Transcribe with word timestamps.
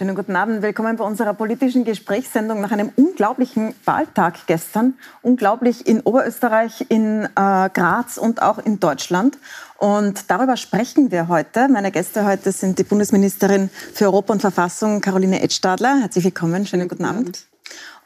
Schönen 0.00 0.16
guten 0.16 0.34
Abend. 0.34 0.62
Willkommen 0.62 0.96
bei 0.96 1.04
unserer 1.04 1.34
politischen 1.34 1.84
Gesprächssendung 1.84 2.62
nach 2.62 2.70
einem 2.70 2.90
unglaublichen 2.96 3.74
Wahltag 3.84 4.46
gestern. 4.46 4.94
Unglaublich 5.20 5.86
in 5.86 6.00
Oberösterreich, 6.00 6.86
in 6.88 7.24
äh, 7.24 7.28
Graz 7.34 8.16
und 8.16 8.40
auch 8.40 8.56
in 8.56 8.80
Deutschland. 8.80 9.36
Und 9.76 10.30
darüber 10.30 10.56
sprechen 10.56 11.10
wir 11.10 11.28
heute. 11.28 11.68
Meine 11.68 11.92
Gäste 11.92 12.24
heute 12.24 12.50
sind 12.50 12.78
die 12.78 12.84
Bundesministerin 12.84 13.68
für 13.92 14.06
Europa 14.06 14.32
und 14.32 14.40
Verfassung, 14.40 15.02
Caroline 15.02 15.42
Edstadler. 15.42 15.98
Herzlich 16.00 16.24
willkommen. 16.24 16.64
Schönen 16.64 16.88
guten, 16.88 17.04
guten 17.04 17.16
Abend. 17.16 17.44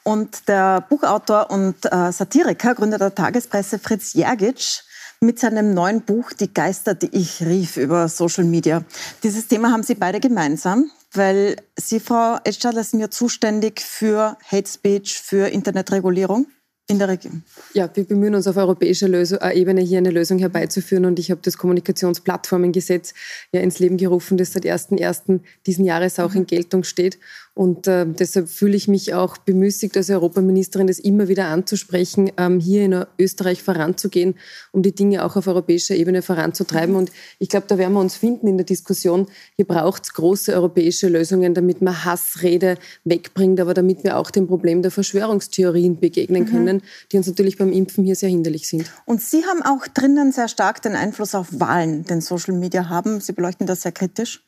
Und 0.03 0.49
der 0.49 0.81
Buchautor 0.81 1.49
und 1.53 1.77
äh, 1.85 2.11
Satiriker, 2.11 2.75
Gründer 2.75 2.99
der 2.99 3.15
Tagespresse 3.15 3.79
Fritz 3.79 4.15
Jergic 4.15 4.83
mit 5.21 5.39
seinem 5.39 5.75
neuen 5.75 6.03
Buch 6.03 6.33
Die 6.33 6.53
Geister, 6.53 6.95
die 6.95 7.17
ich 7.17 7.41
rief 7.43 7.77
über 7.77 8.09
Social 8.09 8.43
Media. 8.43 8.83
Dieses 9.23 9.47
Thema 9.47 9.71
haben 9.71 9.85
Sie 9.85 9.95
beide 9.95 10.19
gemeinsam, 10.19 10.91
weil 11.17 11.57
Sie, 11.77 12.01
Frau 12.01 12.39
Edstadler, 12.45 12.85
sind 12.85 13.01
ja 13.01 13.11
zuständig 13.11 13.81
für 13.81 14.37
Hate 14.51 14.69
Speech, 14.69 15.21
für 15.21 15.49
Internetregulierung 15.49 16.47
in 16.87 16.99
der 16.99 17.09
Region. 17.09 17.43
Ja, 17.73 17.89
wir 17.95 18.05
bemühen 18.05 18.35
uns 18.35 18.47
auf 18.47 18.57
europäischer 18.57 19.09
Lösung, 19.09 19.39
äh, 19.39 19.55
Ebene 19.55 19.81
hier 19.81 19.99
eine 19.99 20.11
Lösung 20.11 20.39
herbeizuführen 20.39 21.07
und 21.07 21.19
ich 21.19 21.31
habe 21.31 21.41
das 21.43 21.57
Kommunikationsplattformengesetz 21.57 23.15
ja 23.53 23.61
ins 23.61 23.79
Leben 23.79 23.97
gerufen, 23.97 24.37
das 24.37 24.53
seit 24.53 24.65
1.1. 24.65 25.41
diesen 25.67 25.85
Jahres 25.85 26.19
auch 26.19 26.35
in 26.35 26.43
mhm. 26.43 26.47
Geltung 26.47 26.85
steht 26.85 27.19
und 27.55 27.87
äh, 27.87 28.05
deshalb 28.05 28.49
fühle 28.49 28.77
ich 28.77 28.89
mich 28.89 29.15
auch 29.15 29.39
bemüßigt 29.39 29.97
als 29.97 30.11
Europaministerin, 30.11 30.89
das 30.89 30.99
immer 30.99 31.29
wieder 31.29 31.47
anzusprechen, 31.47 32.33
ähm, 32.37 32.59
hier 32.59 32.85
in 32.85 33.05
Österreich 33.17 33.63
voranzugehen, 33.63 34.35
um 34.73 34.83
die 34.83 34.93
Dinge 34.93 35.25
auch 35.25 35.37
auf 35.37 35.47
europäischer 35.47 35.95
Ebene 35.95 36.23
voranzutreiben. 36.23 36.97
Und 36.97 37.13
ich 37.39 37.49
glaube, 37.49 37.67
da 37.69 37.79
werden 37.79 37.93
wir 37.93 38.01
uns 38.01 38.17
finden 38.17 38.49
in 38.49 38.57
der 38.57 38.67
Diskussion. 38.67 39.29
Hier 39.55 39.67
braucht 39.67 40.03
es 40.03 40.15
große 40.15 40.53
europäische 40.53 41.09
Lösungen, 41.09 41.55
damit 41.55 41.81
man 41.81 42.05
Hassrede 42.05 42.77
wegbringt, 43.05 43.61
aber 43.61 43.73
damit 43.73 44.03
wir 44.03 44.19
auch 44.19 44.33
dem 44.33 44.49
Problem 44.49 44.83
der 44.83 44.91
Verschwörungstheorien 44.91 46.01
begegnen 46.01 46.43
mhm. 46.43 46.49
können, 46.49 46.83
die 47.13 47.19
uns 47.19 47.29
natürlich 47.29 47.57
beim 47.57 47.73
Impfen 47.73 48.05
hier 48.05 48.17
sehr 48.17 48.31
hinderlich 48.31 48.67
sind. 48.67 48.91
Und 49.05 49.23
Sie 49.23 49.45
haben 49.45 49.63
auch 49.63 49.87
drinnen 49.87 50.33
sehr 50.33 50.49
stark 50.49 50.83
den 50.83 50.97
Einfluss 50.97 51.37
auf 51.37 51.49
Wahlen, 51.53 52.05
den 52.05 52.21
Social 52.21 52.55
Media 52.55 52.89
haben. 52.89 53.21
Sie 53.21 53.33
beleuchten 53.33 53.69
das 53.69 53.83
sehr 53.83 53.93
kritisch. 53.93 54.43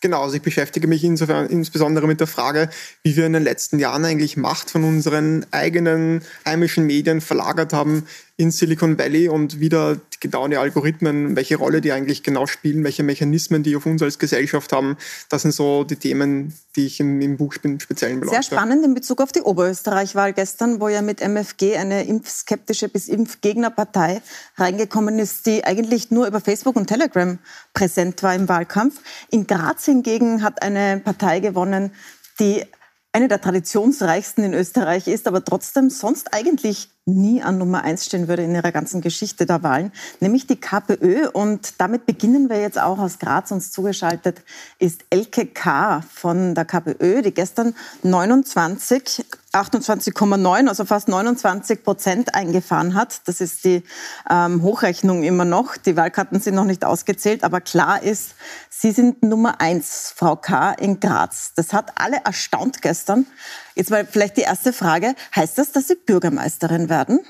Genau, 0.00 0.22
also 0.22 0.36
ich 0.36 0.42
beschäftige 0.42 0.86
mich 0.86 1.02
insofern 1.04 1.46
insbesondere 1.46 2.06
mit 2.06 2.20
der 2.20 2.26
Frage, 2.26 2.68
wie 3.02 3.16
wir 3.16 3.26
in 3.26 3.32
den 3.32 3.44
letzten 3.44 3.78
Jahren 3.78 4.04
eigentlich 4.04 4.36
Macht 4.36 4.70
von 4.70 4.84
unseren 4.84 5.46
eigenen 5.52 6.22
heimischen 6.44 6.86
Medien 6.86 7.20
verlagert 7.20 7.72
haben 7.72 8.06
in 8.38 8.50
Silicon 8.50 8.98
Valley 8.98 9.28
und 9.28 9.60
wieder 9.60 9.98
genau 10.20 10.46
die 10.46 10.58
Algorithmen, 10.58 11.36
welche 11.36 11.56
Rolle 11.56 11.80
die 11.80 11.92
eigentlich 11.92 12.22
genau 12.22 12.46
spielen, 12.46 12.84
welche 12.84 13.02
Mechanismen 13.02 13.62
die 13.62 13.76
auf 13.76 13.86
uns 13.86 14.02
als 14.02 14.18
Gesellschaft 14.18 14.72
haben. 14.72 14.98
Das 15.30 15.42
sind 15.42 15.52
so 15.52 15.84
die 15.84 15.96
Themen, 15.96 16.52
die 16.74 16.86
ich 16.86 17.00
im, 17.00 17.20
im 17.22 17.38
Buch 17.38 17.54
speziell 17.54 18.14
beleuchte. 18.16 18.34
Sehr 18.34 18.42
spannend 18.42 18.84
in 18.84 18.92
Bezug 18.92 19.22
auf 19.22 19.32
die 19.32 19.40
Oberösterreich-Wahl 19.40 20.34
gestern, 20.34 20.80
wo 20.80 20.88
ja 20.88 21.00
mit 21.00 21.22
MFG 21.22 21.76
eine 21.76 22.04
impfskeptische 22.04 22.90
bis 22.90 23.08
Impfgegnerpartei 23.08 24.20
reingekommen 24.56 25.18
ist, 25.18 25.46
die 25.46 25.64
eigentlich 25.64 26.10
nur 26.10 26.26
über 26.26 26.40
Facebook 26.40 26.76
und 26.76 26.88
Telegram 26.88 27.38
präsent 27.72 28.22
war 28.22 28.34
im 28.34 28.48
Wahlkampf. 28.48 29.00
In 29.30 29.46
Graz 29.46 29.86
hingegen 29.86 30.42
hat 30.42 30.60
eine 30.62 31.00
Partei 31.00 31.40
gewonnen, 31.40 31.90
die 32.38 32.64
eine 33.12 33.28
der 33.28 33.40
traditionsreichsten 33.40 34.44
in 34.44 34.52
Österreich 34.52 35.08
ist, 35.08 35.26
aber 35.26 35.42
trotzdem 35.42 35.88
sonst 35.88 36.34
eigentlich 36.34 36.90
nie 37.06 37.40
an 37.40 37.56
Nummer 37.56 37.84
eins 37.84 38.04
stehen 38.04 38.28
würde 38.28 38.42
in 38.42 38.54
ihrer 38.54 38.72
ganzen 38.72 39.00
Geschichte 39.00 39.46
der 39.46 39.62
Wahlen, 39.62 39.92
nämlich 40.20 40.46
die 40.46 40.56
KPÖ. 40.56 41.28
Und 41.28 41.80
damit 41.80 42.04
beginnen 42.04 42.50
wir 42.50 42.60
jetzt 42.60 42.80
auch 42.80 42.98
aus 42.98 43.18
Graz. 43.18 43.52
Uns 43.52 43.70
zugeschaltet 43.70 44.42
ist 44.78 45.04
Elke 45.10 45.46
K. 45.46 46.02
von 46.12 46.54
der 46.54 46.64
KPÖ, 46.64 47.22
die 47.22 47.32
gestern 47.32 47.74
29 48.02 49.24
28,9, 49.52 50.68
also 50.68 50.84
fast 50.84 51.08
29 51.08 51.82
Prozent 51.82 52.34
eingefahren 52.34 52.94
hat. 52.94 53.26
Das 53.26 53.40
ist 53.40 53.64
die 53.64 53.82
ähm, 54.28 54.62
Hochrechnung 54.62 55.22
immer 55.22 55.44
noch. 55.44 55.76
Die 55.76 55.96
Wahlkarten 55.96 56.40
sind 56.40 56.54
noch 56.54 56.64
nicht 56.64 56.84
ausgezählt, 56.84 57.44
aber 57.44 57.60
klar 57.60 58.02
ist, 58.02 58.34
Sie 58.68 58.92
sind 58.92 59.22
Nummer 59.22 59.60
eins, 59.60 60.12
Frau 60.14 60.36
K. 60.36 60.72
in 60.72 61.00
Graz. 61.00 61.52
Das 61.54 61.72
hat 61.72 61.92
alle 61.96 62.18
erstaunt 62.24 62.82
gestern. 62.82 63.26
Jetzt 63.74 63.90
mal 63.90 64.06
vielleicht 64.06 64.36
die 64.36 64.42
erste 64.42 64.72
Frage. 64.72 65.14
Heißt 65.34 65.56
das, 65.56 65.72
dass 65.72 65.88
Sie 65.88 65.94
Bürgermeisterin 65.94 66.88
werden? 66.88 67.20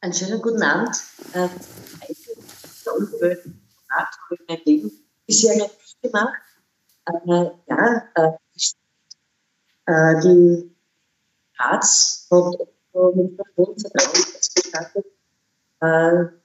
Einen 0.00 0.12
schönen 0.12 0.42
guten 0.42 0.62
Abend. 0.62 0.96
Äh, 1.32 1.48
habe 3.90 4.08
ich 4.30 4.40
mein 4.48 4.58
Leben 4.64 4.92
bisher 5.26 5.56
nicht 5.56 6.02
gemacht. 6.02 6.34
Ja, 7.24 8.08
äh, 8.14 8.32
äh 9.88 10.20
die 10.20 10.76
Arzt 11.56 12.30
hat 12.30 12.58
mit 12.58 12.68
hohem 12.94 13.36
Vertrauen 13.36 13.74
gestattet, 13.74 15.06
äh, 15.80 16.38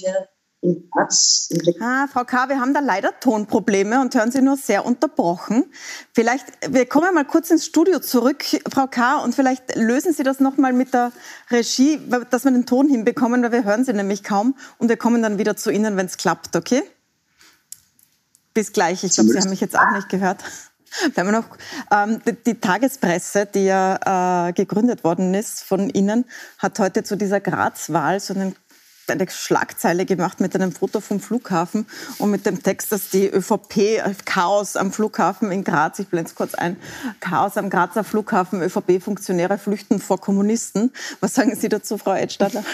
wir 0.00 0.28
im 0.60 0.90
Platz. 0.90 1.48
Ah, 1.80 2.08
Frau 2.08 2.24
K., 2.24 2.48
wir 2.48 2.60
haben 2.60 2.74
da 2.74 2.80
leider 2.80 3.18
Tonprobleme 3.20 4.00
und 4.00 4.14
hören 4.14 4.32
Sie 4.32 4.42
nur 4.42 4.56
sehr 4.56 4.84
unterbrochen. 4.84 5.72
Vielleicht, 6.12 6.46
wir 6.68 6.86
kommen 6.86 7.14
mal 7.14 7.24
kurz 7.24 7.50
ins 7.50 7.64
Studio 7.64 8.00
zurück, 8.00 8.44
Frau 8.72 8.88
K., 8.88 9.18
und 9.18 9.34
vielleicht 9.36 9.76
lösen 9.76 10.12
Sie 10.12 10.24
das 10.24 10.40
nochmal 10.40 10.72
mit 10.72 10.94
der 10.94 11.12
Regie, 11.50 12.00
dass 12.30 12.44
wir 12.44 12.50
den 12.50 12.66
Ton 12.66 12.88
hinbekommen, 12.88 13.42
weil 13.42 13.52
wir 13.52 13.64
hören 13.64 13.84
Sie 13.84 13.92
nämlich 13.92 14.24
kaum 14.24 14.56
und 14.78 14.88
wir 14.88 14.96
kommen 14.96 15.22
dann 15.22 15.38
wieder 15.38 15.56
zu 15.56 15.70
Ihnen, 15.70 15.96
wenn 15.96 16.06
es 16.06 16.16
klappt, 16.16 16.56
okay? 16.56 16.82
Bis 18.52 18.72
gleich. 18.72 19.04
Ich 19.04 19.12
glaube, 19.12 19.30
Sie 19.30 19.38
haben 19.38 19.50
mich 19.50 19.60
jetzt 19.60 19.78
auch 19.78 19.92
nicht 19.92 20.08
gehört. 20.08 20.42
Wir 21.14 21.24
haben 21.24 21.32
noch 21.32 21.56
ähm, 21.92 22.20
die, 22.26 22.32
die, 22.32 22.60
Tagespresse, 22.60 23.46
die 23.46 23.66
ja 23.66 24.48
äh, 24.48 24.52
gegründet 24.52 25.04
worden 25.04 25.34
ist 25.34 25.62
von 25.62 25.90
Ihnen, 25.90 26.24
hat 26.58 26.78
heute 26.78 27.02
zu 27.02 27.16
dieser 27.16 27.40
Graz-Wahl 27.40 28.20
so 28.20 28.34
einen 28.34 28.56
eine 29.10 29.26
Schlagzeile 29.30 30.04
gemacht 30.04 30.40
mit 30.40 30.54
einem 30.54 30.72
Foto 30.72 31.00
vom 31.00 31.20
Flughafen 31.20 31.86
und 32.18 32.30
mit 32.30 32.46
dem 32.46 32.62
Text, 32.62 32.92
dass 32.92 33.10
die 33.10 33.26
ÖVP 33.26 34.02
Chaos 34.24 34.76
am 34.76 34.92
Flughafen 34.92 35.50
in 35.50 35.64
Graz, 35.64 35.98
ich 35.98 36.08
blende 36.08 36.28
es 36.28 36.34
kurz 36.34 36.54
ein, 36.54 36.76
Chaos 37.20 37.56
am 37.56 37.70
Grazer 37.70 38.04
Flughafen, 38.04 38.62
ÖVP-Funktionäre 38.62 39.58
flüchten 39.58 40.00
vor 40.00 40.20
Kommunisten. 40.20 40.92
Was 41.20 41.34
sagen 41.34 41.54
Sie 41.56 41.68
dazu, 41.68 41.98
Frau 41.98 42.14
Edstadler? 42.14 42.64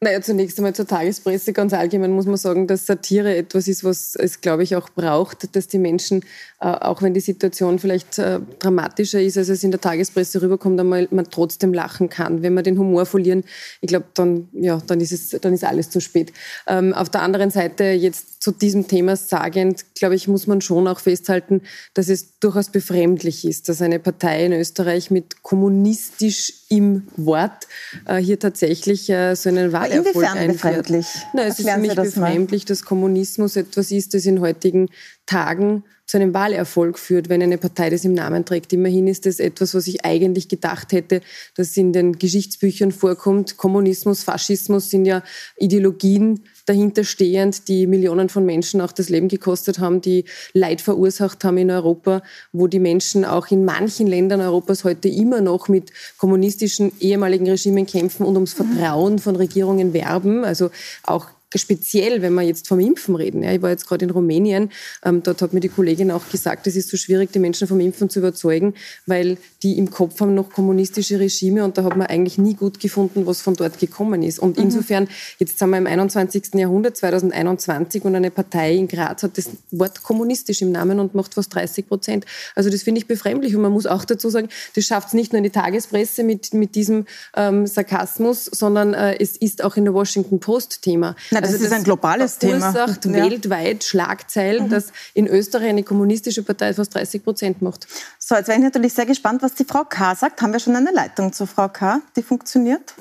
Naja, 0.00 0.20
zunächst 0.20 0.56
einmal 0.58 0.76
zur 0.76 0.86
Tagespresse. 0.86 1.52
Ganz 1.52 1.72
allgemein 1.72 2.12
muss 2.12 2.26
man 2.26 2.36
sagen, 2.36 2.68
dass 2.68 2.86
Satire 2.86 3.34
etwas 3.34 3.66
ist, 3.66 3.82
was 3.82 4.14
es, 4.14 4.40
glaube 4.40 4.62
ich, 4.62 4.76
auch 4.76 4.88
braucht, 4.90 5.56
dass 5.56 5.66
die 5.66 5.80
Menschen, 5.80 6.22
äh, 6.60 6.66
auch 6.68 7.02
wenn 7.02 7.14
die 7.14 7.20
Situation 7.20 7.80
vielleicht 7.80 8.16
äh, 8.16 8.38
dramatischer 8.60 9.20
ist, 9.20 9.36
als 9.36 9.48
es 9.48 9.64
in 9.64 9.72
der 9.72 9.80
Tagespresse 9.80 10.40
rüberkommt, 10.40 10.78
einmal 10.78 11.08
man 11.10 11.28
trotzdem 11.28 11.74
lachen 11.74 12.08
kann. 12.08 12.42
Wenn 12.42 12.54
wir 12.54 12.62
den 12.62 12.78
Humor 12.78 13.06
verlieren, 13.06 13.42
ich 13.80 13.88
glaube, 13.88 14.06
dann, 14.14 14.46
ja, 14.52 14.80
dann 14.86 15.00
dann 15.40 15.54
ist 15.54 15.64
alles 15.64 15.90
zu 15.90 16.00
spät. 16.00 16.32
Ähm, 16.68 16.94
auf 16.94 17.10
der 17.10 17.22
anderen 17.22 17.50
Seite 17.50 17.82
jetzt 17.82 18.40
zu 18.40 18.52
diesem 18.52 18.86
Thema 18.86 19.16
sagend, 19.16 19.84
glaube 19.96 20.14
ich, 20.14 20.28
muss 20.28 20.46
man 20.46 20.60
schon 20.60 20.86
auch 20.86 21.00
festhalten, 21.00 21.62
dass 21.94 22.08
es 22.08 22.38
durchaus 22.38 22.70
befremdlich 22.70 23.44
ist, 23.44 23.68
dass 23.68 23.82
eine 23.82 23.98
Partei 23.98 24.46
in 24.46 24.52
Österreich 24.52 25.10
mit 25.10 25.42
kommunistisch 25.42 26.52
im 26.68 27.08
Wort 27.16 27.66
äh, 28.06 28.16
hier 28.16 28.38
tatsächlich 28.38 29.08
äh, 29.08 29.34
so 29.34 29.48
einen 29.48 29.72
Wahlerfolg 29.72 30.14
Inwiefern 30.14 30.38
einführt. 30.38 30.86
befremdlich? 30.86 31.06
Nein, 31.32 31.48
es 31.48 31.58
Erklären 31.58 31.84
ist 31.84 31.92
für 31.94 32.00
mich 32.02 32.12
befremdlich, 32.14 32.64
dass 32.64 32.84
Kommunismus 32.84 33.56
etwas 33.56 33.90
ist, 33.90 34.14
das 34.14 34.26
in 34.26 34.40
heutigen 34.40 34.88
Tagen 35.26 35.84
zu 36.08 36.16
einem 36.16 36.32
Wahlerfolg 36.32 36.98
führt, 36.98 37.28
wenn 37.28 37.42
eine 37.42 37.58
Partei 37.58 37.90
das 37.90 38.04
im 38.04 38.14
Namen 38.14 38.46
trägt. 38.46 38.72
Immerhin 38.72 39.06
ist 39.06 39.26
das 39.26 39.40
etwas, 39.40 39.74
was 39.74 39.86
ich 39.86 40.06
eigentlich 40.06 40.48
gedacht 40.48 40.92
hätte, 40.92 41.20
dass 41.54 41.76
in 41.76 41.92
den 41.92 42.18
Geschichtsbüchern 42.18 42.92
vorkommt. 42.92 43.58
Kommunismus, 43.58 44.22
Faschismus 44.22 44.88
sind 44.88 45.04
ja 45.04 45.22
Ideologien 45.58 46.44
dahinterstehend, 46.68 47.68
die 47.68 47.86
Millionen 47.86 48.28
von 48.28 48.44
Menschen 48.44 48.80
auch 48.80 48.92
das 48.92 49.08
Leben 49.08 49.28
gekostet 49.28 49.78
haben, 49.78 50.00
die 50.00 50.24
Leid 50.52 50.80
verursacht 50.80 51.44
haben 51.44 51.58
in 51.58 51.70
Europa, 51.70 52.22
wo 52.52 52.66
die 52.66 52.80
Menschen 52.80 53.24
auch 53.24 53.50
in 53.50 53.64
manchen 53.64 54.06
Ländern 54.06 54.40
Europas 54.40 54.84
heute 54.84 55.08
immer 55.08 55.40
noch 55.40 55.68
mit 55.68 55.92
kommunistischen 56.18 56.92
ehemaligen 57.00 57.48
Regimen 57.48 57.86
kämpfen 57.86 58.26
und 58.26 58.34
ums 58.34 58.52
Vertrauen 58.52 59.18
von 59.18 59.36
Regierungen 59.36 59.92
werben. 59.92 60.44
Also 60.44 60.70
auch 61.02 61.26
speziell, 61.56 62.20
wenn 62.22 62.34
wir 62.34 62.42
jetzt 62.42 62.68
vom 62.68 62.80
Impfen 62.80 63.14
reden. 63.14 63.42
Ja, 63.42 63.52
ich 63.52 63.62
war 63.62 63.70
jetzt 63.70 63.86
gerade 63.86 64.04
in 64.04 64.10
Rumänien, 64.10 64.70
ähm, 65.04 65.22
dort 65.22 65.40
hat 65.40 65.52
mir 65.52 65.60
die 65.60 65.68
Kollegin 65.68 66.10
auch 66.10 66.28
gesagt, 66.30 66.66
es 66.66 66.76
ist 66.76 66.90
so 66.90 66.96
schwierig, 66.96 67.32
die 67.32 67.38
Menschen 67.38 67.66
vom 67.66 67.80
Impfen 67.80 68.10
zu 68.10 68.18
überzeugen, 68.18 68.74
weil 69.06 69.38
die 69.62 69.78
im 69.78 69.90
Kopf 69.90 70.20
haben 70.20 70.34
noch 70.34 70.50
kommunistische 70.50 71.18
Regime 71.18 71.64
und 71.64 71.78
da 71.78 71.84
hat 71.84 71.96
man 71.96 72.06
eigentlich 72.06 72.38
nie 72.38 72.54
gut 72.54 72.80
gefunden, 72.80 73.26
was 73.26 73.40
von 73.40 73.54
dort 73.54 73.78
gekommen 73.78 74.22
ist. 74.22 74.38
Und 74.38 74.56
mhm. 74.56 74.64
insofern, 74.64 75.08
jetzt 75.38 75.58
sind 75.58 75.70
wir 75.70 75.78
im 75.78 75.86
21. 75.86 76.54
Jahrhundert, 76.54 76.96
2021 76.96 78.04
und 78.04 78.14
eine 78.14 78.30
Partei 78.30 78.74
in 78.74 78.88
Graz 78.88 79.22
hat 79.22 79.38
das 79.38 79.50
Wort 79.70 80.02
kommunistisch 80.02 80.62
im 80.62 80.72
Namen 80.72 81.00
und 81.00 81.14
macht 81.14 81.34
fast 81.34 81.54
30 81.54 81.88
Prozent. 81.88 82.26
Also 82.54 82.70
das 82.70 82.82
finde 82.82 83.00
ich 83.00 83.06
befremdlich 83.06 83.56
und 83.56 83.62
man 83.62 83.72
muss 83.72 83.86
auch 83.86 84.04
dazu 84.04 84.28
sagen, 84.28 84.48
das 84.74 84.84
schafft 84.84 85.08
es 85.08 85.14
nicht 85.14 85.32
nur 85.32 85.38
in 85.38 85.44
die 85.44 85.50
Tagespresse 85.50 86.24
mit, 86.24 86.52
mit 86.52 86.74
diesem 86.74 87.06
ähm, 87.36 87.66
Sarkasmus, 87.66 88.44
sondern 88.44 88.94
äh, 88.94 89.16
es 89.18 89.36
ist 89.36 89.64
auch 89.64 89.76
in 89.76 89.84
der 89.84 89.94
Washington 89.94 90.40
Post 90.40 90.82
Thema. 90.82 91.16
Na, 91.40 91.46
das 91.46 91.52
also 91.52 91.64
ist 91.64 91.70
das 91.70 91.78
ein 91.78 91.84
globales 91.84 92.38
Thema. 92.38 92.72
verursacht 92.72 93.04
ja. 93.04 93.12
weltweit 93.12 93.84
Schlagzeilen, 93.84 94.64
mhm. 94.64 94.70
dass 94.70 94.92
in 95.14 95.26
Österreich 95.26 95.68
eine 95.68 95.82
kommunistische 95.82 96.42
Partei 96.42 96.74
fast 96.74 96.94
30 96.94 97.22
Prozent 97.22 97.62
macht. 97.62 97.86
So, 98.18 98.34
jetzt 98.34 98.48
wäre 98.48 98.58
ich 98.58 98.64
natürlich 98.64 98.92
sehr 98.92 99.06
gespannt, 99.06 99.42
was 99.42 99.54
die 99.54 99.64
Frau 99.64 99.84
K. 99.84 100.14
sagt. 100.14 100.42
Haben 100.42 100.52
wir 100.52 100.60
schon 100.60 100.76
eine 100.76 100.90
Leitung 100.90 101.32
zu 101.32 101.46
Frau 101.46 101.68
K., 101.68 102.00
die 102.16 102.22
funktioniert? 102.22 102.94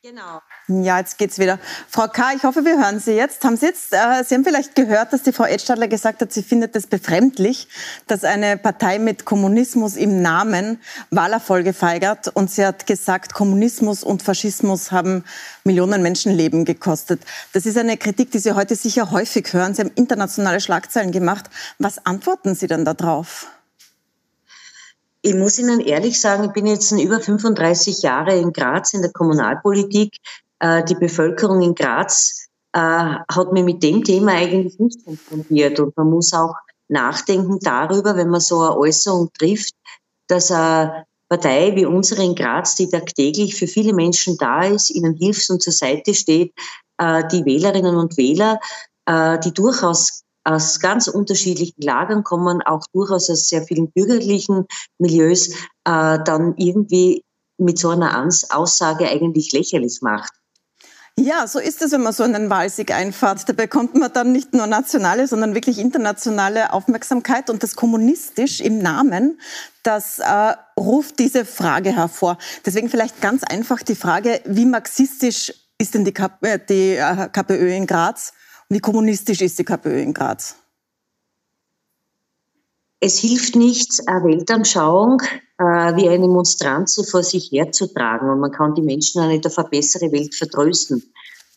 Genau. 0.00 0.40
Ja, 0.68 0.98
jetzt 1.00 1.18
geht's 1.18 1.40
wieder. 1.40 1.58
Frau 1.88 2.06
K., 2.06 2.32
ich 2.36 2.44
hoffe, 2.44 2.64
wir 2.64 2.78
hören 2.78 3.00
Sie 3.00 3.14
jetzt. 3.14 3.42
Haben 3.42 3.56
Sie 3.56 3.66
jetzt, 3.66 3.92
äh, 3.92 4.22
Sie 4.24 4.36
haben 4.36 4.44
vielleicht 4.44 4.76
gehört, 4.76 5.12
dass 5.12 5.24
die 5.24 5.32
Frau 5.32 5.44
Edstadler 5.44 5.88
gesagt 5.88 6.20
hat, 6.20 6.32
sie 6.32 6.44
findet 6.44 6.76
es 6.76 6.86
befremdlich, 6.86 7.66
dass 8.06 8.22
eine 8.22 8.56
Partei 8.56 9.00
mit 9.00 9.24
Kommunismus 9.24 9.96
im 9.96 10.22
Namen 10.22 10.80
Wahlerfolge 11.10 11.72
feigert. 11.72 12.28
Und 12.28 12.48
sie 12.48 12.64
hat 12.64 12.86
gesagt, 12.86 13.34
Kommunismus 13.34 14.04
und 14.04 14.22
Faschismus 14.22 14.92
haben 14.92 15.24
Millionen 15.64 16.00
Menschenleben 16.00 16.64
gekostet. 16.64 17.20
Das 17.52 17.66
ist 17.66 17.76
eine 17.76 17.96
Kritik, 17.96 18.30
die 18.30 18.38
Sie 18.38 18.52
heute 18.52 18.76
sicher 18.76 19.10
häufig 19.10 19.52
hören. 19.52 19.74
Sie 19.74 19.82
haben 19.82 19.92
internationale 19.96 20.60
Schlagzeilen 20.60 21.10
gemacht. 21.10 21.46
Was 21.80 22.06
antworten 22.06 22.54
Sie 22.54 22.68
denn 22.68 22.84
darauf? 22.84 23.48
Ich 25.28 25.34
muss 25.34 25.58
Ihnen 25.58 25.80
ehrlich 25.80 26.18
sagen, 26.18 26.44
ich 26.44 26.52
bin 26.52 26.64
jetzt 26.64 26.90
über 26.90 27.20
35 27.20 28.00
Jahre 28.00 28.34
in 28.34 28.50
Graz 28.50 28.94
in 28.94 29.02
der 29.02 29.12
Kommunalpolitik. 29.12 30.16
Äh, 30.58 30.82
die 30.84 30.94
Bevölkerung 30.94 31.60
in 31.60 31.74
Graz 31.74 32.48
äh, 32.72 32.78
hat 32.80 33.52
mich 33.52 33.62
mit 33.62 33.82
dem 33.82 34.02
Thema 34.02 34.32
eigentlich 34.32 34.78
nicht 34.78 35.04
konfrontiert. 35.04 35.80
Und 35.80 35.94
man 35.98 36.08
muss 36.08 36.32
auch 36.32 36.54
nachdenken 36.88 37.58
darüber, 37.60 38.16
wenn 38.16 38.30
man 38.30 38.40
so 38.40 38.60
eine 38.60 38.78
Äußerung 38.78 39.28
trifft, 39.38 39.74
dass 40.28 40.50
eine 40.50 41.04
Partei 41.28 41.76
wie 41.76 41.84
unsere 41.84 42.24
in 42.24 42.34
Graz, 42.34 42.76
die 42.76 42.88
tagtäglich 42.88 43.54
für 43.54 43.66
viele 43.66 43.92
Menschen 43.92 44.38
da 44.38 44.62
ist, 44.62 44.88
ihnen 44.88 45.14
hilft 45.14 45.50
und 45.50 45.62
zur 45.62 45.74
Seite 45.74 46.14
steht, 46.14 46.54
äh, 46.96 47.28
die 47.28 47.44
Wählerinnen 47.44 47.96
und 47.96 48.16
Wähler, 48.16 48.60
die 49.10 49.54
durchaus 49.54 50.22
aus 50.48 50.80
ganz 50.80 51.08
unterschiedlichen 51.08 51.82
Lagern 51.82 52.24
kommen, 52.24 52.62
auch 52.62 52.82
durchaus 52.92 53.28
aus 53.30 53.48
sehr 53.48 53.62
vielen 53.62 53.90
bürgerlichen 53.90 54.66
Milieus, 54.98 55.48
äh, 55.84 56.18
dann 56.24 56.54
irgendwie 56.56 57.24
mit 57.58 57.78
so 57.78 57.90
einer 57.90 58.26
Aussage 58.50 59.08
eigentlich 59.08 59.52
lächerlich 59.52 59.98
macht. 60.00 60.32
Ja, 61.20 61.48
so 61.48 61.58
ist 61.58 61.82
es, 61.82 61.90
wenn 61.90 62.02
man 62.02 62.12
so 62.12 62.22
einen 62.22 62.48
Wahlsieg 62.48 62.92
einfahrt. 62.92 63.48
Da 63.48 63.52
bekommt 63.52 63.96
man 63.96 64.12
dann 64.12 64.30
nicht 64.30 64.54
nur 64.54 64.68
nationale, 64.68 65.26
sondern 65.26 65.52
wirklich 65.52 65.80
internationale 65.80 66.72
Aufmerksamkeit. 66.72 67.50
Und 67.50 67.64
das 67.64 67.74
kommunistisch 67.74 68.60
im 68.60 68.78
Namen, 68.78 69.40
das 69.82 70.20
äh, 70.20 70.54
ruft 70.78 71.18
diese 71.18 71.44
Frage 71.44 71.90
hervor. 71.90 72.38
Deswegen 72.64 72.88
vielleicht 72.88 73.20
ganz 73.20 73.42
einfach 73.42 73.82
die 73.82 73.96
Frage, 73.96 74.40
wie 74.44 74.64
marxistisch 74.64 75.52
ist 75.78 75.94
denn 75.94 76.04
die, 76.04 76.12
KP, 76.12 76.46
äh, 76.46 76.96
äh, 76.98 77.28
KPÖ 77.28 77.74
in 77.74 77.88
Graz? 77.88 78.32
Wie 78.70 78.80
kommunistisch 78.80 79.40
ist 79.40 79.58
die 79.58 79.64
KPÖ 79.64 80.02
in 80.02 80.12
Graz? 80.12 80.56
Es 83.00 83.18
hilft 83.18 83.56
nichts, 83.56 84.06
eine 84.06 84.24
Weltanschauung 84.24 85.22
äh, 85.58 85.96
wie 85.96 86.08
eine 86.08 86.28
Monstranze 86.28 87.04
vor 87.04 87.22
sich 87.22 87.50
herzutragen 87.50 88.28
und 88.28 88.40
man 88.40 88.52
kann 88.52 88.74
die 88.74 88.82
Menschen 88.82 89.22
auch 89.22 89.28
nicht 89.28 89.46
auf 89.46 89.56
eine 89.56 89.68
bessere 89.68 90.12
Welt 90.12 90.34
vertrösten. 90.34 91.02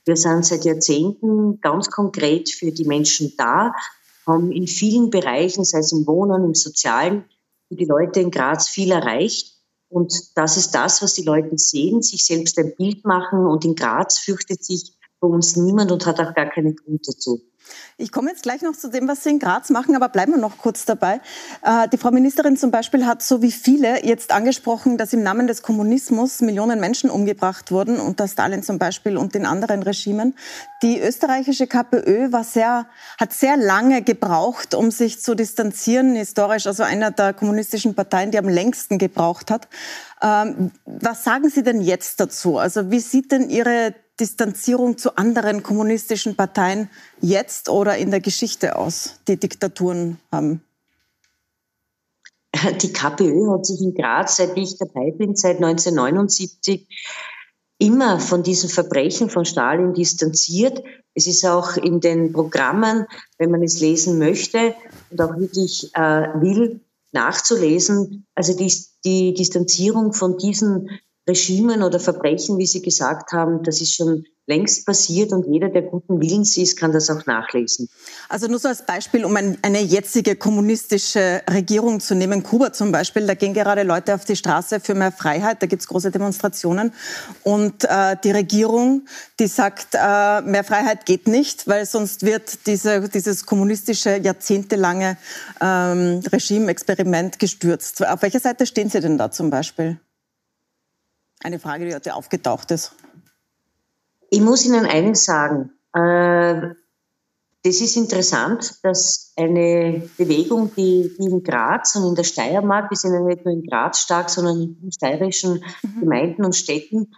Wir 0.06 0.16
sind 0.16 0.46
seit 0.46 0.64
Jahrzehnten 0.64 1.60
ganz 1.60 1.90
konkret 1.90 2.50
für 2.50 2.72
die 2.72 2.86
Menschen 2.86 3.34
da, 3.38 3.74
haben 4.26 4.52
in 4.52 4.68
vielen 4.68 5.10
Bereichen, 5.10 5.66
sei 5.66 5.80
es 5.80 5.92
im 5.92 6.08
Wohnen, 6.08 6.46
im 6.46 6.56
Sozialen, 6.56 7.26
für 7.68 7.76
die 7.76 7.86
Leute 7.86 8.22
in 8.22 8.32
Graz 8.32 8.70
viel 8.70 8.92
erreicht. 8.92 9.58
Und 9.90 10.38
das 10.38 10.58
ist 10.58 10.72
das, 10.72 11.02
was 11.02 11.14
die 11.14 11.24
Leute 11.24 11.58
sehen, 11.58 12.02
sich 12.02 12.26
selbst 12.26 12.58
ein 12.58 12.74
Bild 12.78 13.04
machen. 13.04 13.46
Und 13.46 13.66
in 13.66 13.76
Graz 13.76 14.20
fürchtet 14.20 14.64
sich 14.64 14.94
bei 15.22 15.28
uns 15.28 15.56
niemand 15.56 15.92
und 15.92 16.06
hat 16.06 16.20
auch 16.20 16.34
gar 16.34 16.50
keinen 16.50 16.76
Grund 16.76 17.08
dazu. 17.08 17.42
Ich 17.98 18.12
komme 18.12 18.32
jetzt 18.32 18.44
gleich 18.44 18.64
noch 18.64 18.76
zu 18.76 18.90
dem, 18.90 19.08
was 19.08 19.24
Sie 19.24 19.30
in 19.30 19.40
Graz 19.40 19.70
machen, 19.70 19.96
aber 19.96 20.10
bleiben 20.10 20.34
wir 20.34 20.40
noch 20.40 20.58
kurz 20.58 20.86
dabei. 20.86 21.22
Äh, 21.62 21.88
die 21.90 21.98
Frau 21.98 22.12
Ministerin 22.12 22.58
zum 22.58 22.72
Beispiel 22.72 23.06
hat 23.06 23.22
so 23.22 23.42
wie 23.42 23.52
viele 23.52 24.04
jetzt 24.04 24.32
angesprochen, 24.32 24.98
dass 24.98 25.14
im 25.14 25.24
Namen 25.24 25.48
des 25.48 25.62
Kommunismus 25.62 26.42
Millionen 26.42 26.80
Menschen 26.80 27.10
umgebracht 27.10 27.72
wurden, 27.72 28.00
unter 28.00 28.28
Stalin 28.28 28.64
zum 28.64 28.80
Beispiel 28.80 29.16
und 29.16 29.36
den 29.36 29.46
anderen 29.46 29.84
Regimen. 29.84 30.36
Die 30.82 31.00
österreichische 31.00 31.68
KPÖ 31.68 32.32
war 32.32 32.44
sehr, 32.44 32.88
hat 33.20 33.32
sehr 33.32 33.56
lange 33.56 34.02
gebraucht, 34.02 34.74
um 34.74 34.90
sich 34.90 35.22
zu 35.22 35.36
distanzieren, 35.36 36.16
historisch, 36.16 36.66
also 36.66 36.84
einer 36.84 37.12
der 37.12 37.34
kommunistischen 37.34 37.94
Parteien, 37.94 38.32
die 38.32 38.40
am 38.40 38.50
längsten 38.50 38.98
gebraucht 38.98 39.52
hat. 39.52 39.68
Ähm, 40.24 40.72
was 40.86 41.24
sagen 41.24 41.50
Sie 41.50 41.64
denn 41.64 41.82
jetzt 41.82 42.20
dazu? 42.20 42.58
Also 42.58 42.90
wie 42.90 43.00
sieht 43.00 43.32
denn 43.32 43.50
Ihre 43.50 43.94
Distanzierung 44.20 44.98
zu 44.98 45.18
anderen 45.18 45.64
kommunistischen 45.64 46.36
Parteien 46.36 46.90
jetzt 47.22 47.70
oder 47.70 47.98
in 47.98 48.12
der 48.12 48.20
Geschichte 48.20 48.76
aus, 48.76 49.16
die 49.28 49.38
Diktaturen 49.38 50.20
haben? 50.32 50.62
Die 52.82 52.92
KPÖ 52.92 53.52
hat 53.52 53.66
sich 53.66 53.82
in 53.82 53.94
Graz, 53.94 54.38
seit 54.38 54.58
ich 54.58 54.78
dabei 54.78 55.12
bin, 55.12 55.36
seit 55.36 55.58
1979, 55.58 56.88
immer 57.80 58.20
von 58.20 58.44
diesen 58.44 58.70
Verbrechen 58.70 59.30
von 59.30 59.46
Stalin 59.46 59.94
distanziert. 59.94 60.84
Es 61.16 61.28
ist 61.28 61.46
auch 61.46 61.78
in 61.78 62.00
den 62.00 62.32
Programmen, 62.32 63.08
wenn 63.38 63.52
man 63.52 63.64
es 63.64 63.80
lesen 63.80 64.20
möchte 64.20 64.76
und 65.10 65.22
auch 65.22 65.38
wirklich 65.38 65.90
äh, 65.96 66.28
will, 66.42 66.82
nachzulesen. 67.12 68.26
Also 68.36 68.56
die, 68.56 68.72
die 69.04 69.34
Distanzierung 69.34 70.14
von 70.14 70.38
diesen 70.38 70.90
Regimen 71.32 71.82
oder 71.84 72.00
Verbrechen, 72.00 72.58
wie 72.58 72.66
Sie 72.66 72.82
gesagt 72.82 73.32
haben, 73.32 73.64
das 73.64 73.82
ist 73.82 73.96
schon 73.96 74.26
längst 74.48 74.86
passiert 74.86 75.32
und 75.32 75.46
jeder, 75.48 75.70
der 75.70 75.84
guten 75.84 76.20
Willens 76.20 76.58
ist, 76.58 76.78
kann 76.78 76.92
das 76.92 77.10
auch 77.10 77.26
nachlesen. 77.26 77.88
Also 78.28 78.48
nur 78.48 78.60
so 78.60 78.68
als 78.68 78.86
Beispiel, 78.86 79.24
um 79.24 79.36
ein, 79.36 79.58
eine 79.62 79.80
jetzige 79.80 80.36
kommunistische 80.36 81.42
Regierung 81.50 82.00
zu 82.00 82.16
nehmen, 82.16 82.44
Kuba 82.44 82.74
zum 82.74 82.92
Beispiel, 82.92 83.26
da 83.28 83.36
gehen 83.36 83.54
gerade 83.54 83.84
Leute 83.84 84.14
auf 84.14 84.26
die 84.26 84.36
Straße 84.36 84.80
für 84.82 84.94
mehr 84.94 85.12
Freiheit, 85.12 85.62
da 85.62 85.68
gibt 85.68 85.84
es 85.84 85.88
große 85.88 86.12
Demonstrationen 86.12 86.92
und 87.44 87.86
äh, 87.86 88.18
die 88.24 88.32
Regierung, 88.32 89.06
die 89.40 89.48
sagt, 89.48 89.94
äh, 89.94 90.42
mehr 90.42 90.66
Freiheit 90.66 91.06
geht 91.06 91.28
nicht, 91.28 91.68
weil 91.68 91.86
sonst 91.86 92.26
wird 92.26 92.66
diese, 92.68 93.08
dieses 93.08 93.46
kommunistische 93.46 94.18
jahrzehntelange 94.18 95.18
ähm, 95.62 96.22
Regime-Experiment 96.32 97.40
gestürzt. 97.40 98.06
Auf 98.06 98.22
welcher 98.22 98.40
Seite 98.40 98.66
stehen 98.66 98.90
Sie 98.90 99.00
denn 99.00 99.18
da 99.18 99.32
zum 99.32 99.50
Beispiel? 99.50 100.00
Eine 101.44 101.60
Frage, 101.60 101.86
die 101.86 101.96
heute 101.96 102.14
aufgetaucht 102.14 102.72
ist. 102.72 102.94
Ich 104.30 104.42
muss 104.42 104.66
Ihnen 104.66 104.86
eines 104.86 105.26
sagen. 105.26 105.72
Äh, 105.94 106.76
das 107.64 107.80
ist 107.80 107.96
interessant, 107.96 108.80
dass 108.84 109.34
eine 109.36 110.10
Bewegung, 110.18 110.72
die, 110.76 111.12
in 111.20 111.44
Graz 111.44 111.96
und 111.96 112.10
in 112.10 112.16
der 112.16 112.24
Steiermark, 112.24 112.90
wir 112.90 112.98
sind 112.98 113.14
ja 113.14 113.22
nicht 113.22 113.46
nur 113.46 113.54
in 113.54 113.64
Graz 113.64 114.00
stark, 114.00 114.30
sondern 114.30 114.62
in 114.62 114.82
den 114.82 114.92
steirischen 114.92 115.64
mhm. 115.84 116.00
Gemeinden 116.00 116.46
und 116.46 116.56
Städten, 116.56 117.14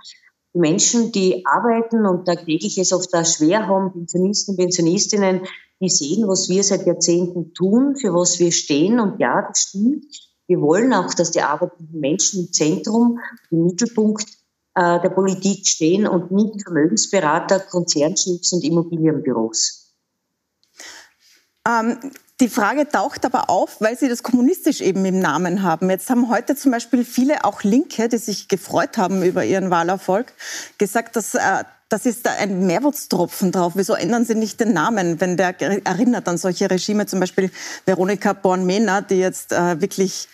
die 0.53 0.59
Menschen, 0.59 1.11
die 1.11 1.45
arbeiten 1.45 2.05
und 2.05 2.25
tagtäglich 2.25 2.77
es 2.77 2.91
oft 2.93 3.13
auch 3.13 3.25
schwer 3.25 3.67
haben, 3.67 3.93
Pensionisten, 3.93 4.57
Pensionistinnen, 4.57 5.41
die 5.79 5.89
sehen, 5.89 6.27
was 6.27 6.49
wir 6.49 6.63
seit 6.63 6.85
Jahrzehnten 6.85 7.53
tun, 7.53 7.95
für 7.95 8.13
was 8.13 8.39
wir 8.39 8.51
stehen. 8.51 8.99
Und 8.99 9.19
ja, 9.19 9.41
das 9.47 9.61
stimmt. 9.69 10.32
Wir 10.47 10.59
wollen 10.59 10.93
auch, 10.93 11.13
dass 11.13 11.31
die 11.31 11.41
arbeitenden 11.41 11.99
Menschen 11.99 12.45
im 12.45 12.53
Zentrum, 12.53 13.19
im 13.49 13.65
Mittelpunkt 13.65 14.25
äh, 14.75 14.99
der 15.01 15.09
Politik 15.09 15.67
stehen 15.67 16.07
und 16.07 16.31
nicht 16.31 16.63
Vermögensberater, 16.63 17.59
Konzernchefs 17.59 18.51
und 18.53 18.63
Immobilienbüros. 18.63 19.93
Ähm, 21.67 21.97
die 22.41 22.49
Frage 22.49 22.89
taucht 22.89 23.23
aber 23.25 23.49
auf, 23.49 23.79
weil 23.79 23.97
Sie 23.97 24.09
das 24.09 24.23
kommunistisch 24.23 24.81
eben 24.81 25.05
im 25.05 25.19
Namen 25.19 25.61
haben. 25.61 25.89
Jetzt 25.89 26.09
haben 26.09 26.29
heute 26.29 26.55
zum 26.55 26.71
Beispiel 26.71 27.05
viele, 27.05 27.45
auch 27.45 27.63
Linke, 27.63 28.09
die 28.09 28.17
sich 28.17 28.47
gefreut 28.47 28.97
haben 28.97 29.23
über 29.23 29.45
ihren 29.45 29.69
Wahlerfolg, 29.69 30.33
gesagt, 30.77 31.15
dass 31.15 31.35
äh, 31.35 31.63
das 31.93 32.07
ist 32.07 32.27
ein 32.27 32.65
Mehrwurzeltropfen 32.65 33.51
drauf. 33.51 33.73
Wieso 33.75 33.93
ändern 33.93 34.25
Sie 34.25 34.33
nicht 34.33 34.59
den 34.59 34.73
Namen, 34.73 35.21
wenn 35.21 35.37
der 35.37 35.61
erinnert 35.61 36.27
an 36.27 36.39
solche 36.39 36.67
Regime, 36.67 37.05
zum 37.05 37.19
Beispiel 37.19 37.51
Veronika 37.85 38.33
Born-Mehner, 38.33 39.03
die 39.03 39.19
jetzt 39.19 39.51
äh, 39.51 39.79
wirklich 39.79 40.27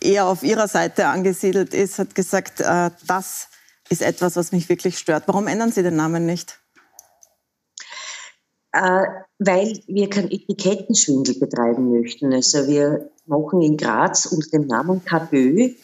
eher 0.00 0.26
auf 0.26 0.44
ihrer 0.44 0.68
Seite 0.68 1.06
angesiedelt 1.08 1.74
ist, 1.74 1.98
hat 1.98 2.14
gesagt, 2.14 2.60
äh, 2.60 2.90
das 3.08 3.48
ist 3.88 4.00
etwas, 4.00 4.36
was 4.36 4.52
mich 4.52 4.68
wirklich 4.68 4.96
stört. 4.96 5.24
Warum 5.26 5.48
ändern 5.48 5.72
Sie 5.72 5.82
den 5.82 5.96
Namen 5.96 6.24
nicht? 6.24 6.60
Äh, 8.70 9.04
weil 9.40 9.80
wir 9.88 10.08
keinen 10.08 10.30
Etikettenschwindel 10.30 11.34
betreiben 11.40 11.90
möchten. 11.98 12.32
Also 12.32 12.68
wir 12.68 13.10
machen 13.26 13.60
in 13.60 13.76
Graz 13.76 14.26
unter 14.26 14.50
dem 14.50 14.68
Namen 14.68 15.04
KPÖ 15.04 15.74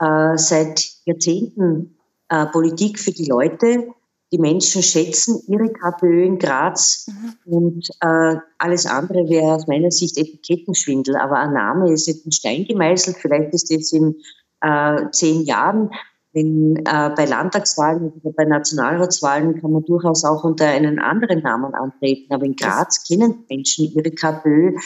äh, 0.00 0.36
seit 0.36 0.84
Jahrzehnten 1.04 1.96
äh, 2.28 2.46
Politik 2.46 2.98
für 2.98 3.12
die 3.12 3.26
Leute 3.26 3.94
die 4.32 4.38
Menschen 4.38 4.82
schätzen 4.82 5.42
ihre 5.46 5.72
KPÖ 5.72 6.24
in 6.24 6.38
Graz 6.38 7.06
mhm. 7.06 7.34
und 7.44 7.88
äh, 8.00 8.36
alles 8.58 8.86
andere 8.86 9.28
wäre 9.28 9.54
aus 9.54 9.66
meiner 9.66 9.90
Sicht 9.90 10.18
Etikettenschwindel. 10.18 11.16
Aber 11.16 11.38
ein 11.38 11.52
Name 11.52 11.92
ist 11.92 12.06
jetzt 12.06 12.24
in 12.24 12.32
Stein 12.32 12.64
gemeißelt, 12.64 13.16
vielleicht 13.18 13.54
ist 13.54 13.70
jetzt 13.70 13.92
in 13.92 14.16
äh, 14.60 15.10
zehn 15.12 15.42
Jahren 15.42 15.90
Wenn 16.32 16.76
äh, 16.84 17.10
bei 17.14 17.26
Landtagswahlen 17.26 18.10
oder 18.10 18.32
bei 18.32 18.44
Nationalratswahlen 18.44 19.60
kann 19.60 19.70
man 19.70 19.84
durchaus 19.84 20.24
auch 20.24 20.42
unter 20.42 20.66
einen 20.66 20.98
anderen 20.98 21.42
Namen 21.42 21.74
antreten. 21.74 22.34
Aber 22.34 22.44
in 22.44 22.56
Graz 22.56 23.06
kennen 23.06 23.44
Menschen 23.48 23.92
ihre 23.94 24.10
KPÖ 24.10 24.76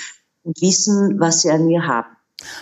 und 0.43 0.61
wissen, 0.61 1.19
was 1.19 1.43
sie 1.43 1.51
an 1.51 1.69
ihr 1.71 1.87
haben. 1.87 2.18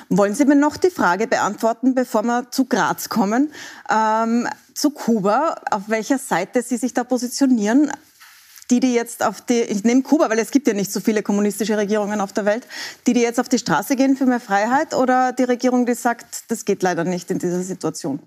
Wollen 0.09 0.35
Sie 0.35 0.45
mir 0.45 0.57
noch 0.57 0.77
die 0.77 0.91
Frage 0.91 1.27
beantworten, 1.27 1.95
bevor 1.95 2.23
wir 2.23 2.51
zu 2.51 2.65
Graz 2.65 3.09
kommen, 3.09 3.53
ähm, 3.91 4.49
zu 4.75 4.91
Kuba, 4.91 5.57
auf 5.71 5.89
welcher 5.89 6.19
Seite 6.19 6.63
Sie 6.63 6.77
sich 6.77 6.95
da 6.95 7.05
positionieren? 7.05 7.93
Die, 8.71 8.81
die 8.81 8.95
jetzt 8.95 9.25
auf 9.25 9.41
die, 9.43 9.61
ich 9.61 9.85
nehme 9.85 10.03
Kuba, 10.03 10.29
weil 10.29 10.41
es 10.41 10.51
gibt 10.51 10.67
ja 10.67 10.75
nicht 10.75 10.93
so 10.93 10.99
viele 10.99 11.23
kommunistische 11.23 11.77
Regierungen 11.77 12.21
auf 12.21 12.33
der 12.33 12.45
Welt, 12.47 12.67
die, 13.07 13.13
die 13.13 13.21
jetzt 13.21 13.39
auf 13.39 13.49
die 13.49 13.61
Straße 13.61 13.95
gehen 13.95 14.17
für 14.17 14.27
mehr 14.27 14.41
Freiheit 14.41 14.93
oder 14.93 15.33
die 15.33 15.45
Regierung, 15.45 15.87
die 15.87 15.95
sagt, 15.95 16.51
das 16.51 16.65
geht 16.65 16.83
leider 16.83 17.05
nicht 17.05 17.31
in 17.31 17.39
dieser 17.39 17.63
Situation? 17.63 18.19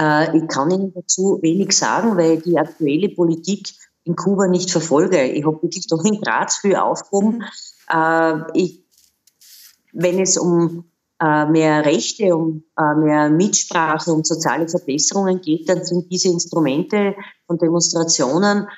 Äh, 0.00 0.34
ich 0.34 0.48
kann 0.48 0.70
Ihnen 0.70 0.94
dazu 0.94 1.40
wenig 1.42 1.76
sagen, 1.76 2.16
weil 2.16 2.40
die 2.40 2.56
aktuelle 2.56 3.10
Politik 3.10 3.74
in 4.04 4.16
Kuba 4.16 4.46
nicht 4.46 4.70
verfolge. 4.70 5.22
Ich 5.24 5.44
habe 5.44 5.62
wirklich 5.62 5.86
doch 5.86 6.02
in 6.04 6.20
Graz 6.20 6.56
viel 6.56 6.76
aufgehoben. 6.76 7.38
Mhm. 7.38 7.44
Äh, 7.90 8.58
ich 8.58 8.87
wenn 9.98 10.20
es 10.20 10.38
um 10.38 10.84
äh, 11.20 11.46
mehr 11.46 11.84
Rechte, 11.84 12.36
um 12.36 12.62
äh, 12.78 12.94
mehr 12.94 13.28
Mitsprache, 13.28 14.12
um 14.12 14.22
soziale 14.22 14.68
Verbesserungen 14.68 15.40
geht, 15.40 15.68
dann 15.68 15.84
sind 15.84 16.10
diese 16.10 16.28
Instrumente 16.28 17.16
von 17.48 17.58
Demonstrationen 17.58 18.68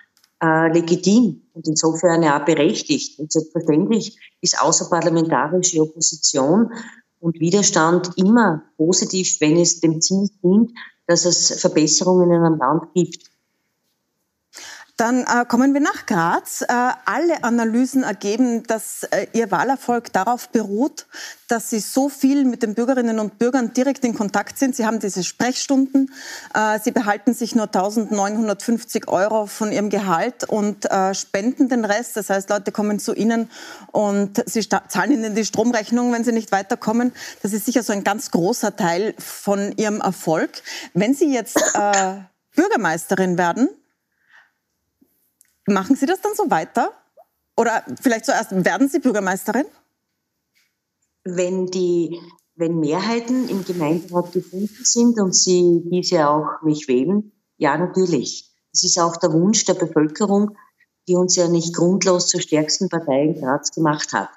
äh, 0.42 0.72
legitim 0.72 1.42
und 1.52 1.68
insofern 1.68 2.22
ja 2.22 2.38
berechtigt. 2.38 3.18
Und 3.18 3.30
selbstverständlich 3.30 4.18
ist 4.40 4.62
außerparlamentarische 4.62 5.82
Opposition 5.82 6.72
und 7.18 7.38
Widerstand 7.38 8.12
immer 8.16 8.62
positiv, 8.78 9.38
wenn 9.40 9.58
es 9.58 9.80
dem 9.80 10.00
Ziel 10.00 10.30
dient, 10.42 10.72
dass 11.06 11.26
es 11.26 11.60
Verbesserungen 11.60 12.30
in 12.30 12.42
einem 12.42 12.58
Land 12.58 12.94
gibt. 12.94 13.29
Dann 15.00 15.22
äh, 15.22 15.46
kommen 15.48 15.72
wir 15.72 15.80
nach 15.80 16.04
Graz. 16.04 16.60
Äh, 16.60 16.66
alle 16.68 17.42
Analysen 17.42 18.02
ergeben, 18.02 18.64
dass 18.64 19.04
äh, 19.04 19.28
Ihr 19.32 19.50
Wahlerfolg 19.50 20.12
darauf 20.12 20.50
beruht, 20.50 21.06
dass 21.48 21.70
Sie 21.70 21.80
so 21.80 22.10
viel 22.10 22.44
mit 22.44 22.62
den 22.62 22.74
Bürgerinnen 22.74 23.18
und 23.18 23.38
Bürgern 23.38 23.72
direkt 23.72 24.04
in 24.04 24.14
Kontakt 24.14 24.58
sind. 24.58 24.76
Sie 24.76 24.84
haben 24.84 24.98
diese 24.98 25.24
Sprechstunden. 25.24 26.12
Äh, 26.52 26.80
Sie 26.80 26.90
behalten 26.90 27.32
sich 27.32 27.54
nur 27.54 27.64
1950 27.64 29.08
Euro 29.08 29.46
von 29.46 29.72
Ihrem 29.72 29.88
Gehalt 29.88 30.44
und 30.44 30.84
äh, 30.90 31.14
spenden 31.14 31.70
den 31.70 31.86
Rest. 31.86 32.18
Das 32.18 32.28
heißt, 32.28 32.50
Leute 32.50 32.70
kommen 32.70 32.98
zu 32.98 33.14
Ihnen 33.14 33.48
und 33.92 34.42
Sie 34.44 34.68
zahlen 34.68 35.12
Ihnen 35.12 35.34
die 35.34 35.46
Stromrechnung, 35.46 36.12
wenn 36.12 36.24
Sie 36.24 36.32
nicht 36.32 36.52
weiterkommen. 36.52 37.14
Das 37.42 37.54
ist 37.54 37.64
sicher 37.64 37.82
so 37.82 37.94
ein 37.94 38.04
ganz 38.04 38.32
großer 38.32 38.76
Teil 38.76 39.14
von 39.16 39.72
Ihrem 39.78 40.02
Erfolg. 40.02 40.50
Wenn 40.92 41.14
Sie 41.14 41.32
jetzt 41.32 41.56
äh, 41.72 42.16
Bürgermeisterin 42.54 43.38
werden, 43.38 43.70
Machen 45.70 45.96
Sie 45.96 46.06
das 46.06 46.20
dann 46.20 46.34
so 46.34 46.50
weiter? 46.50 46.92
Oder 47.56 47.84
vielleicht 48.00 48.24
zuerst, 48.24 48.50
werden 48.64 48.88
Sie 48.88 48.98
Bürgermeisterin? 48.98 49.66
Wenn 51.24 51.66
die 51.66 52.18
wenn 52.56 52.78
Mehrheiten 52.78 53.48
im 53.48 53.64
Gemeinderat 53.64 54.32
gefunden 54.32 54.84
sind 54.84 55.18
und 55.18 55.34
Sie 55.34 55.82
diese 55.90 56.28
auch 56.28 56.60
mich 56.62 56.88
wählen, 56.88 57.32
ja, 57.56 57.76
natürlich. 57.78 58.50
Das 58.72 58.84
ist 58.84 58.98
auch 58.98 59.16
der 59.16 59.32
Wunsch 59.32 59.64
der 59.64 59.74
Bevölkerung, 59.74 60.56
die 61.08 61.16
uns 61.16 61.36
ja 61.36 61.48
nicht 61.48 61.74
grundlos 61.74 62.28
zur 62.28 62.40
stärksten 62.40 62.88
Partei 62.88 63.22
in 63.22 63.40
Graz 63.40 63.72
gemacht 63.72 64.12
hat. 64.12 64.28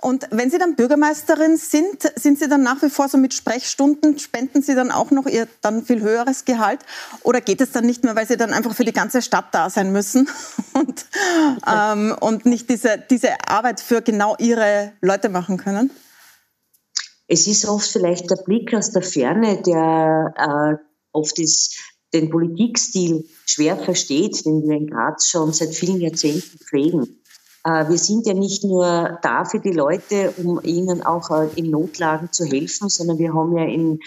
Und 0.00 0.26
wenn 0.30 0.50
Sie 0.50 0.58
dann 0.58 0.76
Bürgermeisterin 0.76 1.56
sind, 1.58 2.10
sind 2.16 2.38
Sie 2.38 2.48
dann 2.48 2.62
nach 2.62 2.80
wie 2.82 2.88
vor 2.88 3.08
so 3.08 3.18
mit 3.18 3.34
Sprechstunden, 3.34 4.18
spenden 4.18 4.62
Sie 4.62 4.74
dann 4.74 4.90
auch 4.90 5.10
noch 5.10 5.26
Ihr 5.26 5.46
dann 5.60 5.84
viel 5.84 6.00
höheres 6.00 6.46
Gehalt? 6.46 6.80
Oder 7.22 7.40
geht 7.40 7.60
es 7.60 7.72
dann 7.72 7.84
nicht 7.84 8.02
mehr, 8.02 8.16
weil 8.16 8.26
Sie 8.26 8.38
dann 8.38 8.52
einfach 8.52 8.74
für 8.74 8.84
die 8.84 8.92
ganze 8.92 9.20
Stadt 9.20 9.46
da 9.52 9.68
sein 9.68 9.92
müssen 9.92 10.28
und, 10.72 11.04
ähm, 11.70 12.16
und 12.18 12.46
nicht 12.46 12.70
diese, 12.70 13.02
diese 13.10 13.28
Arbeit 13.46 13.80
für 13.80 14.00
genau 14.00 14.36
Ihre 14.38 14.92
Leute 15.02 15.28
machen 15.28 15.58
können? 15.58 15.90
Es 17.28 17.46
ist 17.46 17.66
oft 17.66 17.86
vielleicht 17.86 18.30
der 18.30 18.36
Blick 18.36 18.74
aus 18.74 18.90
der 18.90 19.02
Ferne, 19.02 19.60
der 19.62 20.34
äh, 20.36 20.84
oft 21.12 21.38
ist, 21.38 21.78
den 22.12 22.30
Politikstil 22.30 23.28
schwer 23.46 23.76
versteht, 23.76 24.44
den 24.44 24.62
wir 24.62 24.76
in 24.76 24.88
Graz 24.88 25.28
schon 25.28 25.52
seit 25.52 25.74
vielen 25.74 26.00
Jahrzehnten 26.00 26.58
pflegen. 26.58 27.19
Äh, 27.64 27.88
wir 27.88 27.98
sind 27.98 28.26
ja 28.26 28.34
nicht 28.34 28.64
nur 28.64 29.18
da 29.22 29.44
für 29.44 29.60
die 29.60 29.72
Leute, 29.72 30.32
um 30.38 30.60
ihnen 30.62 31.02
auch 31.02 31.30
äh, 31.30 31.48
in 31.56 31.70
Notlagen 31.70 32.32
zu 32.32 32.44
helfen, 32.44 32.88
sondern 32.88 33.18
wir 33.18 33.34
haben 33.34 33.56
ja 33.56 33.64
in, 33.64 34.00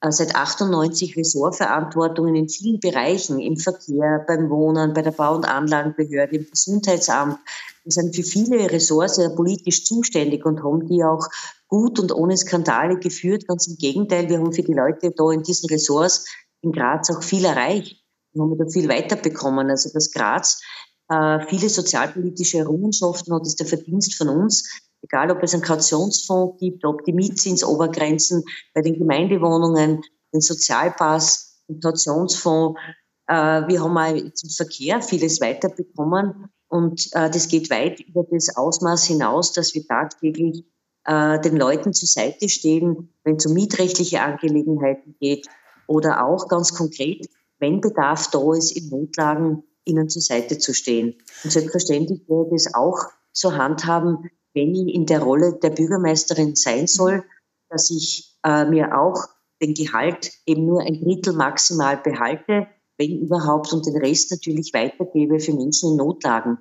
äh, 0.00 0.10
seit 0.10 0.34
98 0.34 1.16
Ressortverantwortungen 1.16 2.34
in 2.34 2.48
vielen 2.48 2.80
Bereichen, 2.80 3.40
im 3.40 3.56
Verkehr, 3.56 4.24
beim 4.26 4.50
Wohnen, 4.50 4.92
bei 4.92 5.02
der 5.02 5.12
Bau- 5.12 5.36
und 5.36 5.48
Anlagenbehörde, 5.48 6.36
im 6.36 6.46
Gesundheitsamt. 6.50 7.38
Wir 7.84 7.92
sind 7.92 8.14
für 8.14 8.22
viele 8.22 8.70
Ressorts 8.70 9.16
ja 9.16 9.30
politisch 9.30 9.84
zuständig 9.84 10.44
und 10.44 10.62
haben 10.62 10.86
die 10.86 11.02
auch 11.02 11.26
gut 11.68 11.98
und 11.98 12.12
ohne 12.12 12.36
Skandale 12.36 12.98
geführt. 12.98 13.48
Ganz 13.48 13.66
im 13.66 13.76
Gegenteil, 13.76 14.28
wir 14.28 14.38
haben 14.38 14.52
für 14.52 14.62
die 14.62 14.74
Leute 14.74 15.12
da 15.12 15.30
in 15.30 15.42
diesen 15.42 15.70
Ressorts 15.70 16.26
in 16.60 16.72
Graz 16.72 17.08
auch 17.10 17.22
viel 17.22 17.46
erreicht. 17.46 18.04
Wir 18.32 18.42
haben 18.42 18.58
da 18.58 18.66
viel 18.66 18.88
weiterbekommen. 18.88 19.70
Also 19.70 19.90
das 19.92 20.12
Graz 20.12 20.60
äh, 21.08 21.40
viele 21.46 21.68
sozialpolitische 21.68 22.58
Errungenschaften 22.58 23.34
hat, 23.34 23.46
ist 23.46 23.60
der 23.60 23.66
Verdienst 23.66 24.14
von 24.14 24.28
uns. 24.28 24.68
Egal, 25.02 25.30
ob 25.30 25.42
es 25.42 25.54
einen 25.54 25.62
Kautionsfonds 25.62 26.58
gibt, 26.58 26.84
ob 26.84 27.04
die 27.04 27.12
Mietzinsobergrenzen 27.12 28.44
bei 28.74 28.82
den 28.82 28.98
Gemeindewohnungen, 28.98 30.02
den 30.32 30.40
Sozialpass, 30.40 31.62
den 31.68 31.80
Kautionsfonds. 31.80 32.80
Äh, 33.26 33.34
wir 33.34 33.82
haben 33.82 33.96
auch 33.96 34.14
im 34.14 34.50
Verkehr 34.50 35.00
vieles 35.00 35.40
weiterbekommen 35.40 36.50
und 36.68 37.08
äh, 37.12 37.30
das 37.30 37.48
geht 37.48 37.70
weit 37.70 38.00
über 38.00 38.24
das 38.30 38.56
Ausmaß 38.56 39.04
hinaus, 39.04 39.52
dass 39.52 39.74
wir 39.74 39.86
tagtäglich 39.86 40.64
äh, 41.04 41.40
den 41.40 41.56
Leuten 41.56 41.94
zur 41.94 42.08
Seite 42.08 42.48
stehen, 42.48 43.14
wenn 43.24 43.36
es 43.36 43.46
um 43.46 43.54
mietrechtliche 43.54 44.20
Angelegenheiten 44.20 45.16
geht 45.20 45.46
oder 45.86 46.24
auch 46.24 46.48
ganz 46.48 46.74
konkret, 46.74 47.26
wenn 47.58 47.80
Bedarf 47.80 48.30
da 48.30 48.52
ist, 48.54 48.72
in 48.72 48.88
Notlagen 48.90 49.62
ihnen 49.88 50.08
zur 50.08 50.22
Seite 50.22 50.58
zu 50.58 50.74
stehen. 50.74 51.14
Und 51.44 51.50
selbstverständlich 51.50 52.28
werde 52.28 52.50
ich 52.54 52.66
es 52.66 52.74
auch 52.74 52.98
so 53.32 53.54
handhaben, 53.54 54.30
wenn 54.54 54.74
ich 54.74 54.94
in 54.94 55.06
der 55.06 55.20
Rolle 55.20 55.58
der 55.62 55.70
Bürgermeisterin 55.70 56.56
sein 56.56 56.86
soll, 56.86 57.24
dass 57.68 57.90
ich 57.90 58.36
äh, 58.44 58.64
mir 58.64 58.98
auch 58.98 59.26
den 59.60 59.74
Gehalt 59.74 60.32
eben 60.46 60.66
nur 60.66 60.82
ein 60.82 61.00
Drittel 61.00 61.32
maximal 61.32 61.96
behalte, 61.96 62.66
wenn 62.96 63.20
überhaupt, 63.20 63.72
und 63.72 63.86
den 63.86 63.96
Rest 63.96 64.30
natürlich 64.30 64.72
weitergebe 64.72 65.40
für 65.40 65.52
Menschen 65.52 65.92
in 65.92 65.96
Notlagen. 65.96 66.58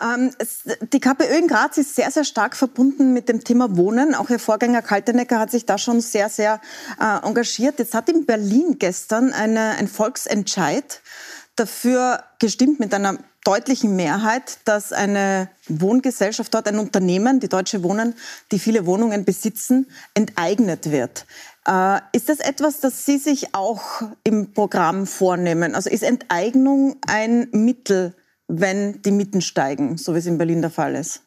Ähm, 0.00 0.30
die 0.92 1.00
KPÖ 1.00 1.38
in 1.38 1.48
Graz 1.48 1.76
ist 1.76 1.96
sehr, 1.96 2.10
sehr 2.10 2.24
stark 2.24 2.54
verbunden 2.54 3.12
mit 3.12 3.28
dem 3.28 3.42
Thema 3.42 3.76
Wohnen. 3.76 4.14
Auch 4.14 4.30
Ihr 4.30 4.38
Vorgänger 4.38 4.82
Kaltenecker 4.82 5.40
hat 5.40 5.50
sich 5.50 5.66
da 5.66 5.76
schon 5.76 6.00
sehr, 6.00 6.28
sehr 6.28 6.60
äh, 7.00 7.26
engagiert. 7.26 7.80
Jetzt 7.80 7.94
hat 7.94 8.08
in 8.08 8.24
Berlin 8.24 8.76
gestern 8.78 9.32
eine, 9.32 9.70
ein 9.70 9.88
Volksentscheid 9.88 11.02
dafür 11.58 12.22
gestimmt 12.38 12.80
mit 12.80 12.94
einer 12.94 13.18
deutlichen 13.44 13.96
Mehrheit, 13.96 14.58
dass 14.64 14.92
eine 14.92 15.48
Wohngesellschaft 15.68 16.52
dort, 16.52 16.68
ein 16.68 16.78
Unternehmen, 16.78 17.40
die 17.40 17.48
Deutsche 17.48 17.82
Wohnen, 17.82 18.14
die 18.52 18.58
viele 18.58 18.84
Wohnungen 18.84 19.24
besitzen, 19.24 19.86
enteignet 20.14 20.90
wird. 20.90 21.24
Äh, 21.66 22.00
ist 22.12 22.28
das 22.28 22.40
etwas, 22.40 22.80
das 22.80 23.06
Sie 23.06 23.18
sich 23.18 23.54
auch 23.54 24.02
im 24.24 24.52
Programm 24.52 25.06
vornehmen? 25.06 25.74
Also 25.74 25.88
ist 25.88 26.02
Enteignung 26.02 26.96
ein 27.06 27.48
Mittel, 27.52 28.14
wenn 28.48 29.00
die 29.02 29.12
Mieten 29.12 29.40
steigen, 29.40 29.96
so 29.96 30.14
wie 30.14 30.18
es 30.18 30.26
in 30.26 30.38
Berlin 30.38 30.60
der 30.60 30.70
Fall 30.70 30.94
ist? 30.94 31.22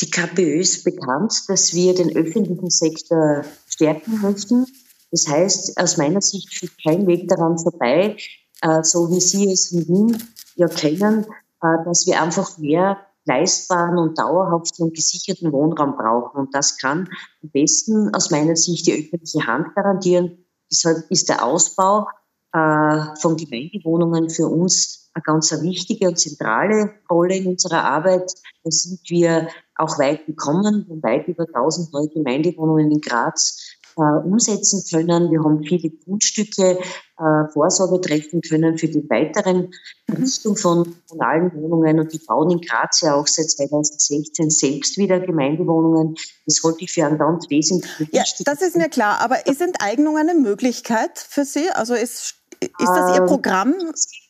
Die 0.00 0.10
KPÖ 0.10 0.60
ist 0.60 0.84
bekannt, 0.84 1.32
dass 1.48 1.74
wir 1.74 1.94
den 1.94 2.14
öffentlichen 2.14 2.68
Sektor 2.68 3.44
stärken 3.68 4.20
möchten. 4.20 4.66
Das 5.10 5.28
heißt, 5.28 5.78
aus 5.78 5.96
meiner 5.96 6.20
Sicht 6.20 6.54
führt 6.54 6.72
kein 6.82 7.06
Weg 7.06 7.28
daran 7.28 7.58
vorbei, 7.58 8.16
äh, 8.62 8.82
so 8.82 9.10
wie 9.10 9.20
Sie 9.20 9.50
es 9.50 9.72
in 9.72 9.86
Wien 9.88 10.22
ja 10.56 10.68
kennen, 10.68 11.26
äh, 11.62 11.84
dass 11.84 12.06
wir 12.06 12.20
einfach 12.20 12.58
mehr 12.58 12.98
leistbaren 13.24 13.98
und 13.98 14.18
dauerhaften 14.18 14.84
und 14.84 14.94
gesicherten 14.94 15.52
Wohnraum 15.52 15.96
brauchen. 15.96 16.38
Und 16.38 16.54
das 16.54 16.78
kann 16.78 17.08
am 17.42 17.50
besten 17.50 18.14
aus 18.14 18.30
meiner 18.30 18.56
Sicht 18.56 18.86
die 18.86 18.92
öffentliche 18.92 19.46
Hand 19.46 19.74
garantieren. 19.74 20.44
Deshalb 20.70 21.10
ist 21.10 21.28
der 21.28 21.44
Ausbau 21.44 22.06
äh, 22.52 23.16
von 23.20 23.36
Gemeindewohnungen 23.36 24.30
für 24.30 24.46
uns 24.46 25.10
eine 25.12 25.22
ganz 25.22 25.50
wichtige 25.62 26.08
und 26.08 26.18
zentrale 26.18 26.94
Rolle 27.10 27.36
in 27.36 27.46
unserer 27.48 27.84
Arbeit. 27.84 28.32
Da 28.64 28.70
sind 28.70 29.00
wir 29.08 29.48
auch 29.76 29.98
weit 29.98 30.26
gekommen, 30.26 30.86
weit 31.02 31.26
über 31.26 31.46
1000 31.46 31.92
neue 31.92 32.08
Gemeindewohnungen 32.08 32.90
in 32.90 33.00
Graz 33.00 33.65
umsetzen 34.02 34.84
können. 34.90 35.30
Wir 35.30 35.42
haben 35.42 35.62
viele 35.64 35.90
Grundstücke 35.90 36.78
äh, 37.18 37.52
Vorsorge 37.52 38.00
treffen 38.00 38.42
können 38.42 38.76
für 38.76 38.88
die 38.88 39.08
weiteren 39.08 39.72
Errichtung 40.06 40.56
von 40.56 40.96
kommunalen 41.08 41.52
Wohnungen. 41.54 42.00
Und 42.00 42.12
die 42.12 42.18
bauen 42.18 42.50
in 42.50 42.60
Graz 42.60 43.00
ja 43.00 43.14
auch 43.14 43.26
seit 43.26 43.50
2016 43.50 44.50
selbst 44.50 44.98
wieder 44.98 45.20
Gemeindewohnungen. 45.20 46.14
Das 46.44 46.60
halte 46.62 46.84
ich 46.84 46.92
für 46.92 47.06
einen 47.06 47.18
ganz 47.18 47.48
wesentlichen 47.48 48.08
Ja, 48.12 48.24
das 48.44 48.62
ist 48.62 48.76
mir 48.76 48.88
klar. 48.88 49.20
Aber 49.20 49.46
ist 49.46 49.60
Enteignung 49.60 50.18
eine 50.18 50.34
Möglichkeit 50.34 51.18
für 51.18 51.44
Sie? 51.44 51.70
Also 51.70 51.94
ist, 51.94 52.34
ist 52.60 52.74
das 52.78 53.16
Ihr 53.16 53.22
ähm, 53.22 53.26
Programm, 53.26 53.74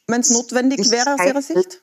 wenn 0.06 0.20
es 0.20 0.30
notwendig 0.30 0.90
wäre 0.90 1.14
aus 1.14 1.26
Ihrer 1.26 1.42
Sicht? 1.42 1.82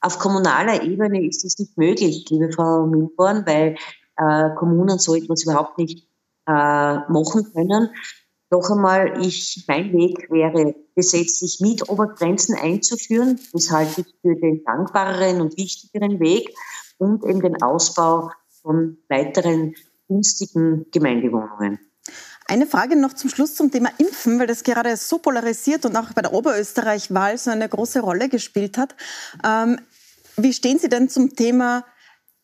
Auf 0.00 0.18
kommunaler 0.18 0.82
Ebene 0.82 1.26
ist 1.26 1.44
es 1.44 1.58
nicht 1.58 1.76
möglich, 1.76 2.24
liebe 2.30 2.50
Frau 2.50 2.86
Milborn, 2.86 3.44
weil 3.44 3.76
äh, 4.16 4.54
Kommunen 4.56 4.98
so 4.98 5.14
etwas 5.14 5.42
überhaupt 5.42 5.76
nicht 5.76 6.09
äh, 6.50 7.12
machen 7.12 7.52
können. 7.52 7.90
Noch 8.50 8.68
einmal, 8.70 9.22
ich, 9.24 9.64
mein 9.68 9.92
Weg 9.92 10.28
wäre, 10.30 10.74
gesetzlich 10.96 11.58
Mietobergrenzen 11.60 12.56
einzuführen. 12.56 13.38
Das 13.52 13.70
halte 13.70 14.00
ich 14.00 14.14
für 14.22 14.34
den 14.34 14.64
dankbareren 14.64 15.40
und 15.40 15.56
wichtigeren 15.56 16.18
Weg 16.18 16.52
und 16.98 17.24
eben 17.24 17.40
den 17.40 17.62
Ausbau 17.62 18.32
von 18.62 18.98
weiteren 19.08 19.74
günstigen 20.08 20.86
Gemeindewohnungen. 20.90 21.78
Eine 22.48 22.66
Frage 22.66 22.96
noch 22.96 23.12
zum 23.12 23.30
Schluss 23.30 23.54
zum 23.54 23.70
Thema 23.70 23.90
Impfen, 23.98 24.40
weil 24.40 24.48
das 24.48 24.64
gerade 24.64 24.96
so 24.96 25.18
polarisiert 25.18 25.86
und 25.86 25.96
auch 25.96 26.12
bei 26.12 26.22
der 26.22 26.32
Oberösterreich-Wahl 26.32 27.38
so 27.38 27.52
eine 27.52 27.68
große 27.68 28.00
Rolle 28.00 28.28
gespielt 28.28 28.76
hat. 28.76 28.96
Ähm, 29.44 29.78
wie 30.36 30.52
stehen 30.52 30.80
Sie 30.80 30.88
denn 30.88 31.08
zum 31.08 31.36
Thema 31.36 31.84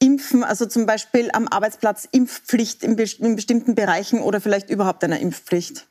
Impfen, 0.06 0.44
also 0.44 0.66
zum 0.66 0.86
Beispiel 0.86 1.30
am 1.32 1.48
Arbeitsplatz 1.48 2.08
Impfpflicht 2.12 2.84
in, 2.84 2.96
in 2.96 3.34
bestimmten 3.34 3.74
Bereichen 3.74 4.20
oder 4.20 4.40
vielleicht 4.40 4.70
überhaupt 4.70 5.02
einer 5.02 5.18
Impfpflicht? 5.18 5.88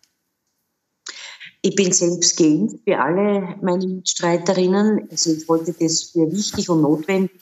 Ich 1.62 1.76
bin 1.76 1.92
selbst 1.92 2.38
geimpft 2.38 2.78
für 2.86 2.98
alle 2.98 3.56
meine 3.62 3.86
Mitstreiterinnen. 3.86 5.10
Also 5.12 5.34
ich 5.34 5.50
wollte 5.50 5.74
das 5.74 6.12
für 6.12 6.32
wichtig 6.32 6.70
und 6.70 6.82
notwendig, 6.82 7.42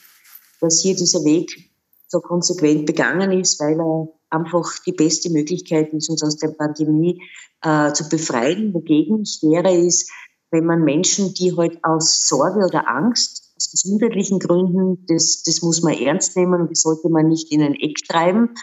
dass 0.60 0.80
hier 0.80 0.96
dieser 0.96 1.24
Weg 1.24 1.70
so 2.08 2.20
konsequent 2.20 2.86
begangen 2.86 3.30
ist, 3.38 3.60
weil 3.60 3.78
er 3.78 4.08
einfach 4.30 4.78
die 4.84 4.92
beste 4.92 5.30
Möglichkeit 5.30 5.92
ist, 5.92 6.10
uns 6.10 6.24
aus 6.24 6.38
der 6.38 6.48
Pandemie 6.48 7.22
äh, 7.62 7.92
zu 7.92 8.08
befreien. 8.08 8.74
Wogegen 8.74 9.22
ich 9.22 9.40
wäre, 9.42 9.72
ist, 9.72 10.10
wenn 10.50 10.64
man 10.64 10.82
Menschen, 10.82 11.34
die 11.34 11.56
halt 11.56 11.84
aus 11.84 12.26
Sorge 12.26 12.64
oder 12.64 12.88
Angst, 12.88 13.43
aus 13.64 13.70
gesundheitlichen 13.70 14.38
Gründen, 14.38 15.06
das, 15.06 15.42
das 15.42 15.62
muss 15.62 15.82
man 15.82 15.94
ernst 15.94 16.36
nehmen 16.36 16.60
und 16.60 16.70
das 16.70 16.82
sollte 16.82 17.08
man 17.08 17.28
nicht 17.28 17.50
in 17.52 17.62
ein 17.62 17.74
Eck 17.74 17.96
treiben. 18.08 18.54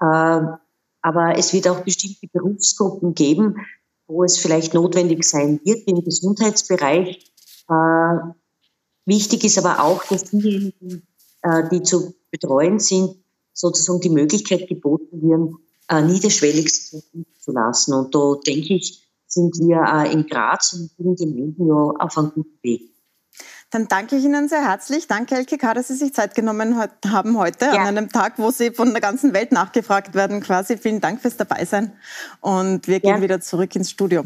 Äh, 0.00 0.40
aber 1.02 1.36
es 1.36 1.52
wird 1.52 1.68
auch 1.68 1.80
bestimmte 1.80 2.26
Berufsgruppen 2.32 3.14
geben, 3.14 3.56
wo 4.06 4.24
es 4.24 4.38
vielleicht 4.38 4.74
notwendig 4.74 5.24
sein 5.24 5.60
wird 5.64 5.86
im 5.86 6.04
Gesundheitsbereich. 6.04 7.32
Äh, 7.68 8.16
wichtig 9.04 9.44
ist 9.44 9.58
aber 9.58 9.82
auch, 9.82 10.04
dass 10.04 10.24
diejenigen, 10.24 11.06
äh, 11.42 11.68
die 11.70 11.82
zu 11.82 12.14
betreuen 12.30 12.78
sind, 12.78 13.16
sozusagen 13.52 14.00
die 14.00 14.10
Möglichkeit 14.10 14.68
geboten 14.68 15.22
wird, 15.22 15.54
äh, 15.88 16.02
niederschwellig 16.02 16.72
zu 16.72 17.52
lassen. 17.52 17.94
Und 17.94 18.14
da 18.14 18.34
denke 18.46 18.74
ich, 18.74 19.02
sind 19.26 19.56
wir 19.58 20.10
in 20.10 20.26
Graz 20.26 20.72
und 20.72 20.90
in 20.98 21.16
den 21.16 21.16
Gemeinden 21.16 21.66
ja 21.66 21.74
auf 21.74 22.16
einem 22.16 22.32
guten 22.32 22.58
Weg. 22.62 22.95
Dann 23.70 23.88
danke 23.88 24.16
ich 24.16 24.24
Ihnen 24.24 24.48
sehr 24.48 24.64
herzlich. 24.64 25.08
Danke, 25.08 25.34
LKK, 25.34 25.74
dass 25.74 25.88
Sie 25.88 25.94
sich 25.96 26.14
Zeit 26.14 26.34
genommen 26.34 26.78
haben 26.78 27.36
heute, 27.36 27.66
ja. 27.66 27.72
an 27.72 27.88
einem 27.88 28.10
Tag, 28.10 28.34
wo 28.36 28.50
Sie 28.50 28.70
von 28.70 28.92
der 28.92 29.00
ganzen 29.00 29.34
Welt 29.34 29.50
nachgefragt 29.50 30.14
werden 30.14 30.40
quasi. 30.40 30.78
Vielen 30.78 31.00
Dank 31.00 31.20
fürs 31.20 31.36
Dabeisein. 31.36 31.92
Und 32.40 32.86
wir 32.86 33.00
gehen 33.00 33.16
ja. 33.16 33.22
wieder 33.22 33.40
zurück 33.40 33.74
ins 33.74 33.90
Studio. 33.90 34.22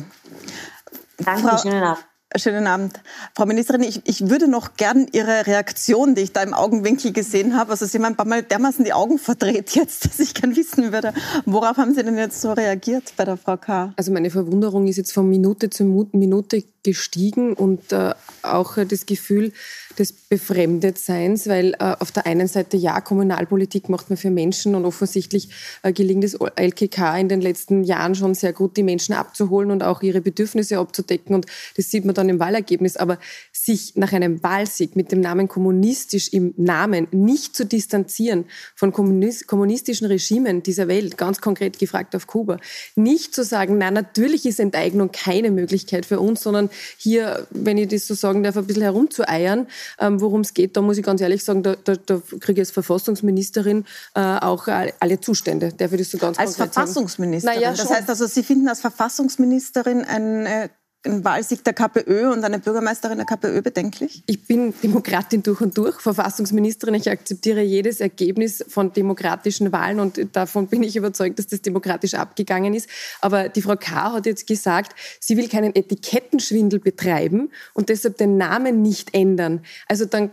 Danke, 1.19 1.49
Frau, 1.49 1.59
schönen 1.59 1.83
Abend. 1.83 2.10
Schönen 2.37 2.69
Abend. 2.69 3.01
Frau 3.35 3.45
Ministerin, 3.45 3.83
ich, 3.83 4.03
ich 4.05 4.29
würde 4.31 4.47
noch 4.47 4.77
gern 4.77 5.09
Ihre 5.11 5.49
Reaktion, 5.49 6.15
die 6.15 6.23
ich 6.23 6.33
da 6.33 6.45
im 6.45 6.55
Augenwinkel 6.55 7.13
gesehen 7.13 7.57
habe, 7.57 7.73
also 7.73 7.87
Sie 7.87 7.99
haben 7.99 8.05
ein 8.05 8.15
paar 8.15 8.27
Mal 8.27 8.45
dermaßen 8.45 8.85
die 8.85 8.93
Augen 8.93 9.19
verdreht 9.19 9.75
jetzt, 9.75 10.05
dass 10.05 10.21
ich 10.21 10.33
gern 10.33 10.55
wissen 10.55 10.93
würde, 10.93 11.13
worauf 11.45 11.77
haben 11.77 11.93
Sie 11.93 12.05
denn 12.05 12.17
jetzt 12.17 12.41
so 12.41 12.53
reagiert 12.53 13.15
bei 13.17 13.25
der 13.25 13.37
Frau 13.37 13.57
K.? 13.57 13.93
Also 13.97 14.13
meine 14.13 14.31
Verwunderung 14.31 14.87
ist 14.87 14.97
jetzt 14.97 15.13
von 15.13 15.29
Minute 15.29 15.71
zu 15.71 15.83
Minute 15.85 16.63
gestiegen 16.85 17.55
und 17.55 17.93
äh, 17.93 18.15
auch 18.43 18.77
das 18.77 19.07
Gefühl, 19.07 19.53
des 19.99 20.13
Befremdetseins, 20.13 21.49
weil 21.49 21.75
äh, 21.75 21.97
auf 21.99 22.13
der 22.13 22.27
einen 22.27 22.49
Seite 22.49 22.77
ja, 22.77 23.01
Kommunalpolitik 23.01 23.89
macht 23.89 24.11
man 24.11 24.17
für 24.17 24.31
Menschen 24.31 24.75
und 24.75 24.85
offensichtlich 24.85 25.49
äh, 25.83 25.93
gelingt 25.93 26.25
es 26.25 26.35
LKK 26.35 27.19
in 27.19 27.29
den 27.29 27.41
letzten 27.41 27.85
Jahren 27.85 28.15
schon 28.15 28.35
sehr 28.35 28.53
gut, 28.53 28.77
die 28.77 28.83
Menschen 28.83 29.15
abzuholen 29.15 29.71
und 29.71 29.83
auch 29.83 30.03
ihre 30.03 30.21
Bedürfnisse 30.21 30.79
abzudecken 30.79 31.35
und 31.35 31.47
das 31.77 31.91
sieht 31.91 32.05
man 32.05 32.15
dann 32.15 32.29
im 32.29 32.39
Wahlergebnis. 32.39 32.97
Aber 32.97 33.19
sich 33.53 33.97
nach 33.97 34.13
einem 34.13 34.43
Wahlsieg 34.43 34.97
mit 34.97 35.13
dem 35.13 35.21
Namen 35.21 35.49
kommunistisch 35.49 36.29
im 36.33 36.55
Namen 36.57 37.09
nicht 37.11 37.55
zu 37.55 37.67
distanzieren 37.67 38.45
von 38.75 38.93
kommunistischen 38.93 40.07
Regimen 40.07 40.63
dieser 40.63 40.89
Welt, 40.89 41.19
ganz 41.19 41.41
konkret 41.41 41.79
gefragt 41.79 42.15
auf 42.17 42.27
Kuba, 42.27 42.59
nicht 42.97 43.35
zu 43.35 43.45
sagen, 43.45 43.79
na 43.79 43.91
natürlich 43.91 44.47
ist 44.47 44.61
Enteignung 44.61 45.11
keine 45.13 45.51
Möglichkeit 45.51 46.07
für 46.07 46.21
uns, 46.21 46.43
sondern 46.43 46.71
hier, 46.97 47.47
wenn 47.51 47.79
ich 47.79 47.89
das 47.89 48.07
so 48.07 48.15
sagen 48.15 48.43
darf, 48.43 48.57
ein 48.57 48.67
bisschen 48.67 48.83
herumzueiern, 48.83 49.67
ähm, 49.99 50.21
worum 50.21 50.41
es 50.41 50.55
geht. 50.55 50.77
Da 50.77 50.83
muss 50.83 50.99
ich 50.99 51.05
ganz 51.05 51.21
ehrlich 51.21 51.45
sagen, 51.45 51.63
da, 51.63 51.77
da, 51.77 51.95
da 51.95 52.21
kriege 52.41 52.61
ich 52.61 52.69
als 52.69 52.71
Verfassungsministerin 52.71 53.85
äh, 54.15 54.21
auch 54.21 54.69
alle 54.69 55.21
Zustände. 55.21 55.73
Darf 55.73 55.93
ich 55.93 55.99
das 56.01 56.11
so 56.11 56.19
ganz 56.19 56.39
Als 56.39 56.57
Verfassungsministerin? 56.57 57.61
Naja, 57.61 57.75
das 57.75 57.91
heißt 57.91 58.09
also, 58.09 58.27
Sie 58.27 58.43
finden 58.43 58.69
als 58.69 58.81
Verfassungsministerin 58.81 60.05
eine 60.05 60.71
ein 61.07 61.25
Wahlsieg 61.25 61.65
der 61.65 61.73
KPÖ 61.73 62.31
und 62.31 62.45
eine 62.45 62.59
Bürgermeisterin 62.59 63.17
der 63.17 63.27
KPÖ 63.27 63.63
bedenklich? 63.63 64.23
Ich 64.27 64.47
bin 64.47 64.75
Demokratin 64.83 65.43
durch 65.43 65.61
und 65.61 65.77
durch, 65.77 66.01
Verfassungsministerin. 66.01 66.95
Ich 66.95 67.11
akzeptiere 67.11 67.63
jedes 67.63 68.01
Ergebnis 68.01 68.65
von 68.69 68.93
demokratischen 68.93 69.73
Wahlen 69.73 70.01
und 70.01 70.21
davon 70.37 70.67
bin 70.67 70.83
ich 70.83 70.97
überzeugt, 70.97 71.39
dass 71.39 71.47
das 71.47 71.63
demokratisch 71.63 72.15
abgegangen 72.15 72.75
ist. 72.75 72.89
Aber 73.21 73.49
die 73.49 73.63
Frau 73.63 73.77
K. 73.77 74.13
hat 74.13 74.27
jetzt 74.27 74.47
gesagt, 74.47 74.95
sie 75.21 75.37
will 75.37 75.49
keinen 75.49 75.75
Etikettenschwindel 75.75 76.81
betreiben 76.81 77.51
und 77.73 77.89
deshalb 77.89 78.19
den 78.19 78.37
Namen 78.37 78.83
nicht 78.83 79.15
ändern. 79.15 79.63
Also 79.89 80.05
dann 80.05 80.31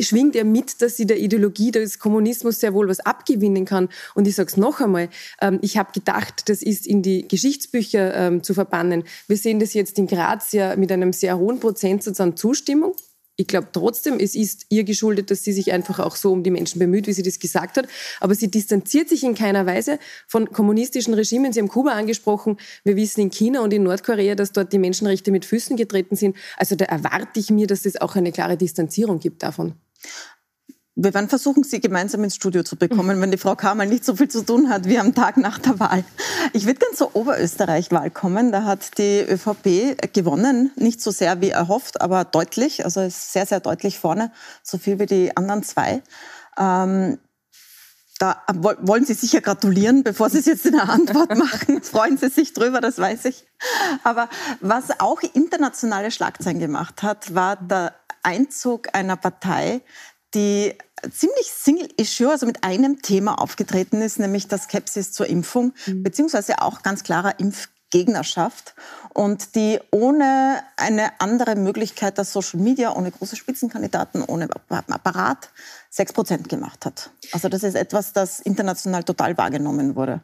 schwingt 0.00 0.36
er 0.36 0.44
mit, 0.44 0.80
dass 0.82 0.96
sie 0.96 1.06
der 1.06 1.18
Ideologie 1.18 1.70
des 1.70 1.98
Kommunismus 1.98 2.60
sehr 2.60 2.74
wohl 2.74 2.88
was 2.88 3.00
abgewinnen 3.00 3.64
kann. 3.64 3.88
Und 4.14 4.28
ich 4.28 4.34
sage 4.34 4.48
es 4.48 4.56
noch 4.56 4.80
einmal, 4.80 5.08
ähm, 5.40 5.58
ich 5.62 5.76
habe 5.76 5.92
gedacht, 5.92 6.48
das 6.48 6.62
ist 6.62 6.86
in 6.86 7.02
die 7.02 7.26
Geschichtsbücher 7.26 8.14
ähm, 8.14 8.42
zu 8.42 8.54
verbannen. 8.54 9.04
Wir 9.26 9.36
sehen 9.36 9.58
das 9.58 9.74
jetzt 9.74 9.98
in 9.98 10.06
Graz 10.06 10.52
ja 10.52 10.76
mit 10.76 10.92
einem 10.92 11.12
sehr 11.12 11.38
hohen 11.38 11.60
Prozentsatz 11.60 12.20
an 12.20 12.36
Zustimmung 12.36 12.94
ich 13.36 13.46
glaube 13.46 13.68
trotzdem, 13.72 14.18
es 14.18 14.34
ist 14.34 14.66
ihr 14.70 14.84
geschuldet, 14.84 15.30
dass 15.30 15.44
sie 15.44 15.52
sich 15.52 15.72
einfach 15.72 15.98
auch 15.98 16.16
so 16.16 16.32
um 16.32 16.42
die 16.42 16.50
Menschen 16.50 16.78
bemüht, 16.78 17.06
wie 17.06 17.12
sie 17.12 17.22
das 17.22 17.38
gesagt 17.38 17.76
hat. 17.76 17.86
Aber 18.20 18.34
sie 18.34 18.50
distanziert 18.50 19.10
sich 19.10 19.24
in 19.24 19.34
keiner 19.34 19.66
Weise 19.66 19.98
von 20.26 20.50
kommunistischen 20.50 21.12
Regimen. 21.12 21.52
Sie 21.52 21.60
haben 21.60 21.68
Kuba 21.68 21.92
angesprochen. 21.92 22.56
Wir 22.84 22.96
wissen 22.96 23.20
in 23.20 23.30
China 23.30 23.60
und 23.60 23.74
in 23.74 23.82
Nordkorea, 23.82 24.34
dass 24.34 24.52
dort 24.52 24.72
die 24.72 24.78
Menschenrechte 24.78 25.30
mit 25.30 25.44
Füßen 25.44 25.76
getreten 25.76 26.16
sind. 26.16 26.36
Also 26.56 26.76
da 26.76 26.86
erwarte 26.86 27.38
ich 27.38 27.50
mir, 27.50 27.66
dass 27.66 27.84
es 27.84 28.00
auch 28.00 28.16
eine 28.16 28.32
klare 28.32 28.56
Distanzierung 28.56 29.20
gibt 29.20 29.42
davon. 29.42 29.74
Wir 30.98 31.12
werden 31.12 31.28
versuchen, 31.28 31.62
Sie 31.62 31.78
gemeinsam 31.78 32.24
ins 32.24 32.36
Studio 32.36 32.62
zu 32.62 32.74
bekommen, 32.74 33.20
wenn 33.20 33.30
die 33.30 33.36
Frau 33.36 33.54
Kamal 33.54 33.86
nicht 33.86 34.02
so 34.02 34.16
viel 34.16 34.28
zu 34.28 34.42
tun 34.42 34.70
hat 34.70 34.86
wie 34.86 34.98
am 34.98 35.14
Tag 35.14 35.36
nach 35.36 35.58
der 35.58 35.78
Wahl. 35.78 36.04
Ich 36.54 36.64
würde 36.64 36.78
gerne 36.78 36.96
zur 36.96 37.14
Oberösterreich-Wahl 37.14 38.10
kommen. 38.10 38.50
Da 38.50 38.64
hat 38.64 38.96
die 38.96 39.20
ÖVP 39.20 40.14
gewonnen, 40.14 40.72
nicht 40.74 41.02
so 41.02 41.10
sehr 41.10 41.42
wie 41.42 41.50
erhofft, 41.50 42.00
aber 42.00 42.24
deutlich. 42.24 42.86
Also 42.86 43.06
sehr, 43.10 43.44
sehr 43.44 43.60
deutlich 43.60 43.98
vorne, 43.98 44.32
so 44.62 44.78
viel 44.78 44.98
wie 44.98 45.04
die 45.04 45.36
anderen 45.36 45.62
zwei. 45.64 46.02
Ähm, 46.56 47.18
da 48.18 48.42
wollen 48.54 49.04
Sie 49.04 49.12
sicher 49.12 49.42
gratulieren, 49.42 50.02
bevor 50.02 50.30
Sie 50.30 50.38
es 50.38 50.46
jetzt 50.46 50.64
in 50.64 50.72
der 50.72 50.88
Antwort 50.88 51.36
machen. 51.36 51.82
Freuen 51.82 52.16
Sie 52.16 52.30
sich 52.30 52.54
drüber, 52.54 52.80
das 52.80 52.96
weiß 52.96 53.26
ich. 53.26 53.46
Aber 54.02 54.30
was 54.60 54.98
auch 54.98 55.20
internationale 55.34 56.10
Schlagzeilen 56.10 56.58
gemacht 56.58 57.02
hat, 57.02 57.34
war 57.34 57.56
der 57.56 57.94
Einzug 58.22 58.88
einer 58.94 59.16
Partei, 59.16 59.82
die 60.36 60.74
ziemlich 61.10 61.50
Single-Issue, 61.50 62.30
also 62.30 62.46
mit 62.46 62.62
einem 62.62 63.00
Thema 63.00 63.40
aufgetreten 63.40 64.02
ist, 64.02 64.18
nämlich 64.18 64.48
der 64.48 64.58
Skepsis 64.58 65.12
zur 65.12 65.26
Impfung, 65.26 65.72
mhm. 65.86 66.02
beziehungsweise 66.02 66.60
auch 66.60 66.82
ganz 66.82 67.02
klarer 67.02 67.40
Impfgegnerschaft 67.40 68.74
und 69.14 69.54
die 69.54 69.80
ohne 69.90 70.62
eine 70.76 71.20
andere 71.20 71.56
Möglichkeit 71.56 72.18
der 72.18 72.24
Social 72.24 72.60
Media, 72.60 72.94
ohne 72.94 73.10
große 73.10 73.36
Spitzenkandidaten, 73.36 74.22
ohne 74.22 74.48
Apparat 74.68 75.48
sechs 75.88 76.12
Prozent 76.12 76.48
gemacht 76.48 76.84
hat. 76.84 77.10
Also 77.32 77.48
das 77.48 77.62
ist 77.62 77.74
etwas, 77.74 78.12
das 78.12 78.40
international 78.40 79.04
total 79.04 79.38
wahrgenommen 79.38 79.96
wurde. 79.96 80.20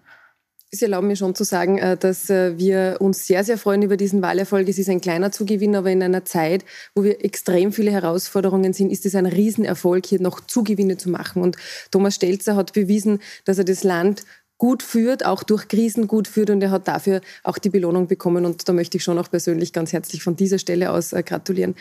Sie 0.74 0.87
erlauben 0.87 1.08
mir 1.08 1.16
schon 1.16 1.35
zu 1.35 1.44
sagen, 1.44 1.76
äh, 1.76 1.98
dass 1.98 2.30
äh, 2.30 2.56
wir 2.56 2.96
uns 3.00 3.26
sehr, 3.26 3.44
sehr 3.44 3.58
freuen 3.58 3.82
über 3.82 3.98
diesen 3.98 4.22
Wahlerfolg. 4.22 4.66
Es 4.70 4.78
ist 4.78 4.88
ein 4.88 5.02
kleiner 5.02 5.30
Zugewinn, 5.30 5.76
aber 5.76 5.90
in 5.90 6.02
einer 6.02 6.24
Zeit, 6.24 6.64
wo 6.94 7.04
wir 7.04 7.22
extrem 7.22 7.72
viele 7.72 7.90
Herausforderungen 7.90 8.72
sind, 8.72 8.90
ist 8.90 9.04
es 9.04 9.14
ein 9.14 9.26
Riesenerfolg, 9.26 10.06
hier 10.06 10.22
noch 10.22 10.40
Zugewinne 10.40 10.96
zu 10.96 11.11
machen. 11.11 11.42
Und 11.42 11.58
Thomas 11.90 12.14
Stelzer 12.14 12.56
hat 12.56 12.72
bewiesen, 12.72 13.18
dass 13.44 13.58
er 13.58 13.64
das 13.64 13.85
Land 13.85 14.24
gut 14.62 14.85
führt, 14.85 15.26
auch 15.26 15.42
durch 15.42 15.66
Krisen 15.66 16.06
gut 16.06 16.28
führt 16.28 16.48
und 16.48 16.62
er 16.62 16.70
hat 16.70 16.87
dafür 16.87 17.20
auch 17.42 17.58
die 17.58 17.68
Belohnung 17.68 18.06
bekommen 18.06 18.46
und 18.46 18.68
da 18.68 18.72
möchte 18.72 18.96
ich 18.96 19.02
schon 19.02 19.18
auch 19.18 19.28
persönlich 19.28 19.72
ganz 19.72 19.92
herzlich 19.92 20.22
von 20.22 20.37
dieser 20.37 20.61
Stelle 20.61 20.92
aus 20.92 21.12
äh, 21.12 21.24
gratulieren. 21.24 21.74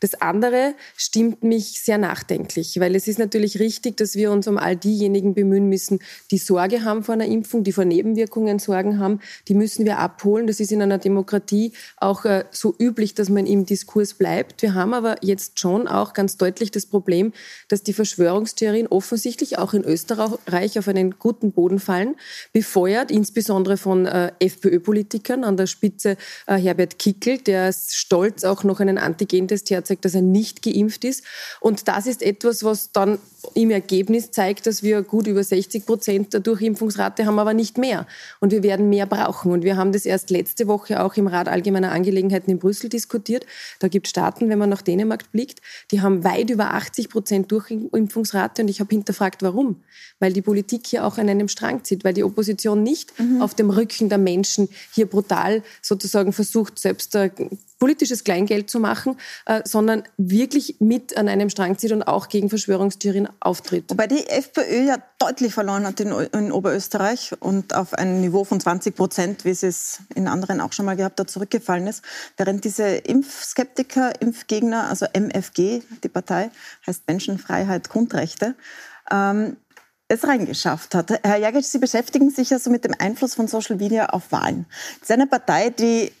Das 0.00 0.20
andere 0.20 0.74
stimmt 0.96 1.42
mich 1.42 1.80
sehr 1.82 1.98
nachdenklich, 1.98 2.78
weil 2.78 2.94
es 2.94 3.08
ist 3.08 3.18
natürlich 3.18 3.58
richtig, 3.58 3.96
dass 3.96 4.14
wir 4.14 4.30
uns 4.30 4.46
um 4.46 4.58
all 4.58 4.76
diejenigen 4.76 5.34
bemühen 5.34 5.68
müssen, 5.68 5.98
die 6.30 6.38
Sorge 6.38 6.84
haben 6.84 7.02
vor 7.02 7.14
einer 7.14 7.26
Impfung, 7.26 7.64
die 7.64 7.72
vor 7.72 7.84
Nebenwirkungen 7.84 8.58
Sorgen 8.58 8.98
haben, 8.98 9.20
die 9.48 9.54
müssen 9.54 9.84
wir 9.84 9.98
abholen. 9.98 10.46
Das 10.46 10.60
ist 10.60 10.72
in 10.72 10.82
einer 10.82 10.98
Demokratie 10.98 11.72
auch 11.96 12.24
äh, 12.24 12.44
so 12.50 12.74
üblich, 12.78 13.14
dass 13.14 13.28
man 13.28 13.46
im 13.46 13.66
Diskurs 13.66 14.14
bleibt. 14.14 14.62
Wir 14.62 14.74
haben 14.74 14.94
aber 14.94 15.16
jetzt 15.22 15.58
schon 15.58 15.88
auch 15.88 16.12
ganz 16.12 16.36
deutlich 16.36 16.70
das 16.70 16.86
Problem, 16.86 17.32
dass 17.68 17.82
die 17.82 17.92
Verschwörungstheorien 17.92 18.86
offensichtlich 18.86 19.58
auch 19.58 19.74
in 19.74 19.84
Österreich 19.84 20.78
auf 20.78 20.88
einen 20.88 21.18
guten 21.18 21.52
Boden 21.52 21.78
fallen 21.78 22.16
befeuert, 22.52 23.10
insbesondere 23.10 23.76
von 23.76 24.06
äh, 24.06 24.32
FPÖ-Politikern, 24.38 25.44
an 25.44 25.56
der 25.56 25.66
Spitze 25.66 26.16
äh, 26.46 26.56
Herbert 26.56 26.98
Kickel, 26.98 27.38
der 27.38 27.72
stolz 27.72 28.44
auch 28.44 28.64
noch 28.64 28.80
einen 28.80 28.98
Antigentest 28.98 29.70
herzeigt, 29.88 30.04
dass 30.04 30.14
er 30.14 30.22
nicht 30.22 30.62
geimpft 30.62 31.04
ist. 31.04 31.24
Und 31.60 31.88
das 31.88 32.06
ist 32.06 32.22
etwas, 32.22 32.64
was 32.64 32.92
dann 32.92 33.18
im 33.54 33.70
Ergebnis 33.70 34.30
zeigt, 34.30 34.66
dass 34.66 34.82
wir 34.82 35.02
gut 35.02 35.26
über 35.26 35.42
60 35.42 35.86
Prozent 35.86 36.32
der 36.32 36.40
Durchimpfungsrate 36.40 37.24
haben, 37.24 37.38
aber 37.38 37.54
nicht 37.54 37.78
mehr. 37.78 38.06
Und 38.40 38.52
wir 38.52 38.62
werden 38.62 38.90
mehr 38.90 39.06
brauchen. 39.06 39.52
Und 39.52 39.62
wir 39.62 39.76
haben 39.76 39.92
das 39.92 40.04
erst 40.04 40.30
letzte 40.30 40.66
Woche 40.66 41.02
auch 41.02 41.14
im 41.16 41.26
Rat 41.26 41.48
allgemeiner 41.48 41.92
Angelegenheiten 41.92 42.50
in 42.50 42.58
Brüssel 42.58 42.90
diskutiert. 42.90 43.46
Da 43.78 43.88
gibt 43.88 44.06
es 44.06 44.10
Staaten, 44.10 44.48
wenn 44.48 44.58
man 44.58 44.68
nach 44.68 44.82
Dänemark 44.82 45.30
blickt, 45.32 45.60
die 45.90 46.00
haben 46.00 46.24
weit 46.24 46.50
über 46.50 46.74
80 46.74 47.08
Prozent 47.08 47.52
Durchimpfungsrate. 47.52 48.62
Und 48.62 48.68
ich 48.68 48.80
habe 48.80 48.90
hinterfragt, 48.90 49.42
warum? 49.42 49.82
Weil 50.18 50.32
die 50.32 50.42
Politik 50.42 50.86
hier 50.86 51.06
auch 51.06 51.18
an 51.18 51.28
einem 51.28 51.48
Strang 51.48 51.84
zieht, 51.84 52.04
weil 52.04 52.14
die 52.14 52.24
Opposition 52.24 52.82
nicht 52.82 53.18
mhm. 53.18 53.40
auf 53.40 53.54
dem 53.54 53.70
Rücken 53.70 54.08
der 54.08 54.18
Menschen 54.18 54.68
hier 54.92 55.06
brutal 55.06 55.62
sozusagen 55.80 56.32
versucht, 56.32 56.78
selbst 56.78 57.16
politisches 57.78 58.24
Kleingeld 58.24 58.70
zu 58.70 58.80
machen, 58.80 59.16
äh, 59.46 59.62
sondern 59.64 60.02
wirklich 60.16 60.76
mit 60.80 61.16
an 61.16 61.28
einem 61.28 61.50
Strang 61.50 61.78
zieht 61.78 61.92
und 61.92 62.02
auch 62.02 62.28
gegen 62.28 62.48
Verschwörungstheorien 62.48 63.28
auftritt. 63.40 63.84
Wobei 63.88 64.06
die 64.06 64.26
FPÖ 64.26 64.86
ja 64.86 64.96
deutlich 65.18 65.54
verloren 65.54 65.86
hat 65.86 66.00
in, 66.00 66.10
in 66.10 66.52
Oberösterreich 66.52 67.34
und 67.40 67.74
auf 67.74 67.94
ein 67.94 68.20
Niveau 68.20 68.44
von 68.44 68.60
20 68.60 68.94
Prozent, 68.94 69.44
wie 69.44 69.54
sie 69.54 69.68
es 69.68 70.00
in 70.14 70.28
anderen 70.28 70.60
auch 70.60 70.72
schon 70.72 70.86
mal 70.86 70.96
gehabt 70.96 71.20
hat, 71.20 71.30
zurückgefallen 71.30 71.86
ist. 71.86 72.02
Während 72.36 72.64
diese 72.64 72.84
Impfskeptiker, 72.86 74.20
Impfgegner, 74.20 74.88
also 74.88 75.06
MFG, 75.12 75.82
die 76.02 76.08
Partei, 76.08 76.50
heißt 76.86 77.02
Menschenfreiheit, 77.06 77.88
Grundrechte, 77.88 78.54
ähm, 79.10 79.56
es 80.08 80.26
reingeschafft 80.26 80.94
hat. 80.94 81.10
Herr 81.22 81.36
Jagic, 81.36 81.64
Sie 81.64 81.78
beschäftigen 81.78 82.30
sich 82.30 82.50
ja 82.50 82.58
so 82.58 82.70
mit 82.70 82.84
dem 82.84 82.94
Einfluss 82.98 83.34
von 83.34 83.46
Social 83.46 83.76
Media 83.76 84.06
auf 84.06 84.32
Wahlen. 84.32 84.66
Das 85.00 85.10
ist 85.10 85.14
eine 85.14 85.26
Partei, 85.26 85.68
die 85.68 86.12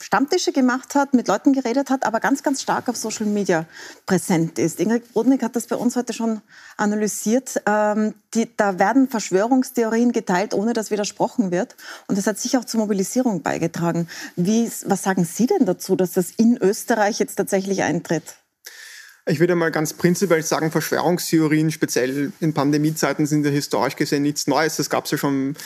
Stammtische 0.00 0.52
gemacht 0.52 0.94
hat, 0.94 1.14
mit 1.14 1.28
Leuten 1.28 1.52
geredet 1.52 1.90
hat, 1.90 2.06
aber 2.06 2.20
ganz, 2.20 2.42
ganz 2.42 2.62
stark 2.62 2.88
auf 2.88 2.96
Social 2.96 3.26
Media 3.26 3.66
präsent 4.06 4.58
ist. 4.58 4.80
Ingrid 4.80 5.12
Brodnik 5.12 5.42
hat 5.42 5.56
das 5.56 5.66
bei 5.66 5.76
uns 5.76 5.96
heute 5.96 6.12
schon 6.12 6.40
analysiert. 6.76 7.60
Ähm, 7.66 8.14
die, 8.34 8.48
da 8.56 8.78
werden 8.78 9.08
Verschwörungstheorien 9.08 10.12
geteilt, 10.12 10.54
ohne 10.54 10.72
dass 10.72 10.90
widersprochen 10.90 11.50
wird. 11.50 11.76
Und 12.06 12.16
das 12.16 12.26
hat 12.26 12.38
sicher 12.38 12.60
auch 12.60 12.64
zur 12.64 12.80
Mobilisierung 12.80 13.42
beigetragen. 13.42 14.08
Wie, 14.36 14.70
was 14.84 15.02
sagen 15.02 15.24
Sie 15.24 15.46
denn 15.46 15.66
dazu, 15.66 15.96
dass 15.96 16.12
das 16.12 16.30
in 16.30 16.56
Österreich 16.56 17.18
jetzt 17.18 17.36
tatsächlich 17.36 17.82
eintritt? 17.82 18.36
Ich 19.28 19.40
würde 19.40 19.56
mal 19.56 19.72
ganz 19.72 19.92
prinzipiell 19.92 20.42
sagen, 20.44 20.70
Verschwörungstheorien, 20.70 21.72
speziell 21.72 22.32
in 22.38 22.54
Pandemiezeiten, 22.54 23.26
sind 23.26 23.44
ja 23.44 23.50
historisch 23.50 23.96
gesehen 23.96 24.22
nichts 24.22 24.46
Neues. 24.46 24.76
Das 24.76 24.88
gab 24.88 25.06
es 25.06 25.10
ja 25.10 25.18
schon 25.18 25.56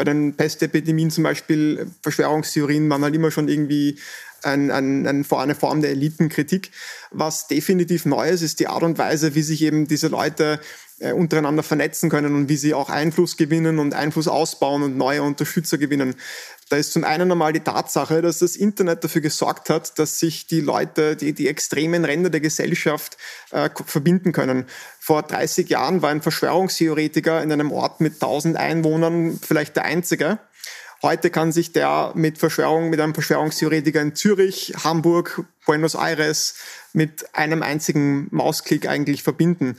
bei 0.00 0.04
den 0.04 0.34
Pestepidemien 0.34 1.10
zum 1.10 1.24
Beispiel, 1.24 1.86
Verschwörungstheorien 2.00 2.88
waren 2.88 3.02
halt 3.02 3.14
immer 3.14 3.30
schon 3.30 3.48
irgendwie 3.48 3.98
ein, 4.42 4.70
ein, 4.70 5.06
ein, 5.06 5.26
eine 5.30 5.54
Form 5.54 5.82
der 5.82 5.90
Elitenkritik. 5.90 6.70
Was 7.10 7.48
definitiv 7.48 8.06
neu 8.06 8.30
ist, 8.30 8.40
ist 8.40 8.60
die 8.60 8.68
Art 8.68 8.82
und 8.82 8.96
Weise, 8.96 9.34
wie 9.34 9.42
sich 9.42 9.60
eben 9.60 9.88
diese 9.88 10.08
Leute 10.08 10.58
äh, 11.00 11.12
untereinander 11.12 11.62
vernetzen 11.62 12.10
können 12.10 12.34
und 12.34 12.48
wie 12.48 12.56
sie 12.56 12.74
auch 12.74 12.90
Einfluss 12.90 13.36
gewinnen 13.36 13.78
und 13.78 13.94
Einfluss 13.94 14.28
ausbauen 14.28 14.82
und 14.82 14.96
neue 14.96 15.22
Unterstützer 15.22 15.78
gewinnen. 15.78 16.14
Da 16.68 16.76
ist 16.76 16.92
zum 16.92 17.04
einen 17.04 17.32
einmal 17.32 17.52
die 17.52 17.60
Tatsache, 17.60 18.22
dass 18.22 18.38
das 18.38 18.54
Internet 18.54 19.02
dafür 19.02 19.22
gesorgt 19.22 19.70
hat, 19.70 19.98
dass 19.98 20.18
sich 20.18 20.46
die 20.46 20.60
Leute, 20.60 21.16
die, 21.16 21.32
die 21.32 21.48
extremen 21.48 22.04
Ränder 22.04 22.30
der 22.30 22.40
Gesellschaft 22.40 23.16
äh, 23.50 23.70
verbinden 23.86 24.32
können. 24.32 24.66
Vor 25.00 25.22
30 25.22 25.68
Jahren 25.68 26.02
war 26.02 26.10
ein 26.10 26.22
Verschwörungstheoretiker 26.22 27.42
in 27.42 27.50
einem 27.50 27.72
Ort 27.72 28.00
mit 28.00 28.14
1000 28.14 28.56
Einwohnern 28.56 29.40
vielleicht 29.42 29.76
der 29.76 29.84
einzige. 29.84 30.38
Heute 31.02 31.30
kann 31.30 31.50
sich 31.50 31.72
der 31.72 32.12
mit 32.14 32.36
Verschwörung, 32.36 32.90
mit 32.90 33.00
einem 33.00 33.14
Verschwörungstheoretiker 33.14 34.02
in 34.02 34.14
Zürich, 34.14 34.74
Hamburg, 34.84 35.44
Buenos 35.64 35.94
Aires 35.94 36.56
mit 36.92 37.34
einem 37.34 37.62
einzigen 37.62 38.28
Mausklick 38.30 38.86
eigentlich 38.86 39.22
verbinden 39.22 39.76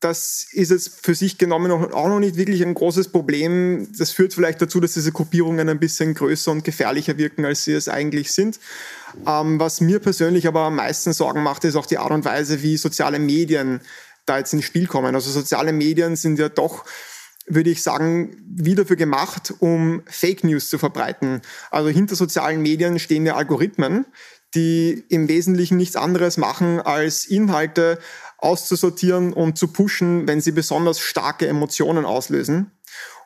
das 0.00 0.46
ist 0.52 0.70
jetzt 0.70 1.04
für 1.04 1.14
sich 1.14 1.38
genommen 1.38 1.72
auch 1.72 2.08
noch 2.08 2.20
nicht 2.20 2.36
wirklich 2.36 2.62
ein 2.62 2.74
großes 2.74 3.08
Problem. 3.08 3.88
Das 3.98 4.10
führt 4.10 4.34
vielleicht 4.34 4.60
dazu, 4.60 4.78
dass 4.78 4.92
diese 4.92 5.10
Gruppierungen 5.10 5.68
ein 5.68 5.78
bisschen 5.78 6.14
größer 6.14 6.50
und 6.50 6.64
gefährlicher 6.64 7.16
wirken, 7.16 7.44
als 7.44 7.64
sie 7.64 7.72
es 7.72 7.88
eigentlich 7.88 8.32
sind. 8.32 8.60
Ähm, 9.26 9.58
was 9.58 9.80
mir 9.80 9.98
persönlich 9.98 10.46
aber 10.46 10.62
am 10.62 10.76
meisten 10.76 11.12
Sorgen 11.14 11.42
macht, 11.42 11.64
ist 11.64 11.76
auch 11.76 11.86
die 11.86 11.98
Art 11.98 12.10
und 12.10 12.26
Weise, 12.26 12.62
wie 12.62 12.76
soziale 12.76 13.18
Medien 13.18 13.80
da 14.26 14.38
jetzt 14.38 14.52
ins 14.52 14.64
Spiel 14.64 14.86
kommen. 14.86 15.14
Also 15.14 15.30
soziale 15.30 15.72
Medien 15.72 16.16
sind 16.16 16.38
ja 16.38 16.48
doch 16.48 16.84
würde 17.48 17.70
ich 17.70 17.82
sagen, 17.82 18.36
wie 18.44 18.74
dafür 18.74 18.96
gemacht, 18.96 19.54
um 19.60 20.02
Fake 20.06 20.42
News 20.42 20.68
zu 20.68 20.78
verbreiten. 20.78 21.42
Also 21.70 21.88
hinter 21.88 22.16
sozialen 22.16 22.60
Medien 22.60 22.98
stehen 22.98 23.24
ja 23.24 23.36
Algorithmen, 23.36 24.04
die 24.54 25.04
im 25.08 25.28
Wesentlichen 25.28 25.76
nichts 25.76 25.96
anderes 25.96 26.38
machen, 26.38 26.80
als 26.80 27.24
Inhalte 27.24 27.98
auszusortieren 28.38 29.32
und 29.32 29.58
zu 29.58 29.68
pushen, 29.68 30.26
wenn 30.26 30.40
sie 30.40 30.52
besonders 30.52 31.00
starke 31.00 31.46
Emotionen 31.46 32.04
auslösen. 32.04 32.70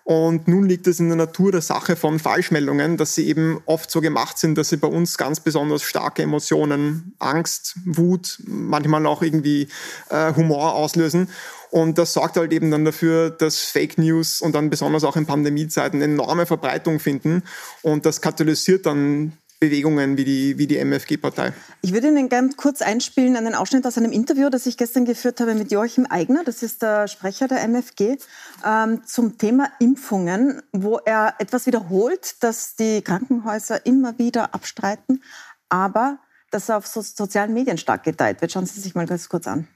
Und 0.04 0.48
nun 0.48 0.68
liegt 0.68 0.86
es 0.86 0.98
in 0.98 1.08
der 1.08 1.16
Natur 1.16 1.52
der 1.52 1.60
Sache 1.60 1.94
von 1.94 2.18
Falschmeldungen, 2.18 2.96
dass 2.96 3.14
sie 3.14 3.28
eben 3.28 3.60
oft 3.66 3.90
so 3.90 4.00
gemacht 4.00 4.38
sind, 4.38 4.56
dass 4.56 4.70
sie 4.70 4.76
bei 4.76 4.88
uns 4.88 5.18
ganz 5.18 5.40
besonders 5.40 5.82
starke 5.82 6.22
Emotionen, 6.22 7.14
Angst, 7.18 7.76
Wut, 7.84 8.42
manchmal 8.46 9.06
auch 9.06 9.22
irgendwie 9.22 9.68
äh, 10.08 10.34
Humor 10.34 10.74
auslösen. 10.74 11.28
Und 11.70 11.98
das 11.98 12.14
sorgt 12.14 12.36
halt 12.36 12.52
eben 12.52 12.70
dann 12.70 12.84
dafür, 12.84 13.30
dass 13.30 13.60
Fake 13.60 13.98
News 13.98 14.40
und 14.40 14.54
dann 14.54 14.70
besonders 14.70 15.04
auch 15.04 15.16
in 15.16 15.26
Pandemiezeiten 15.26 16.02
enorme 16.02 16.46
Verbreitung 16.46 16.98
finden. 16.98 17.44
Und 17.82 18.06
das 18.06 18.20
katalysiert 18.20 18.86
dann 18.86 19.34
Bewegungen 19.60 20.16
wie 20.16 20.24
die, 20.24 20.56
wie 20.56 20.66
die 20.66 20.78
MFG-Partei. 20.78 21.52
Ich 21.82 21.92
würde 21.92 22.08
Ihnen 22.08 22.30
gerne 22.30 22.48
kurz 22.56 22.80
einspielen 22.80 23.36
einen 23.36 23.54
Ausschnitt 23.54 23.86
aus 23.86 23.98
einem 23.98 24.10
Interview, 24.10 24.48
das 24.48 24.64
ich 24.64 24.78
gestern 24.78 25.04
geführt 25.04 25.38
habe 25.38 25.54
mit 25.54 25.70
Joachim 25.70 26.06
Eigner, 26.06 26.44
das 26.44 26.62
ist 26.62 26.80
der 26.80 27.08
Sprecher 27.08 27.46
der 27.46 27.62
MFG, 27.68 28.16
ähm, 28.64 29.02
zum 29.04 29.36
Thema 29.36 29.70
Impfungen, 29.78 30.62
wo 30.72 30.96
er 31.04 31.34
etwas 31.38 31.66
wiederholt, 31.66 32.42
dass 32.42 32.74
die 32.74 33.02
Krankenhäuser 33.02 33.84
immer 33.84 34.18
wieder 34.18 34.54
abstreiten, 34.54 35.22
aber 35.68 36.18
dass 36.50 36.70
er 36.70 36.78
auf 36.78 36.86
so 36.86 37.02
sozialen 37.02 37.52
Medien 37.52 37.76
stark 37.76 38.02
geteilt 38.02 38.40
wird. 38.40 38.52
Schauen 38.52 38.64
Sie 38.64 38.80
sich 38.80 38.94
mal 38.94 39.06
ganz 39.06 39.28
kurz 39.28 39.46
an. 39.46 39.68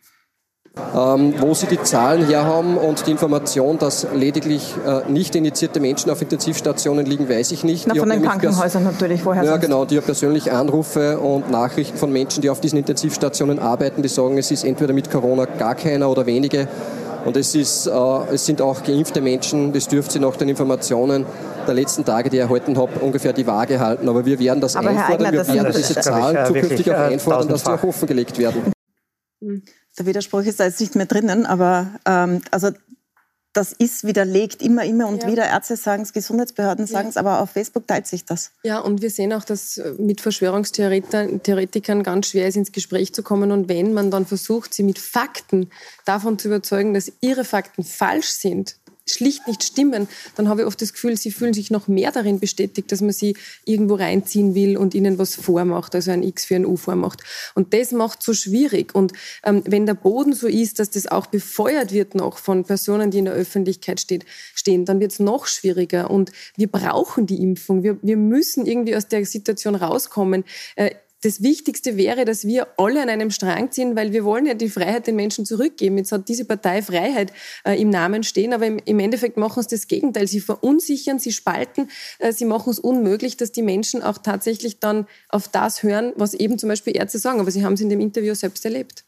Ähm, 0.76 1.34
wo 1.38 1.54
Sie 1.54 1.66
die 1.66 1.80
Zahlen 1.80 2.26
her 2.26 2.44
haben 2.44 2.76
und 2.76 3.06
die 3.06 3.12
Information, 3.12 3.78
dass 3.78 4.08
lediglich 4.12 4.74
äh, 4.84 5.08
nicht 5.08 5.36
initiierte 5.36 5.78
Menschen 5.78 6.10
auf 6.10 6.20
Intensivstationen 6.20 7.06
liegen, 7.06 7.28
weiß 7.28 7.52
ich 7.52 7.62
nicht. 7.62 7.86
Na, 7.86 7.94
von 7.94 8.10
den 8.10 8.22
Krankenhäusern 8.22 8.82
natürlich, 8.82 9.24
woher 9.24 9.44
Ja, 9.44 9.52
sonst? 9.52 9.62
genau. 9.62 9.84
Die 9.84 9.96
haben 9.96 10.04
persönlich 10.04 10.50
Anrufe 10.50 11.20
und 11.20 11.48
Nachrichten 11.48 11.96
von 11.96 12.12
Menschen, 12.12 12.42
die 12.42 12.50
auf 12.50 12.60
diesen 12.60 12.76
Intensivstationen 12.78 13.60
arbeiten, 13.60 14.02
die 14.02 14.08
sagen, 14.08 14.36
es 14.36 14.50
ist 14.50 14.64
entweder 14.64 14.92
mit 14.92 15.12
Corona 15.12 15.44
gar 15.44 15.76
keiner 15.76 16.10
oder 16.10 16.26
wenige. 16.26 16.66
Und 17.24 17.36
es, 17.36 17.54
ist, 17.54 17.86
äh, 17.86 17.90
es 18.32 18.44
sind 18.44 18.60
auch 18.60 18.82
geimpfte 18.82 19.20
Menschen, 19.20 19.72
das 19.72 19.86
dürfte 19.86 20.14
Sie 20.14 20.18
nach 20.18 20.36
den 20.36 20.48
Informationen 20.48 21.24
der 21.68 21.74
letzten 21.74 22.04
Tage, 22.04 22.30
die 22.30 22.36
ich 22.38 22.42
erhalten 22.42 22.76
habe, 22.76 22.98
ungefähr 23.00 23.32
die 23.32 23.46
Waage 23.46 23.78
halten. 23.78 24.08
Aber 24.08 24.26
wir 24.26 24.40
werden 24.40 24.60
das 24.60 24.74
Aber 24.74 24.90
einfordern, 24.90 25.26
Eigner, 25.26 25.46
wir 25.46 25.54
werden 25.54 25.72
diese 25.76 26.00
Zahlen 26.00 26.46
zukünftig 26.46 26.90
auch 26.92 26.98
einfordern, 26.98 27.48
dass 27.48 27.62
die 27.62 27.70
auch 27.70 27.84
offengelegt 27.84 28.38
werden. 28.38 28.72
Der 29.98 30.06
Widerspruch 30.06 30.42
ist 30.42 30.60
da 30.60 30.64
jetzt 30.64 30.80
nicht 30.80 30.96
mehr 30.96 31.06
drinnen, 31.06 31.46
aber 31.46 31.88
ähm, 32.04 32.42
also 32.50 32.70
das 33.54 33.72
ist 33.72 34.04
widerlegt 34.04 34.62
immer, 34.62 34.84
immer 34.84 35.06
und 35.06 35.22
ja. 35.22 35.30
wieder. 35.30 35.46
Ärzte 35.46 35.76
sagen 35.76 36.02
es, 36.02 36.12
Gesundheitsbehörden 36.12 36.86
sagen 36.88 37.08
es, 37.08 37.14
ja. 37.14 37.20
aber 37.20 37.40
auf 37.40 37.50
Facebook 37.50 37.86
teilt 37.86 38.08
sich 38.08 38.24
das. 38.24 38.50
Ja, 38.64 38.80
und 38.80 39.00
wir 39.00 39.10
sehen 39.10 39.32
auch, 39.32 39.44
dass 39.44 39.78
äh, 39.78 39.92
mit 39.96 40.20
Verschwörungstheoretikern 40.20 42.02
ganz 42.02 42.26
schwer 42.26 42.48
ist, 42.48 42.56
ins 42.56 42.72
Gespräch 42.72 43.14
zu 43.14 43.22
kommen. 43.22 43.52
Und 43.52 43.68
wenn 43.68 43.94
man 43.94 44.10
dann 44.10 44.26
versucht, 44.26 44.74
sie 44.74 44.82
mit 44.82 44.98
Fakten 44.98 45.70
davon 46.04 46.36
zu 46.36 46.48
überzeugen, 46.48 46.94
dass 46.94 47.12
ihre 47.20 47.44
Fakten 47.44 47.84
falsch 47.84 48.30
sind, 48.30 48.76
schlicht 49.06 49.46
nicht 49.46 49.62
stimmen, 49.62 50.08
dann 50.36 50.48
habe 50.48 50.62
ich 50.62 50.66
oft 50.66 50.80
das 50.80 50.92
Gefühl, 50.92 51.16
sie 51.16 51.30
fühlen 51.30 51.54
sich 51.54 51.70
noch 51.70 51.88
mehr 51.88 52.10
darin 52.10 52.40
bestätigt, 52.40 52.90
dass 52.90 53.00
man 53.00 53.12
sie 53.12 53.36
irgendwo 53.64 53.94
reinziehen 53.94 54.54
will 54.54 54.76
und 54.76 54.94
ihnen 54.94 55.18
was 55.18 55.34
vormacht, 55.34 55.94
also 55.94 56.10
ein 56.10 56.22
X 56.22 56.46
für 56.46 56.56
ein 56.56 56.66
U 56.66 56.76
vormacht. 56.76 57.22
Und 57.54 57.74
das 57.74 57.92
macht 57.92 58.22
so 58.22 58.32
schwierig. 58.32 58.94
Und 58.94 59.12
ähm, 59.44 59.62
wenn 59.66 59.86
der 59.86 59.94
Boden 59.94 60.32
so 60.32 60.46
ist, 60.46 60.78
dass 60.78 60.90
das 60.90 61.06
auch 61.06 61.26
befeuert 61.26 61.92
wird 61.92 62.14
noch 62.14 62.38
von 62.38 62.64
Personen, 62.64 63.10
die 63.10 63.18
in 63.18 63.26
der 63.26 63.34
Öffentlichkeit 63.34 64.00
steht, 64.00 64.24
stehen, 64.54 64.84
dann 64.84 65.00
wird 65.00 65.12
es 65.12 65.18
noch 65.18 65.46
schwieriger. 65.46 66.10
Und 66.10 66.32
wir 66.56 66.68
brauchen 66.68 67.26
die 67.26 67.42
Impfung. 67.42 67.82
Wir, 67.82 67.98
wir 68.02 68.16
müssen 68.16 68.66
irgendwie 68.66 68.96
aus 68.96 69.08
der 69.08 69.24
Situation 69.26 69.74
rauskommen. 69.74 70.44
Äh, 70.76 70.90
das 71.24 71.42
Wichtigste 71.42 71.96
wäre, 71.96 72.24
dass 72.24 72.46
wir 72.46 72.66
alle 72.76 73.02
an 73.02 73.08
einem 73.08 73.30
Strang 73.30 73.70
ziehen, 73.72 73.96
weil 73.96 74.12
wir 74.12 74.24
wollen 74.24 74.44
ja 74.44 74.52
die 74.52 74.68
Freiheit 74.68 75.06
den 75.06 75.16
Menschen 75.16 75.46
zurückgeben. 75.46 75.96
Jetzt 75.96 76.12
hat 76.12 76.28
diese 76.28 76.44
Partei 76.44 76.82
Freiheit 76.82 77.32
äh, 77.64 77.80
im 77.80 77.88
Namen 77.88 78.22
stehen, 78.22 78.52
aber 78.52 78.66
im, 78.66 78.78
im, 78.84 78.98
Endeffekt 78.98 79.38
machen 79.38 79.62
sie 79.62 79.70
das 79.70 79.88
Gegenteil. 79.88 80.26
Sie 80.26 80.40
verunsichern, 80.40 81.18
sie 81.18 81.32
spalten, 81.32 81.88
äh, 82.18 82.32
sie 82.32 82.44
machen 82.44 82.70
es 82.70 82.78
unmöglich, 82.78 83.38
dass 83.38 83.52
die 83.52 83.62
Menschen 83.62 84.02
auch 84.02 84.18
tatsächlich 84.18 84.80
dann 84.80 85.06
auf 85.30 85.48
das 85.48 85.82
hören, 85.82 86.12
was 86.16 86.34
eben 86.34 86.58
zum 86.58 86.68
Beispiel 86.68 86.94
Ärzte 86.96 87.18
sagen. 87.18 87.40
Aber 87.40 87.50
sie 87.50 87.64
haben 87.64 87.72
es 87.72 87.80
in 87.80 87.88
dem 87.88 88.00
Interview 88.00 88.34
selbst 88.34 88.64
erlebt. 88.64 89.04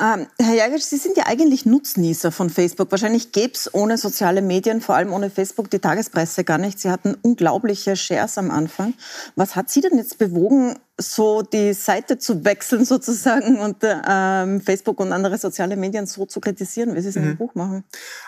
Ähm, 0.00 0.26
Herr 0.40 0.54
Jagic, 0.54 0.82
Sie 0.82 0.96
sind 0.96 1.16
ja 1.16 1.26
eigentlich 1.26 1.66
Nutznießer 1.66 2.32
von 2.32 2.50
Facebook. 2.50 2.90
Wahrscheinlich 2.90 3.30
gäbe 3.30 3.52
es 3.54 3.72
ohne 3.72 3.96
soziale 3.96 4.42
Medien, 4.42 4.80
vor 4.80 4.96
allem 4.96 5.12
ohne 5.12 5.30
Facebook, 5.30 5.70
die 5.70 5.78
Tagespresse 5.78 6.42
gar 6.42 6.58
nicht. 6.58 6.80
Sie 6.80 6.90
hatten 6.90 7.16
unglaubliche 7.22 7.94
Shares 7.94 8.36
am 8.36 8.50
Anfang. 8.50 8.94
Was 9.36 9.54
hat 9.54 9.70
Sie 9.70 9.82
denn 9.82 9.96
jetzt 9.96 10.18
bewogen, 10.18 10.74
so 10.98 11.42
die 11.42 11.74
Seite 11.74 12.18
zu 12.18 12.44
wechseln 12.44 12.84
sozusagen 12.84 13.60
und 13.60 13.76
ähm, 13.84 14.60
Facebook 14.60 14.98
und 14.98 15.12
andere 15.12 15.38
soziale 15.38 15.76
Medien 15.76 16.06
so 16.06 16.26
zu 16.26 16.40
kritisieren, 16.40 16.96
wie 16.96 17.00
Sie 17.00 17.10
es 17.10 17.14
mhm. 17.14 17.22
in 17.22 17.28
dem 17.28 17.36
Buch 17.36 17.54
machen? 17.54 17.84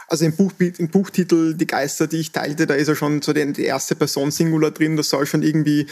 Also 0.06 0.24
im, 0.24 0.36
Buch, 0.36 0.52
im 0.60 0.88
Buchtitel 0.88 1.54
Die 1.54 1.66
Geister, 1.66 2.06
die 2.06 2.18
ich 2.18 2.30
teilte, 2.30 2.68
da 2.68 2.74
ist 2.74 2.86
ja 2.86 2.94
schon 2.94 3.22
so 3.22 3.32
die, 3.32 3.52
die 3.52 3.64
erste 3.64 3.96
Person 3.96 4.30
Singular 4.30 4.70
drin. 4.70 4.96
Das 4.96 5.08
soll 5.08 5.26
schon 5.26 5.42
irgendwie 5.42 5.88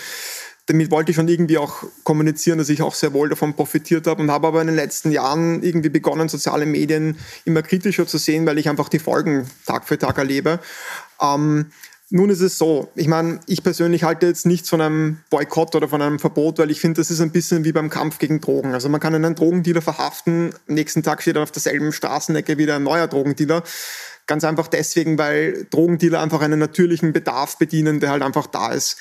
damit 0.66 0.90
wollte 0.90 1.10
ich 1.10 1.16
schon 1.16 1.28
irgendwie 1.28 1.58
auch 1.58 1.84
kommunizieren, 2.04 2.58
dass 2.58 2.70
ich 2.70 2.80
auch 2.80 2.94
sehr 2.94 3.12
wohl 3.12 3.28
davon 3.28 3.54
profitiert 3.54 4.06
habe 4.06 4.22
und 4.22 4.30
habe 4.30 4.46
aber 4.46 4.60
in 4.62 4.68
den 4.68 4.76
letzten 4.76 5.10
Jahren 5.10 5.62
irgendwie 5.62 5.90
begonnen, 5.90 6.28
soziale 6.28 6.64
Medien 6.64 7.18
immer 7.44 7.62
kritischer 7.62 8.06
zu 8.06 8.16
sehen, 8.16 8.46
weil 8.46 8.58
ich 8.58 8.68
einfach 8.68 8.88
die 8.88 8.98
Folgen 8.98 9.46
Tag 9.66 9.86
für 9.86 9.98
Tag 9.98 10.16
erlebe. 10.16 10.60
Ähm, 11.20 11.66
nun 12.10 12.30
ist 12.30 12.40
es 12.40 12.58
so, 12.58 12.90
ich 12.94 13.08
meine, 13.08 13.40
ich 13.46 13.62
persönlich 13.62 14.04
halte 14.04 14.26
jetzt 14.26 14.46
nichts 14.46 14.68
von 14.68 14.80
einem 14.80 15.18
Boykott 15.30 15.74
oder 15.74 15.88
von 15.88 16.00
einem 16.00 16.18
Verbot, 16.18 16.58
weil 16.58 16.70
ich 16.70 16.80
finde, 16.80 17.00
das 17.00 17.10
ist 17.10 17.20
ein 17.20 17.32
bisschen 17.32 17.64
wie 17.64 17.72
beim 17.72 17.90
Kampf 17.90 18.18
gegen 18.18 18.40
Drogen. 18.40 18.72
Also 18.72 18.88
man 18.88 19.00
kann 19.00 19.14
einen 19.14 19.34
Drogendealer 19.34 19.82
verhaften, 19.82 20.54
am 20.68 20.74
nächsten 20.74 21.02
Tag 21.02 21.22
steht 21.22 21.36
dann 21.36 21.42
auf 21.42 21.50
derselben 21.50 21.92
Straßenecke 21.92 22.56
wieder 22.56 22.76
ein 22.76 22.84
neuer 22.84 23.08
Drogendealer. 23.08 23.64
Ganz 24.26 24.44
einfach 24.44 24.68
deswegen, 24.68 25.18
weil 25.18 25.66
Drogendealer 25.70 26.20
einfach 26.20 26.40
einen 26.40 26.58
natürlichen 26.58 27.12
Bedarf 27.12 27.58
bedienen, 27.58 28.00
der 28.00 28.10
halt 28.10 28.22
einfach 28.22 28.46
da 28.46 28.72
ist 28.72 28.96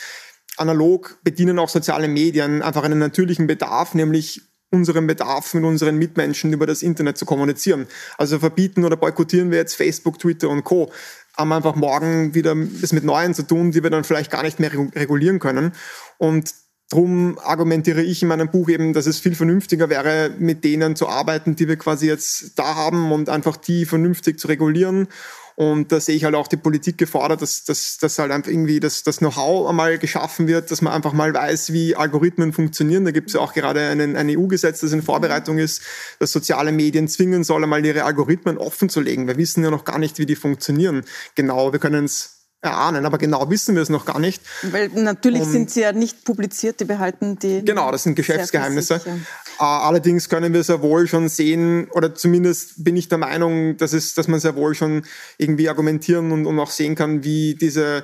analog 0.58 1.18
bedienen 1.24 1.60
auch 1.60 1.70
soziale 1.70 2.08
Medien 2.08 2.62
einfach 2.62 2.84
einen 2.84 3.00
natürlichen 3.00 3.48
Bedarf, 3.48 3.94
nämlich 3.94 4.42
unseren 4.74 5.06
Bedarf 5.06 5.54
mit 5.54 5.64
unseren 5.64 5.98
Mitmenschen 5.98 6.52
über 6.52 6.66
das 6.66 6.82
Internet 6.82 7.18
zu 7.18 7.26
kommunizieren. 7.26 7.88
Also 8.18 8.40
verbieten 8.40 8.84
oder 8.84 8.98
boykottieren 8.98 9.52
wir 9.52 9.60
jetzt 9.60 9.76
Facebook, 9.76 10.18
Twitter 10.18 10.50
und 10.50 10.64
Co. 10.64 10.92
Haben 11.38 11.52
einfach 11.54 11.76
morgen 11.76 12.34
wieder 12.34 12.56
das 12.82 12.92
mit 12.92 13.04
Neuen 13.04 13.34
zu 13.36 13.44
tun, 13.44 13.72
die 13.72 13.84
wir 13.84 13.92
dann 13.92 14.04
vielleicht 14.04 14.32
gar 14.32 14.44
nicht 14.44 14.60
mehr 14.60 14.72
regulieren 14.74 15.40
können. 15.40 15.74
Und 16.18 16.54
Darum 16.90 17.40
argumentiere 17.40 18.04
ich 18.04 18.22
in 18.22 18.28
meinem 18.28 18.52
Buch 18.52 18.70
eben, 18.70 18.94
dass 18.94 19.08
es 19.08 19.18
viel 19.18 19.34
vernünftiger 19.34 19.90
wäre, 19.90 20.30
mit 20.38 20.64
denen 20.64 20.96
zu 20.96 21.10
arbeiten, 21.10 21.56
die 21.56 21.68
wir 21.68 21.78
quasi 21.78 22.06
jetzt 22.06 22.60
da 22.60 22.76
haben 22.76 23.12
und 23.12 23.30
einfach 23.30 23.58
die 23.58 23.86
vernünftig 23.86 24.38
zu 24.38 24.48
regulieren 24.48 25.08
und 25.56 25.92
da 25.92 26.00
sehe 26.00 26.16
ich 26.16 26.24
halt 26.24 26.36
auch 26.36 26.48
die 26.48 26.58
Politik 26.58 26.98
gefordert, 26.98 27.42
dass, 27.42 27.64
dass, 27.64 27.98
dass 27.98 28.18
halt 28.18 28.32
einfach 28.32 28.52
irgendwie 28.52 28.80
das, 28.80 29.04
das 29.04 29.18
Know-how 29.18 29.70
einmal 29.70 29.98
geschaffen 29.98 30.48
wird, 30.48 30.72
dass 30.72 30.82
man 30.82 30.94
einfach 30.94 31.14
mal 31.14 31.34
weiß, 31.34 31.74
wie 31.74 31.96
Algorithmen 31.96 32.54
funktionieren. 32.54 33.06
Da 33.06 33.12
gibt 33.12 33.30
es 33.30 33.36
ja 33.36 33.40
auch 33.42 33.54
gerade 33.54 33.82
einen, 33.82 34.16
ein 34.16 34.30
EU-Gesetz, 34.30 34.80
das 34.82 34.92
in 34.92 35.04
Vorbereitung 35.04 35.60
ist, 35.60 35.82
das 36.20 36.32
soziale 36.32 36.72
Medien 36.72 37.08
zwingen 37.08 37.44
soll, 37.44 37.64
einmal 37.64 37.86
ihre 37.86 38.04
Algorithmen 38.04 38.58
offen 38.58 38.90
zu 38.90 39.02
legen. 39.02 39.28
Wir 39.28 39.38
wissen 39.38 39.64
ja 39.64 39.70
noch 39.70 39.86
gar 39.86 40.00
nicht, 40.00 40.18
wie 40.18 40.26
die 40.26 40.36
funktionieren. 40.36 41.04
Genau, 41.36 41.72
wir 41.72 41.80
können 41.80 42.06
es 42.06 42.44
erahnen, 42.64 43.06
aber 43.06 43.18
genau 43.18 43.50
wissen 43.50 43.76
wir 43.76 43.82
es 43.82 43.90
noch 43.90 44.06
gar 44.06 44.20
nicht. 44.20 44.42
Weil 44.64 44.88
natürlich 44.90 45.42
und 45.42 45.52
sind 45.52 45.70
sie 45.70 45.82
ja 45.82 45.92
nicht 45.92 46.24
publiziert, 46.24 46.80
die 46.80 46.86
behalten 46.86 47.38
die. 47.38 47.64
Genau, 47.64 47.92
das 47.92 48.04
sind 48.04 48.16
Geschäftsgeheimnisse. 48.16 49.02
Äh, 49.60 49.64
allerdings 49.64 50.30
können 50.30 50.54
wir 50.54 50.64
sehr 50.64 50.82
wohl 50.82 51.08
schon 51.08 51.30
sehen, 51.30 51.90
oder 51.92 52.16
zumindest 52.16 52.84
bin 52.84 52.96
ich 52.96 53.10
der 53.10 53.18
Meinung, 53.18 53.78
dass, 53.78 53.94
es, 53.94 54.14
dass 54.14 54.28
man 54.28 54.40
sehr 54.40 54.56
wohl 54.56 54.76
schon 54.76 55.04
irgendwie 55.38 55.70
argumentieren 55.70 56.32
und, 56.32 56.46
und 56.46 56.60
auch 56.60 56.72
sehen 56.72 56.96
kann, 56.96 57.24
wie 57.24 57.56
diese 57.56 58.04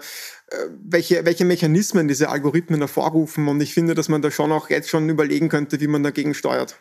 äh, 0.52 0.56
welche, 0.84 1.26
welche 1.26 1.46
Mechanismen 1.46 2.08
diese 2.08 2.30
Algorithmen 2.30 2.80
hervorrufen. 2.80 3.48
Und 3.48 3.62
ich 3.62 3.74
finde, 3.74 3.94
dass 3.94 4.10
man 4.10 4.22
da 4.22 4.32
schon 4.32 4.52
auch 4.52 4.70
jetzt 4.70 4.90
schon 4.90 5.08
überlegen 5.08 5.48
könnte, 5.50 5.80
wie 5.80 5.88
man 5.88 6.02
dagegen 6.02 6.34
steuert. 6.34 6.80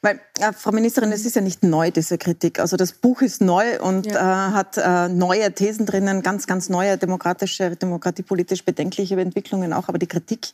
Weil, 0.00 0.20
ja, 0.38 0.52
Frau 0.52 0.72
Ministerin, 0.72 1.12
es 1.12 1.26
ist 1.26 1.36
ja 1.36 1.42
nicht 1.42 1.62
neu, 1.62 1.90
diese 1.90 2.16
Kritik. 2.16 2.58
Also 2.58 2.78
das 2.78 2.92
Buch 2.92 3.20
ist 3.20 3.42
neu 3.42 3.78
und 3.80 4.06
ja. 4.06 4.48
äh, 4.48 4.52
hat 4.52 4.78
äh, 4.78 5.08
neue 5.08 5.52
Thesen 5.52 5.84
drinnen, 5.84 6.22
ganz, 6.22 6.46
ganz 6.46 6.70
neue 6.70 6.96
demokratische, 6.96 7.76
demokratiepolitisch 7.76 8.64
bedenkliche 8.64 9.20
Entwicklungen 9.20 9.74
auch. 9.74 9.88
Aber 9.88 9.98
die 9.98 10.06
Kritik 10.06 10.48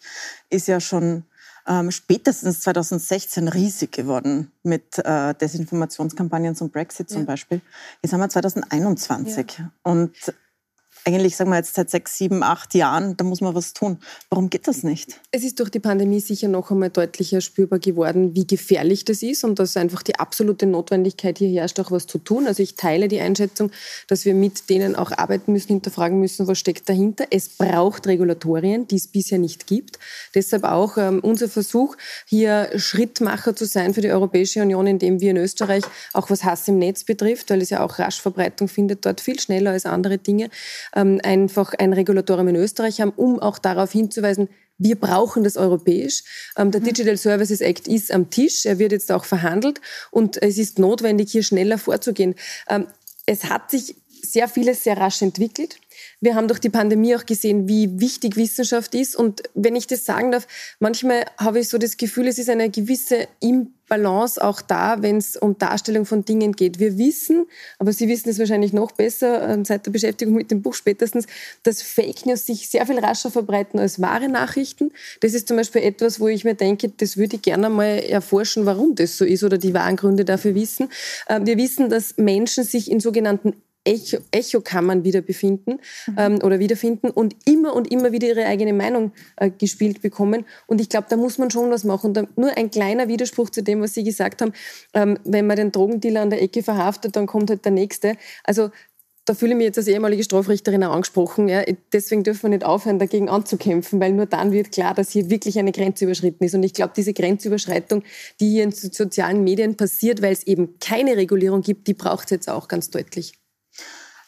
ist 0.51 0.67
ja 0.67 0.81
schon 0.81 1.25
ähm, 1.67 1.91
spätestens 1.91 2.61
2016 2.61 3.49
riesig 3.49 3.93
geworden 3.93 4.53
mit 4.63 4.99
äh, 4.99 5.35
Desinformationskampagnen 5.35 6.55
zum 6.55 6.71
Brexit 6.71 7.09
zum 7.11 7.23
ja. 7.23 7.27
Beispiel. 7.27 7.61
Jetzt 8.03 8.13
haben 8.13 8.21
wir 8.21 8.29
2021 8.29 9.59
ja. 9.59 9.71
und 9.83 10.13
eigentlich, 11.07 11.37
sagen 11.37 11.51
wir 11.51 11.57
jetzt 11.57 11.75
seit 11.75 11.89
sechs, 11.89 12.19
sieben, 12.19 12.43
acht 12.43 12.75
Jahren, 12.75 13.17
da 13.17 13.23
muss 13.23 13.41
man 13.41 13.55
was 13.55 13.73
tun. 13.73 13.99
Warum 14.29 14.51
geht 14.51 14.67
das 14.67 14.83
nicht? 14.83 15.21
Es 15.31 15.45
ist 15.45 15.61
durch 15.61 15.71
die 15.71 15.79
Pandemie 15.79 16.19
sicher 16.19 16.49
noch 16.49 16.73
einmal 16.73 16.91
deutlicher 16.91 17.41
spürbar 17.41 17.79
geworden, 17.79 18.35
wie 18.35 18.45
gefährlich 18.45 19.05
das 19.05 19.23
ist 19.23 19.45
und 19.45 19.61
dass 19.61 19.77
einfach 19.77 20.03
die 20.03 20.19
absolute 20.19 20.67
Notwendigkeit 20.67 21.39
hier 21.39 21.49
herrscht, 21.49 21.79
auch 21.79 21.93
was 21.93 22.09
zu 22.09 22.19
tun. 22.19 22.49
Also 22.49 22.61
ich 22.61 22.75
teile 22.75 23.07
die 23.07 23.21
Einschätzung, 23.21 23.71
dass 24.09 24.25
wir 24.25 24.35
mit 24.35 24.69
denen 24.69 24.97
auch 24.97 25.13
arbeiten 25.13 25.53
müssen, 25.53 25.69
hinterfragen 25.69 26.19
müssen, 26.19 26.49
was 26.49 26.59
steckt 26.59 26.89
dahinter. 26.89 27.27
Es 27.31 27.51
braucht 27.51 28.09
Regulatorien, 28.09 28.89
die 28.89 28.97
es 28.97 29.07
bisher 29.07 29.39
nicht 29.39 29.69
gibt. 29.69 30.01
Deshalb 30.35 30.65
auch 30.65 30.99
ähm, 30.99 31.21
unser 31.21 31.49
Versuch, 31.49 31.97
hier 32.27 32.69
Schrittmacher 32.75 33.55
zu 33.55 33.65
sein 33.65 33.95
für 33.95 34.01
die 34.01 34.11
Europäische 34.11 34.61
Union, 34.61 34.89
indem 34.89 35.21
wir 35.21 35.31
in 35.31 35.37
Österreich 35.37 35.85
auch 36.13 36.31
was 36.31 36.43
Hass 36.43 36.67
im 36.67 36.79
Netz 36.79 37.05
betrifft, 37.05 37.51
weil 37.51 37.63
es 37.63 37.71
ja 37.71 37.85
auch 37.85 38.01
rasch 38.01 38.21
Verbreitung 38.21 38.67
findet, 38.67 39.07
dort 39.07 39.21
viel 39.21 39.39
schneller 39.39 39.71
als 39.71 39.87
andere 39.87 40.19
Dinge 40.19 40.51
ähm, 40.97 41.21
einfach 41.23 41.75
ein 41.75 41.93
Regulatorium 41.93 42.49
in 42.49 42.57
Österreich 42.57 43.01
haben, 43.01 43.13
um 43.15 43.39
auch 43.39 43.59
darauf 43.59 43.93
hinzuweisen, 43.93 44.49
wir 44.79 44.97
brauchen 44.97 45.45
das 45.45 45.57
europäisch. 45.57 46.25
Ähm, 46.57 46.71
der 46.71 46.81
mhm. 46.81 46.87
Digital 46.87 47.17
Services 47.17 47.61
Act 47.61 47.87
ist 47.87 48.13
am 48.13 48.31
Tisch, 48.31 48.67
er 48.67 48.79
wird 48.79 48.93
jetzt 48.93 49.13
auch 49.13 49.25
verhandelt 49.25 49.81
und 50.11 50.43
es 50.43 50.59
ist 50.59 50.79
notwendig, 50.79 51.31
hier 51.31 51.43
schneller 51.43 51.79
vorzugehen. 51.79 52.35
Ähm, 52.69 52.87
es 53.27 53.45
hat 53.45 53.71
sich 53.71 53.97
sehr 54.23 54.49
vieles 54.49 54.83
sehr 54.83 54.97
rasch 54.97 55.23
entwickelt. 55.23 55.77
Wir 56.21 56.35
haben 56.35 56.49
durch 56.49 56.61
die 56.61 56.71
Pandemie 56.71 57.15
auch 57.15 57.27
gesehen, 57.27 57.69
wie 57.69 58.01
wichtig 58.01 58.37
Wissenschaft 58.37 58.95
ist. 58.95 59.17
Und 59.17 59.43
wenn 59.55 59.77
ich 59.77 59.87
das 59.87 60.07
sagen 60.07 60.31
darf, 60.33 60.47
manchmal 60.81 61.27
habe 61.37 61.61
ich 61.61 61.69
so 61.69 61.77
das 61.77 61.99
Gefühl, 61.99 62.27
es 62.27 62.39
ist 62.39 62.49
eine 62.49 62.71
gewisse 62.71 63.29
Imbalance 63.41 64.43
auch 64.43 64.63
da, 64.63 65.03
wenn 65.03 65.19
es 65.19 65.37
um 65.37 65.59
Darstellung 65.59 66.07
von 66.07 66.25
Dingen 66.25 66.53
geht. 66.53 66.81
Wir 66.81 66.97
wissen, 66.97 67.47
aber 67.79 67.93
Sie 67.93 68.09
wissen 68.09 68.31
es 68.31 68.39
wahrscheinlich 68.39 68.73
noch 68.73 68.93
besser 68.93 69.47
ähm, 69.47 69.67
seit 69.67 69.85
der 69.85 69.91
Beschäftigung 69.91 70.35
mit 70.35 70.51
dem 70.51 70.63
Buch 70.63 70.73
spätestens, 70.73 71.27
dass 71.63 71.83
Fake 71.83 72.25
News 72.25 72.47
sich 72.47 72.71
sehr 72.71 72.87
viel 72.87 72.99
rascher 72.99 73.31
verbreiten 73.31 73.79
als 73.79 74.01
wahre 74.01 74.31
Nachrichten. 74.31 74.93
Das 75.21 75.35
ist 75.35 75.49
zum 75.49 75.59
Beispiel 75.59 75.83
etwas, 75.83 76.19
wo 76.19 76.29
ich 76.29 76.45
mir 76.45 76.55
denke, 76.55 76.89
das 76.89 77.19
würde 77.19 77.37
ich 77.37 77.43
gerne 77.43 77.69
mal 77.69 77.99
erforschen, 77.99 78.65
warum 78.65 78.95
das 78.95 79.19
so 79.19 79.27
ist 79.27 79.45
oder 79.45 79.59
die 79.59 79.75
wahren 79.75 79.97
Gründe 79.97 80.25
dafür 80.25 80.55
wissen. 80.55 80.89
Ähm, 81.29 81.45
wir 81.45 81.59
wissen, 81.59 81.91
dass 81.91 82.17
Menschen 82.17 82.65
sich 82.65 82.91
in 82.91 83.01
sogenannten 83.01 83.53
Echo, 83.87 84.19
Echokammern 84.31 85.05
wieder 85.05 85.21
befinden 85.21 85.79
mhm. 86.07 86.17
ähm, 86.19 86.39
oder 86.43 86.59
wiederfinden 86.59 87.11
und 87.11 87.37
immer 87.47 87.75
und 87.75 87.91
immer 87.91 88.13
wieder 88.13 88.29
ihre 88.29 88.45
eigene 88.45 88.73
Meinung 88.73 89.13
äh, 89.37 89.51
gespielt 89.51 90.03
bekommen. 90.03 90.45
Und 90.67 90.81
ich 90.81 90.89
glaube, 90.89 91.07
da 91.09 91.17
muss 91.17 91.39
man 91.39 91.51
schon 91.51 91.71
was 91.71 91.85
machen. 91.85 92.13
Da, 92.13 92.25
nur 92.37 92.57
ein 92.57 92.71
kleiner 92.71 93.09
Widerspruch 93.09 93.51
zu 93.51 93.63
dem, 93.63 93.81
was 93.81 93.95
Sie 93.95 94.05
gesagt 94.05 94.43
haben. 94.43 94.53
Ähm, 94.93 95.19
wenn 95.25 95.47
man 95.47 95.57
den 95.57 95.73
Drogendealer 95.73 96.21
an 96.21 96.31
der 96.31 96.43
Ecke 96.43 96.63
verhaftet, 96.63 97.17
dann 97.17 97.27
kommt 97.27 97.51
halt 97.51 97.65
der 97.65 97.73
Nächste. 97.73 98.17
Also 98.45 98.71
da 99.27 99.35
fühle 99.35 99.53
ich 99.53 99.57
mich 99.57 99.65
jetzt 99.67 99.79
als 99.79 99.89
ehemalige 99.89 100.23
Strafrichterin 100.23 100.85
auch 100.85 100.93
angesprochen. 100.93 101.49
Ja. 101.49 101.65
Deswegen 101.93 102.23
dürfen 102.23 102.45
wir 102.45 102.51
nicht 102.51 102.65
aufhören, 102.65 103.01
dagegen 103.01 103.29
anzukämpfen, 103.29 104.01
weil 104.01 104.13
nur 104.13 104.27
dann 104.27 104.53
wird 104.53 104.71
klar, 104.71 104.95
dass 104.95 105.11
hier 105.11 105.29
wirklich 105.29 105.59
eine 105.59 105.73
Grenze 105.73 106.05
überschritten 106.05 106.45
ist. 106.45 106.55
Und 106.55 106.63
ich 106.63 106.73
glaube, 106.73 106.93
diese 106.97 107.13
Grenzüberschreitung, 107.13 108.05
die 108.41 108.51
hier 108.51 108.63
in 108.63 108.71
sozialen 108.71 109.43
Medien 109.43 109.77
passiert, 109.77 110.23
weil 110.23 110.33
es 110.33 110.47
eben 110.47 110.79
keine 110.79 111.17
Regulierung 111.17 111.63
gibt, 111.63 111.89
die 111.89 111.95
braucht 111.95 112.27
es 112.27 112.31
jetzt 112.31 112.49
auch 112.49 112.69
ganz 112.69 112.91
deutlich. 112.91 113.33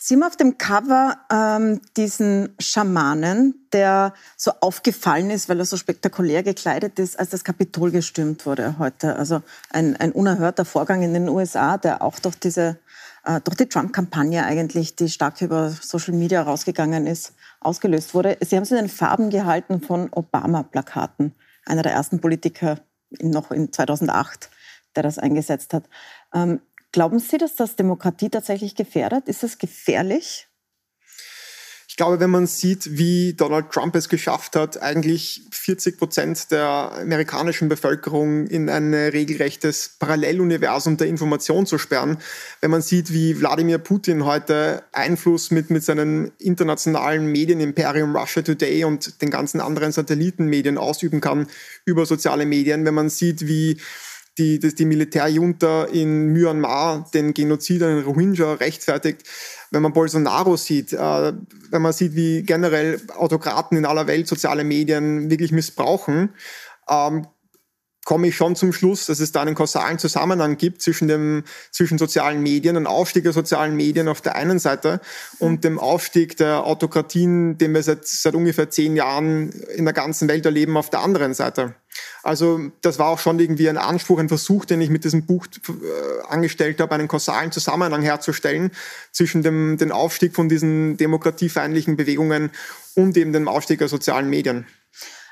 Sie 0.08 0.14
haben 0.14 0.22
auf 0.22 0.36
dem 0.36 0.56
Cover 0.56 1.18
ähm, 1.30 1.82
diesen 1.98 2.54
Schamanen, 2.58 3.66
der 3.74 4.14
so 4.38 4.52
aufgefallen 4.62 5.28
ist, 5.28 5.50
weil 5.50 5.58
er 5.58 5.66
so 5.66 5.76
spektakulär 5.76 6.42
gekleidet 6.42 6.98
ist, 6.98 7.18
als 7.18 7.28
das 7.28 7.44
Kapitol 7.44 7.90
gestürmt 7.90 8.46
wurde 8.46 8.78
heute. 8.78 9.16
Also 9.16 9.42
ein, 9.68 9.96
ein 9.96 10.12
unerhörter 10.12 10.64
Vorgang 10.64 11.02
in 11.02 11.12
den 11.12 11.28
USA, 11.28 11.76
der 11.76 12.00
auch 12.00 12.18
durch 12.20 12.36
diese 12.36 12.78
äh, 13.26 13.42
durch 13.42 13.58
die 13.58 13.66
Trump-Kampagne 13.66 14.46
eigentlich, 14.46 14.96
die 14.96 15.10
stark 15.10 15.42
über 15.42 15.68
Social 15.68 16.14
Media 16.14 16.40
rausgegangen 16.40 17.06
ist, 17.06 17.34
ausgelöst 17.60 18.14
wurde. 18.14 18.38
Sie 18.40 18.56
haben 18.56 18.62
es 18.62 18.70
in 18.70 18.78
den 18.78 18.88
Farben 18.88 19.28
gehalten 19.28 19.82
von 19.82 20.08
Obama-Plakaten, 20.10 21.34
einer 21.66 21.82
der 21.82 21.92
ersten 21.92 22.18
Politiker 22.18 22.80
in, 23.10 23.28
noch 23.28 23.50
in 23.50 23.74
2008, 23.74 24.48
der 24.96 25.02
das 25.02 25.18
eingesetzt 25.18 25.74
hat. 25.74 25.84
Ähm, 26.32 26.62
glauben 26.92 27.18
Sie, 27.18 27.38
dass 27.38 27.54
das 27.54 27.76
Demokratie 27.76 28.30
tatsächlich 28.30 28.74
gefährdet? 28.74 29.28
Ist 29.28 29.42
das 29.42 29.58
gefährlich? 29.58 30.48
glaube, 31.98 32.20
wenn 32.20 32.30
man 32.30 32.46
sieht, 32.46 32.96
wie 32.96 33.34
Donald 33.34 33.70
Trump 33.72 33.94
es 33.96 34.08
geschafft 34.08 34.54
hat, 34.54 34.80
eigentlich 34.80 35.42
40 35.50 35.98
Prozent 35.98 36.50
der 36.52 36.92
amerikanischen 36.92 37.68
Bevölkerung 37.68 38.46
in 38.46 38.70
ein 38.70 38.94
regelrechtes 38.94 39.96
Paralleluniversum 39.98 40.96
der 40.96 41.08
Information 41.08 41.66
zu 41.66 41.76
sperren, 41.76 42.18
wenn 42.60 42.70
man 42.70 42.82
sieht, 42.82 43.12
wie 43.12 43.38
Wladimir 43.40 43.78
Putin 43.78 44.24
heute 44.24 44.84
Einfluss 44.92 45.50
mit, 45.50 45.70
mit 45.70 45.82
seinen 45.82 46.30
internationalen 46.38 47.26
Medienimperium 47.26 48.16
Russia 48.16 48.42
Today 48.42 48.84
und 48.84 49.20
den 49.20 49.30
ganzen 49.30 49.60
anderen 49.60 49.90
Satellitenmedien 49.90 50.78
ausüben 50.78 51.20
kann 51.20 51.48
über 51.84 52.06
soziale 52.06 52.46
Medien, 52.46 52.84
wenn 52.84 52.94
man 52.94 53.10
sieht, 53.10 53.48
wie 53.48 53.76
die, 54.38 54.58
die 54.58 54.84
Militärjunta 54.84 55.84
in 55.84 56.28
Myanmar 56.28 57.08
den 57.12 57.34
Genozid 57.34 57.82
an 57.82 57.96
den 57.96 58.04
Rohingya 58.04 58.54
rechtfertigt, 58.54 59.24
wenn 59.70 59.82
man 59.82 59.92
Bolsonaro 59.92 60.56
sieht, 60.56 60.92
äh, 60.92 61.32
wenn 61.70 61.82
man 61.82 61.92
sieht, 61.92 62.14
wie 62.14 62.42
generell 62.42 63.00
Autokraten 63.16 63.76
in 63.76 63.84
aller 63.84 64.06
Welt 64.06 64.28
soziale 64.28 64.64
Medien 64.64 65.30
wirklich 65.30 65.52
missbrauchen, 65.52 66.30
ähm, 66.88 67.26
komme 68.08 68.28
ich 68.28 68.36
schon 68.36 68.56
zum 68.56 68.72
Schluss, 68.72 69.04
dass 69.04 69.20
es 69.20 69.32
da 69.32 69.42
einen 69.42 69.54
kausalen 69.54 69.98
Zusammenhang 69.98 70.56
gibt 70.56 70.80
zwischen 70.80 71.08
dem, 71.08 71.44
zwischen 71.70 71.98
sozialen 71.98 72.42
Medien, 72.42 72.74
einem 72.74 72.86
Aufstieg 72.86 73.24
der 73.24 73.34
sozialen 73.34 73.76
Medien 73.76 74.08
auf 74.08 74.22
der 74.22 74.34
einen 74.34 74.58
Seite 74.58 75.02
und 75.40 75.62
dem 75.62 75.78
Aufstieg 75.78 76.34
der 76.38 76.64
Autokratien, 76.64 77.58
den 77.58 77.74
wir 77.74 77.82
seit, 77.82 78.06
seit 78.06 78.34
ungefähr 78.34 78.70
zehn 78.70 78.96
Jahren 78.96 79.50
in 79.76 79.84
der 79.84 79.92
ganzen 79.92 80.26
Welt 80.26 80.46
erleben, 80.46 80.78
auf 80.78 80.88
der 80.88 81.00
anderen 81.00 81.34
Seite. 81.34 81.74
Also 82.22 82.70
das 82.80 82.98
war 82.98 83.08
auch 83.08 83.18
schon 83.18 83.38
irgendwie 83.40 83.68
ein 83.68 83.76
Anspruch, 83.76 84.18
ein 84.18 84.28
Versuch, 84.28 84.64
den 84.64 84.80
ich 84.80 84.88
mit 84.88 85.04
diesem 85.04 85.26
Buch 85.26 85.46
äh, 85.68 86.26
angestellt 86.30 86.80
habe, 86.80 86.94
einen 86.94 87.08
kausalen 87.08 87.52
Zusammenhang 87.52 88.00
herzustellen 88.00 88.70
zwischen 89.12 89.42
dem 89.42 89.76
den 89.76 89.92
Aufstieg 89.92 90.34
von 90.34 90.48
diesen 90.48 90.96
demokratiefeindlichen 90.96 91.98
Bewegungen 91.98 92.52
und 92.94 93.18
eben 93.18 93.34
dem 93.34 93.48
Aufstieg 93.48 93.80
der 93.80 93.88
sozialen 93.88 94.30
Medien. 94.30 94.66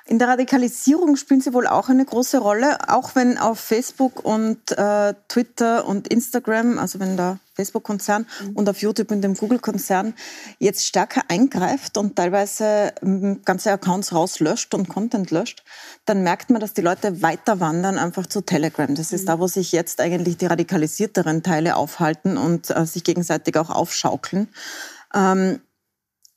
In 0.08 0.20
der 0.20 0.28
Radikalisierung 0.28 1.16
spielen 1.16 1.40
sie 1.40 1.52
wohl 1.52 1.66
auch 1.66 1.88
eine 1.88 2.04
große 2.04 2.38
Rolle, 2.38 2.88
auch 2.88 3.16
wenn 3.16 3.38
auf 3.38 3.58
Facebook 3.58 4.24
und 4.24 4.70
äh, 4.78 5.14
Twitter 5.26 5.84
und 5.84 6.06
Instagram, 6.06 6.78
also 6.78 7.00
wenn 7.00 7.16
der 7.16 7.40
Facebook-Konzern 7.54 8.24
mhm. 8.40 8.56
und 8.56 8.68
auf 8.68 8.80
YouTube 8.82 9.10
in 9.10 9.20
dem 9.20 9.34
Google-Konzern 9.34 10.14
jetzt 10.60 10.86
stärker 10.86 11.22
eingreift 11.26 11.98
und 11.98 12.14
teilweise 12.14 12.92
ganze 13.44 13.72
Accounts 13.72 14.12
rauslöscht 14.12 14.74
und 14.74 14.88
Content 14.88 15.32
löscht, 15.32 15.64
dann 16.04 16.22
merkt 16.22 16.50
man, 16.50 16.60
dass 16.60 16.72
die 16.72 16.82
Leute 16.82 17.20
weiter 17.20 17.58
wandern 17.58 17.98
einfach 17.98 18.26
zu 18.28 18.42
Telegram. 18.42 18.94
Das 18.94 19.12
ist 19.12 19.22
mhm. 19.22 19.26
da, 19.26 19.40
wo 19.40 19.48
sich 19.48 19.72
jetzt 19.72 20.00
eigentlich 20.00 20.36
die 20.36 20.46
radikalisierteren 20.46 21.42
Teile 21.42 21.74
aufhalten 21.74 22.36
und 22.36 22.70
äh, 22.70 22.86
sich 22.86 23.02
gegenseitig 23.02 23.56
auch 23.56 23.70
aufschaukeln. 23.70 24.48
Ähm, 25.12 25.60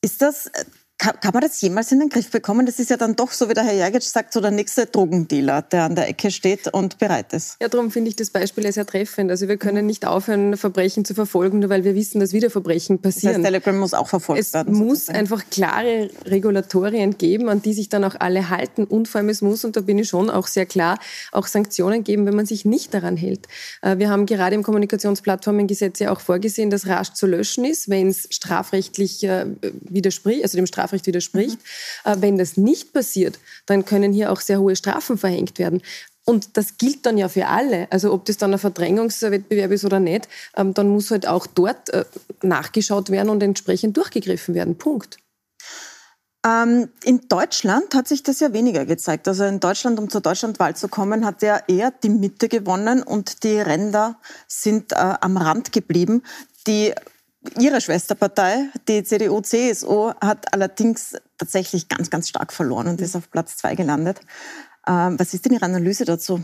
ist 0.02 0.24
das 0.24 0.48
äh, 0.48 0.66
kann, 1.00 1.20
kann, 1.22 1.32
man 1.34 1.42
das 1.42 1.60
jemals 1.62 1.92
in 1.92 2.00
den 2.00 2.10
Griff 2.10 2.30
bekommen? 2.30 2.66
Das 2.66 2.78
ist 2.78 2.90
ja 2.90 2.98
dann 2.98 3.16
doch, 3.16 3.32
so 3.32 3.50
wie 3.50 3.54
der 3.54 3.64
Herr 3.64 3.74
Jagic 3.74 4.04
sagt, 4.04 4.34
so 4.34 4.42
der 4.42 4.52
nächste 4.52 4.86
Drogendealer, 4.86 5.62
der 5.62 5.84
an 5.84 5.96
der 5.96 6.10
Ecke 6.10 6.30
steht 6.30 6.72
und 6.74 7.00
bereit 7.00 7.32
ist. 7.32 7.56
Ja, 7.62 7.70
darum 7.70 7.90
finde 7.90 8.10
ich 8.10 8.18
das 8.18 8.30
Beispiel 8.30 8.70
sehr 8.72 8.86
treffend. 8.86 9.32
Also 9.32 9.48
wir 9.48 9.58
können 9.58 9.86
nicht 9.86 10.06
aufhören, 10.06 10.58
Verbrechen 10.58 11.06
zu 11.06 11.14
verfolgen, 11.14 11.60
nur 11.60 11.70
weil 11.70 11.86
wir 11.86 11.96
wissen, 11.96 12.20
dass 12.20 12.34
wieder 12.34 12.50
Verbrechen 12.50 13.00
passieren. 13.02 13.42
Das 13.42 13.46
heißt, 13.46 13.46
Telegram 13.46 13.80
muss 13.80 13.94
auch 13.94 14.10
verfolgt 14.10 14.42
es 14.42 14.54
werden. 14.54 14.74
Es 14.74 14.80
muss 14.80 14.90
sozusagen. 14.90 15.20
einfach 15.20 15.44
klare 15.50 16.10
Regulatorien 16.26 17.18
geben, 17.18 17.48
an 17.48 17.62
die 17.62 17.74
sich 17.74 17.88
dann 17.88 18.04
auch 18.04 18.16
alle 18.20 18.50
halten. 18.50 18.84
Und 18.84 19.08
vor 19.08 19.20
allem 19.20 19.30
es 19.30 19.42
muss, 19.42 19.64
und 19.64 19.78
da 19.78 19.82
bin 19.82 19.98
ich 19.98 20.10
schon 20.10 20.30
auch 20.30 20.48
sehr 20.48 20.66
klar, 20.66 21.00
auch 21.32 21.48
Sanktionen 21.48 22.04
geben, 22.04 22.26
wenn 22.26 22.36
man 22.36 22.46
sich 22.46 22.66
nicht 22.66 22.94
daran 22.94 23.16
hält. 23.16 23.48
Äh, 23.82 23.98
wir 24.00 24.10
haben 24.10 24.26
gerade 24.26 24.54
im 24.54 24.64
Kommunikationsplattformengesetz 24.64 26.00
ja 26.00 26.12
auch 26.12 26.20
vorgesehen, 26.20 26.70
dass 26.70 26.88
rasch 26.88 27.14
zu 27.14 27.26
löschen 27.26 27.64
ist, 27.64 27.90
wenn 27.90 28.10
es 28.10 28.28
strafrechtlich 28.32 29.24
äh, 29.24 29.46
widerspricht, 29.62 30.44
also 30.44 30.58
dem 30.58 30.68
Straf 30.68 30.89
Strafrecht 30.90 31.08
widerspricht. 31.08 31.60
Mhm. 32.06 32.22
Wenn 32.22 32.38
das 32.38 32.58
nicht 32.58 32.94
passiert, 32.94 33.40
dann 33.66 33.86
können 33.86 34.14
hier 34.14 34.32
auch 34.32 34.42
sehr 34.42 34.60
hohe 34.60 34.76
Strafen 34.76 35.18
verhängt 35.18 35.60
werden. 35.60 35.82
Und 36.26 36.58
das 36.58 36.78
gilt 36.78 37.06
dann 37.06 37.18
ja 37.18 37.28
für 37.28 37.48
alle. 37.48 37.88
Also 37.92 38.14
ob 38.14 38.26
das 38.26 38.38
dann 38.38 38.54
ein 38.54 38.60
Verdrängungswettbewerb 38.60 39.72
ist 39.72 39.86
oder 39.86 40.00
nicht, 40.00 40.28
ähm, 40.56 40.74
dann 40.74 40.90
muss 40.90 41.10
halt 41.10 41.28
auch 41.28 41.48
dort 41.48 41.90
äh, 41.90 42.06
nachgeschaut 42.44 43.10
werden 43.10 43.30
und 43.30 43.42
entsprechend 43.42 43.98
durchgegriffen 43.98 44.54
werden. 44.54 44.78
Punkt. 44.78 45.18
Ähm, 46.46 46.90
in 47.04 47.22
Deutschland 47.28 47.96
hat 47.96 48.08
sich 48.08 48.22
das 48.22 48.40
ja 48.40 48.54
weniger 48.54 48.86
gezeigt. 48.86 49.28
Also 49.28 49.44
in 49.46 49.60
Deutschland, 49.60 50.00
um 50.00 50.10
zur 50.10 50.22
Deutschlandwahl 50.22 50.76
zu 50.76 50.88
kommen, 50.88 51.26
hat 51.26 51.42
ja 51.42 51.62
eher 51.68 51.92
die 51.92 52.10
Mitte 52.10 52.48
gewonnen 52.48 53.02
und 53.02 53.44
die 53.44 53.60
Ränder 53.60 54.20
sind 54.48 54.92
äh, 54.92 54.96
am 54.96 55.36
Rand 55.36 55.72
geblieben. 55.72 56.22
Die 56.68 56.94
Ihre 57.58 57.80
Schwesterpartei, 57.80 58.70
die 58.88 59.04
CDU-CSU, 59.04 60.12
hat 60.20 60.54
allerdings 60.54 61.16
tatsächlich 61.38 61.88
ganz, 61.88 62.10
ganz 62.10 62.28
stark 62.28 62.52
verloren 62.52 62.88
und 62.88 63.02
ist 63.02 63.16
auf 63.16 63.32
Platz 63.32 63.56
zwei 63.56 63.76
gelandet. 63.76 64.20
Ähm, 64.86 65.18
was 65.18 65.34
ist 65.34 65.46
denn 65.46 65.54
Ihre 65.54 65.66
Analyse 65.66 66.04
dazu? 66.04 66.44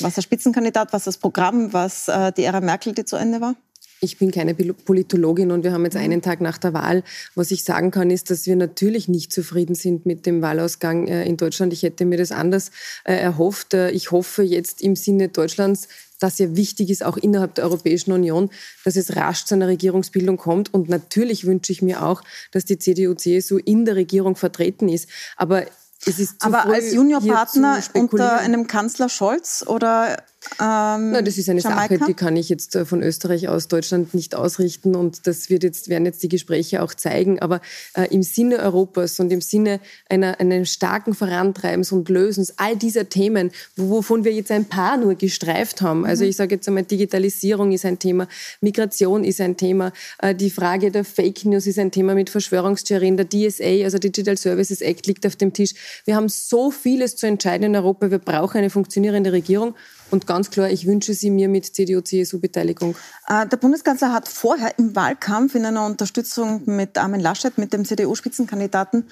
Was 0.00 0.14
der 0.14 0.22
Spitzenkandidat, 0.22 0.92
was 0.92 1.04
das 1.04 1.18
Programm, 1.18 1.72
was 1.72 2.06
äh, 2.06 2.32
die 2.32 2.44
Ära 2.44 2.60
Merkel, 2.60 2.92
die 2.92 3.04
zu 3.04 3.16
Ende 3.16 3.40
war? 3.40 3.56
Ich 4.00 4.18
bin 4.18 4.30
keine 4.30 4.54
Politologin 4.54 5.50
und 5.50 5.64
wir 5.64 5.72
haben 5.72 5.84
jetzt 5.84 5.94
mhm. 5.94 6.02
einen 6.02 6.22
Tag 6.22 6.40
nach 6.40 6.58
der 6.58 6.72
Wahl. 6.72 7.02
Was 7.34 7.50
ich 7.50 7.64
sagen 7.64 7.90
kann, 7.90 8.10
ist, 8.10 8.30
dass 8.30 8.46
wir 8.46 8.56
natürlich 8.56 9.08
nicht 9.08 9.32
zufrieden 9.32 9.74
sind 9.74 10.06
mit 10.06 10.26
dem 10.26 10.42
Wahlausgang 10.42 11.08
äh, 11.08 11.24
in 11.24 11.36
Deutschland. 11.36 11.72
Ich 11.72 11.82
hätte 11.82 12.04
mir 12.04 12.18
das 12.18 12.32
anders 12.32 12.70
äh, 13.04 13.14
erhofft. 13.14 13.74
Ich 13.74 14.10
hoffe 14.10 14.42
jetzt 14.42 14.82
im 14.82 14.96
Sinne 14.96 15.28
Deutschlands 15.28 15.88
das 16.18 16.38
ja 16.38 16.56
wichtig 16.56 16.90
ist, 16.90 17.04
auch 17.04 17.16
innerhalb 17.16 17.54
der 17.54 17.64
Europäischen 17.64 18.12
Union, 18.12 18.50
dass 18.84 18.96
es 18.96 19.16
rasch 19.16 19.44
zu 19.44 19.54
einer 19.54 19.68
Regierungsbildung 19.68 20.36
kommt. 20.36 20.74
Und 20.74 20.88
natürlich 20.88 21.46
wünsche 21.46 21.72
ich 21.72 21.82
mir 21.82 22.04
auch, 22.04 22.22
dass 22.50 22.64
die 22.64 22.78
CDU-CSU 22.78 23.58
in 23.58 23.84
der 23.84 23.96
Regierung 23.96 24.36
vertreten 24.36 24.88
ist. 24.88 25.08
Aber 25.36 25.64
es 26.06 26.18
ist 26.18 26.40
zu 26.40 26.46
Aber 26.46 26.66
als 26.66 26.92
Juniorpartner 26.92 27.80
unter 27.94 28.38
einem 28.38 28.66
Kanzler 28.66 29.08
Scholz 29.08 29.64
oder 29.66 30.22
ähm, 30.60 31.10
Nein, 31.10 31.24
das 31.24 31.36
ist 31.36 31.48
eine 31.48 31.60
Jamaika? 31.60 31.98
Sache, 31.98 32.06
die 32.06 32.14
kann 32.14 32.36
ich 32.36 32.48
jetzt 32.48 32.76
äh, 32.76 32.84
von 32.84 33.02
Österreich 33.02 33.48
aus 33.48 33.66
Deutschland 33.66 34.14
nicht 34.14 34.36
ausrichten 34.36 34.94
und 34.94 35.26
das 35.26 35.50
wird 35.50 35.64
jetzt, 35.64 35.88
werden 35.88 36.06
jetzt 36.06 36.22
die 36.22 36.28
Gespräche 36.28 36.82
auch 36.82 36.94
zeigen. 36.94 37.40
Aber 37.40 37.60
äh, 37.94 38.06
im 38.14 38.22
Sinne 38.22 38.58
Europas 38.58 39.18
und 39.18 39.32
im 39.32 39.40
Sinne 39.40 39.80
einer, 40.08 40.38
einer 40.38 40.64
starken 40.64 41.14
Vorantreibens 41.14 41.90
und 41.90 42.08
Lösens 42.08 42.54
all 42.56 42.76
dieser 42.76 43.08
Themen, 43.08 43.50
wovon 43.76 44.24
wir 44.24 44.32
jetzt 44.32 44.52
ein 44.52 44.66
paar 44.66 44.96
nur 44.96 45.16
gestreift 45.16 45.82
haben. 45.82 46.06
Also 46.06 46.22
mhm. 46.22 46.30
ich 46.30 46.36
sage 46.36 46.54
jetzt 46.54 46.68
einmal, 46.68 46.84
Digitalisierung 46.84 47.72
ist 47.72 47.84
ein 47.84 47.98
Thema, 47.98 48.28
Migration 48.60 49.24
ist 49.24 49.40
ein 49.40 49.56
Thema, 49.56 49.92
äh, 50.18 50.36
die 50.36 50.50
Frage 50.50 50.92
der 50.92 51.04
Fake 51.04 51.44
News 51.46 51.66
ist 51.66 51.80
ein 51.80 51.90
Thema 51.90 52.14
mit 52.14 52.30
Verschwörungstheorien, 52.30 53.16
der 53.16 53.28
DSA, 53.28 53.84
also 53.84 53.98
Digital 53.98 54.36
Services 54.36 54.82
Act 54.82 55.08
liegt 55.08 55.26
auf 55.26 55.34
dem 55.34 55.52
Tisch. 55.52 55.74
Wir 56.04 56.14
haben 56.14 56.28
so 56.28 56.70
vieles 56.70 57.16
zu 57.16 57.26
entscheiden 57.26 57.64
in 57.64 57.76
Europa. 57.76 58.10
Wir 58.10 58.18
brauchen 58.18 58.58
eine 58.58 58.70
funktionierende 58.70 59.32
Regierung. 59.32 59.74
Und 60.10 60.26
ganz 60.26 60.50
klar, 60.50 60.70
ich 60.70 60.86
wünsche 60.86 61.12
sie 61.14 61.30
mir 61.30 61.48
mit 61.48 61.66
CDU-CSU-Beteiligung. 61.66 62.96
Äh, 63.28 63.46
der 63.46 63.56
Bundeskanzler 63.58 64.12
hat 64.12 64.28
vorher 64.28 64.78
im 64.78 64.96
Wahlkampf 64.96 65.54
in 65.54 65.66
einer 65.66 65.84
Unterstützung 65.84 66.62
mit 66.64 66.96
Armin 66.96 67.20
Laschet, 67.20 67.58
mit 67.58 67.72
dem 67.72 67.84
CDU-Spitzenkandidaten, 67.84 69.04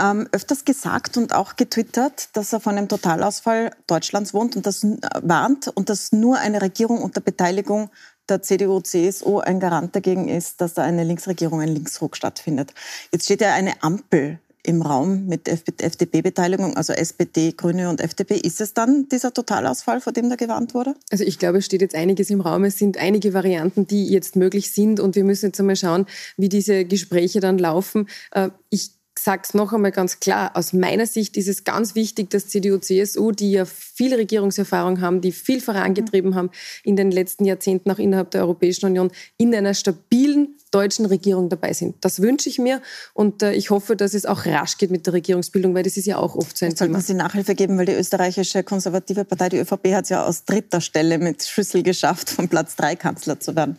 ähm, 0.00 0.28
öfters 0.32 0.64
gesagt 0.64 1.16
und 1.16 1.34
auch 1.34 1.56
getwittert, 1.56 2.28
dass 2.34 2.52
er 2.52 2.60
von 2.60 2.76
einem 2.76 2.88
Totalausfall 2.88 3.70
Deutschlands 3.86 4.32
wohnt 4.32 4.54
und 4.56 4.66
das 4.66 4.84
äh, 4.84 4.98
warnt 5.22 5.68
und 5.68 5.88
dass 5.88 6.12
nur 6.12 6.38
eine 6.38 6.62
Regierung 6.62 7.02
unter 7.02 7.20
Beteiligung 7.20 7.90
der 8.28 8.40
CDU-CSU 8.42 9.40
ein 9.40 9.60
Garant 9.60 9.94
dagegen 9.94 10.28
ist, 10.28 10.60
dass 10.60 10.74
da 10.74 10.82
eine 10.82 11.04
Linksregierung, 11.04 11.60
ein 11.60 11.68
Linksruck 11.68 12.16
stattfindet. 12.16 12.72
Jetzt 13.12 13.24
steht 13.24 13.40
ja 13.40 13.52
eine 13.52 13.82
Ampel 13.82 14.38
im 14.64 14.82
Raum 14.82 15.26
mit 15.26 15.46
FDP-Beteiligung, 15.48 16.76
also 16.76 16.92
SPD, 16.92 17.52
Grüne 17.52 17.90
und 17.90 18.00
FDP. 18.00 18.36
Ist 18.36 18.60
es 18.60 18.72
dann 18.72 19.08
dieser 19.10 19.32
Totalausfall, 19.32 20.00
vor 20.00 20.12
dem 20.12 20.30
da 20.30 20.36
gewarnt 20.36 20.74
wurde? 20.74 20.94
Also 21.10 21.22
ich 21.22 21.38
glaube, 21.38 21.58
es 21.58 21.66
steht 21.66 21.82
jetzt 21.82 21.94
einiges 21.94 22.30
im 22.30 22.40
Raum. 22.40 22.64
Es 22.64 22.78
sind 22.78 22.96
einige 22.96 23.34
Varianten, 23.34 23.86
die 23.86 24.06
jetzt 24.06 24.36
möglich 24.36 24.72
sind 24.72 25.00
und 25.00 25.16
wir 25.16 25.24
müssen 25.24 25.46
jetzt 25.46 25.60
einmal 25.60 25.76
schauen, 25.76 26.06
wie 26.38 26.48
diese 26.48 26.86
Gespräche 26.86 27.40
dann 27.40 27.58
laufen. 27.58 28.08
Äh, 28.32 28.48
ich 28.70 28.92
sage 29.24 29.42
es 29.44 29.54
noch 29.54 29.72
einmal 29.72 29.90
ganz 29.90 30.20
klar, 30.20 30.50
aus 30.54 30.74
meiner 30.74 31.06
Sicht 31.06 31.36
ist 31.38 31.48
es 31.48 31.64
ganz 31.64 31.94
wichtig, 31.94 32.28
dass 32.30 32.48
CDU, 32.48 32.76
CSU, 32.76 33.32
die 33.32 33.52
ja 33.52 33.64
viel 33.64 34.14
Regierungserfahrung 34.14 35.00
haben, 35.00 35.22
die 35.22 35.32
viel 35.32 35.62
vorangetrieben 35.62 36.32
mhm. 36.32 36.34
haben 36.34 36.50
in 36.84 36.94
den 36.94 37.10
letzten 37.10 37.46
Jahrzehnten 37.46 37.90
auch 37.90 37.98
innerhalb 37.98 38.30
der 38.32 38.42
Europäischen 38.42 38.84
Union, 38.86 39.10
in 39.38 39.54
einer 39.54 39.72
stabilen 39.72 40.56
deutschen 40.70 41.06
Regierung 41.06 41.48
dabei 41.48 41.72
sind. 41.72 42.04
Das 42.04 42.20
wünsche 42.20 42.48
ich 42.50 42.58
mir 42.58 42.82
und 43.14 43.42
äh, 43.42 43.54
ich 43.54 43.70
hoffe, 43.70 43.96
dass 43.96 44.12
es 44.12 44.26
auch 44.26 44.44
rasch 44.44 44.76
geht 44.76 44.90
mit 44.90 45.06
der 45.06 45.14
Regierungsbildung, 45.14 45.74
weil 45.74 45.84
das 45.84 45.96
ist 45.96 46.06
ja 46.06 46.18
auch 46.18 46.34
oft 46.34 46.58
so 46.58 46.66
ein 46.66 46.72
Jetzt 46.72 46.80
Thema. 46.80 46.94
Sollten 46.94 47.06
Sie 47.06 47.14
Nachhilfe 47.14 47.54
geben, 47.54 47.78
weil 47.78 47.86
die 47.86 47.92
österreichische 47.92 48.62
konservative 48.62 49.24
Partei, 49.24 49.48
die 49.48 49.58
ÖVP, 49.58 49.94
hat 49.94 50.04
es 50.04 50.10
ja 50.10 50.26
aus 50.26 50.44
dritter 50.44 50.80
Stelle 50.80 51.18
mit 51.18 51.44
Schlüssel 51.44 51.82
geschafft, 51.82 52.28
von 52.28 52.48
Platz 52.48 52.76
drei 52.76 52.96
Kanzler 52.96 53.40
zu 53.40 53.56
werden. 53.56 53.78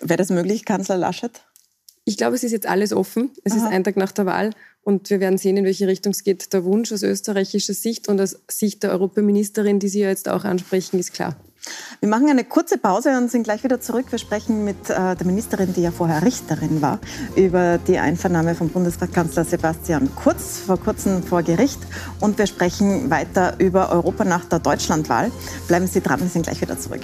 Wäre 0.00 0.18
das 0.18 0.28
möglich, 0.28 0.64
Kanzler 0.64 0.98
Laschet? 0.98 1.40
Ich 2.04 2.18
glaube, 2.18 2.36
es 2.36 2.42
ist 2.44 2.52
jetzt 2.52 2.66
alles 2.66 2.92
offen. 2.92 3.30
Es 3.44 3.52
Aha. 3.52 3.66
ist 3.66 3.72
ein 3.72 3.84
Tag 3.84 3.96
nach 3.96 4.12
der 4.12 4.26
Wahl 4.26 4.50
und 4.84 5.10
wir 5.10 5.20
werden 5.20 5.38
sehen, 5.38 5.56
in 5.56 5.64
welche 5.64 5.88
Richtung 5.88 6.12
es 6.12 6.22
geht. 6.22 6.52
Der 6.52 6.64
Wunsch 6.64 6.92
aus 6.92 7.02
österreichischer 7.02 7.74
Sicht 7.74 8.08
und 8.08 8.20
aus 8.20 8.38
Sicht 8.48 8.82
der 8.82 8.92
Europaministerin, 8.92 9.78
die 9.78 9.88
Sie 9.88 10.00
ja 10.00 10.08
jetzt 10.08 10.28
auch 10.28 10.44
ansprechen, 10.44 10.98
ist 10.98 11.12
klar. 11.12 11.36
Wir 12.00 12.10
machen 12.10 12.28
eine 12.28 12.44
kurze 12.44 12.76
Pause 12.76 13.16
und 13.16 13.30
sind 13.30 13.44
gleich 13.44 13.64
wieder 13.64 13.80
zurück. 13.80 14.06
Wir 14.10 14.18
sprechen 14.18 14.64
mit 14.64 14.90
äh, 14.90 15.16
der 15.16 15.26
Ministerin, 15.26 15.72
die 15.72 15.80
ja 15.80 15.90
vorher 15.90 16.22
Richterin 16.22 16.82
war, 16.82 16.98
über 17.36 17.78
die 17.78 17.98
Einvernahme 17.98 18.54
von 18.54 18.68
Bundeskanzler 18.68 19.44
Sebastian 19.44 20.10
Kurz 20.14 20.58
vor 20.58 20.78
kurzem 20.78 21.22
vor 21.22 21.42
Gericht. 21.42 21.80
Und 22.20 22.36
wir 22.36 22.46
sprechen 22.46 23.08
weiter 23.10 23.54
über 23.58 23.90
Europa 23.90 24.24
nach 24.24 24.44
der 24.44 24.58
Deutschlandwahl. 24.58 25.30
Bleiben 25.66 25.86
Sie 25.86 26.02
dran, 26.02 26.20
wir 26.20 26.28
sind 26.28 26.42
gleich 26.42 26.60
wieder 26.60 26.78
zurück. 26.78 27.02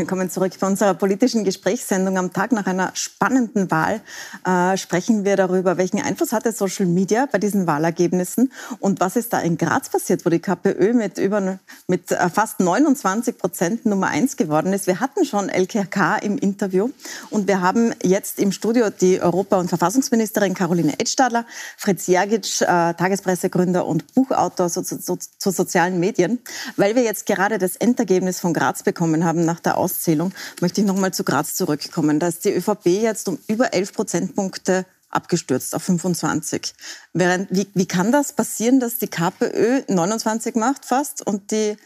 Willkommen 0.00 0.30
zurück 0.30 0.52
bei 0.58 0.66
unserer 0.66 0.94
politischen 0.94 1.44
Gesprächssendung. 1.44 2.16
Am 2.16 2.32
Tag 2.32 2.52
nach 2.52 2.66
einer 2.66 2.90
spannenden 2.94 3.70
Wahl 3.70 4.00
äh, 4.46 4.78
sprechen 4.78 5.26
wir 5.26 5.36
darüber, 5.36 5.76
welchen 5.76 6.00
Einfluss 6.00 6.32
hatte 6.32 6.52
Social 6.52 6.86
Media 6.86 7.28
bei 7.30 7.36
diesen 7.36 7.66
Wahlergebnissen 7.66 8.50
und 8.78 9.00
was 9.00 9.16
ist 9.16 9.34
da 9.34 9.40
in 9.40 9.58
Graz 9.58 9.90
passiert, 9.90 10.24
wo 10.24 10.30
die 10.30 10.38
KPÖ 10.38 10.94
mit, 10.94 11.18
über, 11.18 11.58
mit 11.86 12.12
äh, 12.12 12.30
fast 12.30 12.60
29 12.60 13.36
Prozent 13.36 13.84
Nummer 13.84 14.06
eins 14.06 14.38
geworden 14.38 14.72
ist. 14.72 14.86
Wir 14.86 15.00
hatten 15.00 15.26
schon 15.26 15.50
LKK 15.50 16.16
im 16.16 16.38
Interview 16.38 16.88
und 17.28 17.46
wir 17.46 17.60
haben 17.60 17.92
jetzt 18.02 18.38
im 18.38 18.52
Studio 18.52 18.88
die 18.88 19.20
Europa- 19.20 19.58
und 19.58 19.68
Verfassungsministerin 19.68 20.54
Caroline 20.54 20.98
Edstadler, 20.98 21.44
Fritz 21.76 22.06
Jergic, 22.06 22.62
äh, 22.62 22.94
Tagespressegründer 22.94 23.84
und 23.84 24.14
Buchautor 24.14 24.70
zu, 24.70 24.80
zu, 24.82 25.18
zu 25.18 25.50
sozialen 25.50 26.00
Medien, 26.00 26.38
weil 26.76 26.96
wir 26.96 27.02
jetzt 27.02 27.26
gerade 27.26 27.58
das 27.58 27.76
Endergebnis 27.76 28.40
von 28.40 28.54
Graz 28.54 28.82
bekommen 28.82 29.26
haben 29.26 29.44
nach 29.44 29.60
der 29.60 29.76
Aus 29.76 29.89
Auszählung 29.90 30.32
möchte 30.60 30.80
ich 30.80 30.86
noch 30.86 30.96
mal 30.96 31.12
zu 31.12 31.24
Graz 31.24 31.54
zurückkommen. 31.54 32.20
Da 32.20 32.28
ist 32.28 32.44
die 32.44 32.54
ÖVP 32.54 32.86
jetzt 32.86 33.28
um 33.28 33.38
über 33.48 33.74
11 33.74 33.92
Prozentpunkte 33.92 34.86
abgestürzt 35.10 35.74
auf 35.74 35.82
25. 35.82 36.72
Während, 37.12 37.48
wie, 37.50 37.66
wie 37.74 37.86
kann 37.86 38.12
das 38.12 38.32
passieren, 38.32 38.78
dass 38.78 38.98
die 38.98 39.08
KPÖ 39.08 39.82
29 39.88 40.54
macht 40.54 40.84
fast 40.84 41.26
und 41.26 41.50
die 41.50 41.76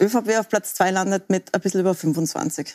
ÖVP 0.00 0.38
auf 0.38 0.48
Platz 0.48 0.74
2 0.74 0.90
landet 0.92 1.28
mit 1.28 1.54
ein 1.54 1.60
bisschen 1.60 1.80
über 1.80 1.94
25? 1.94 2.74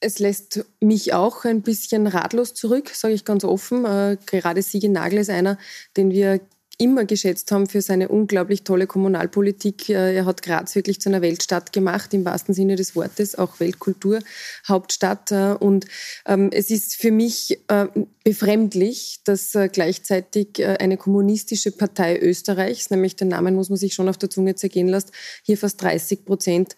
Es 0.00 0.18
lässt 0.18 0.64
mich 0.80 1.14
auch 1.14 1.44
ein 1.44 1.62
bisschen 1.62 2.06
ratlos 2.06 2.54
zurück, 2.54 2.90
sage 2.94 3.14
ich 3.14 3.24
ganz 3.24 3.42
offen. 3.42 3.84
Äh, 3.84 4.18
gerade 4.26 4.62
Siege 4.62 4.90
Nagel 4.90 5.18
ist 5.20 5.30
einer, 5.30 5.58
den 5.96 6.10
wir 6.10 6.40
immer 6.78 7.04
geschätzt 7.04 7.50
haben 7.50 7.66
für 7.66 7.82
seine 7.82 8.08
unglaublich 8.08 8.62
tolle 8.62 8.86
Kommunalpolitik. 8.86 9.88
Äh, 9.88 10.14
er 10.14 10.24
hat 10.24 10.42
Graz 10.42 10.76
wirklich 10.76 11.00
zu 11.00 11.08
einer 11.08 11.22
Weltstadt 11.22 11.72
gemacht, 11.72 12.14
im 12.14 12.24
wahrsten 12.24 12.54
Sinne 12.54 12.76
des 12.76 12.94
Wortes, 12.94 13.36
auch 13.36 13.58
Weltkulturhauptstadt. 13.58 15.32
Äh, 15.32 15.56
und 15.58 15.86
ähm, 16.24 16.50
es 16.52 16.70
ist 16.70 16.94
für 16.94 17.10
mich 17.10 17.58
äh, 17.66 17.86
befremdlich, 18.22 19.20
dass 19.24 19.56
gleichzeitig 19.72 20.62
eine 20.62 20.98
kommunistische 20.98 21.72
Partei 21.72 22.18
Österreichs, 22.20 22.90
nämlich 22.90 23.16
den 23.16 23.28
Namen 23.28 23.54
muss 23.54 23.70
man 23.70 23.78
sich 23.78 23.94
schon 23.94 24.08
auf 24.08 24.18
der 24.18 24.28
Zunge 24.28 24.54
zergehen 24.54 24.88
lassen, 24.88 25.10
hier 25.42 25.56
fast 25.56 25.80
30 25.80 26.26
Prozent 26.26 26.76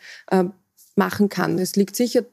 machen 0.95 1.29
kann. 1.29 1.59
Es 1.59 1.75
liegt 1.75 1.97
sicher 1.97 2.25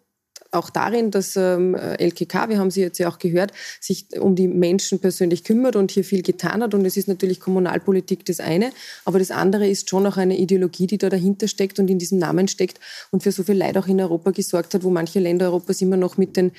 auch 0.52 0.70
darin, 0.70 1.12
dass 1.12 1.36
ähm, 1.36 1.76
LKK, 1.76 2.50
wir 2.50 2.60
haben 2.60 2.72
sie 2.72 2.82
jetzt 2.82 2.98
ja 2.98 3.10
auch 3.10 3.20
gehört, 3.20 3.52
sich 3.80 4.08
um 4.20 4.36
die 4.36 4.48
Menschen 4.48 5.00
persönlich 5.00 5.44
kümmert 5.44 5.76
und 5.76 5.92
hier 5.92 6.04
viel 6.04 6.22
getan 6.22 6.64
hat. 6.64 6.74
Und 6.74 6.86
es 6.86 6.98
ist 6.98 7.08
natürlich 7.08 7.40
Kommunalpolitik 7.40 8.26
das 8.26 8.40
eine, 8.40 8.72
aber 9.06 9.20
das 9.20 9.32
andere 9.32 9.68
ist 9.68 9.90
schon 9.90 10.06
auch 10.06 10.18
eine 10.18 10.38
Ideologie, 10.38 10.88
die 10.88 10.98
da 10.98 11.10
dahinter 11.10 11.48
steckt 11.48 11.80
und 11.80 11.90
in 11.90 12.00
diesem 12.00 12.20
Namen 12.20 12.48
steckt 12.48 12.80
und 13.12 13.24
für 13.24 13.32
so 13.32 13.44
viel 13.44 13.56
Leid 13.56 13.78
auch 13.78 13.88
in 13.88 14.00
Europa 14.00 14.32
gesorgt 14.32 14.74
hat, 14.74 14.84
wo 14.84 14.90
manche 14.90 15.20
Länder 15.20 15.48
Europas 15.48 15.82
immer 15.82 15.98
noch 15.98 16.18
mit 16.18 16.38
den 16.38 16.52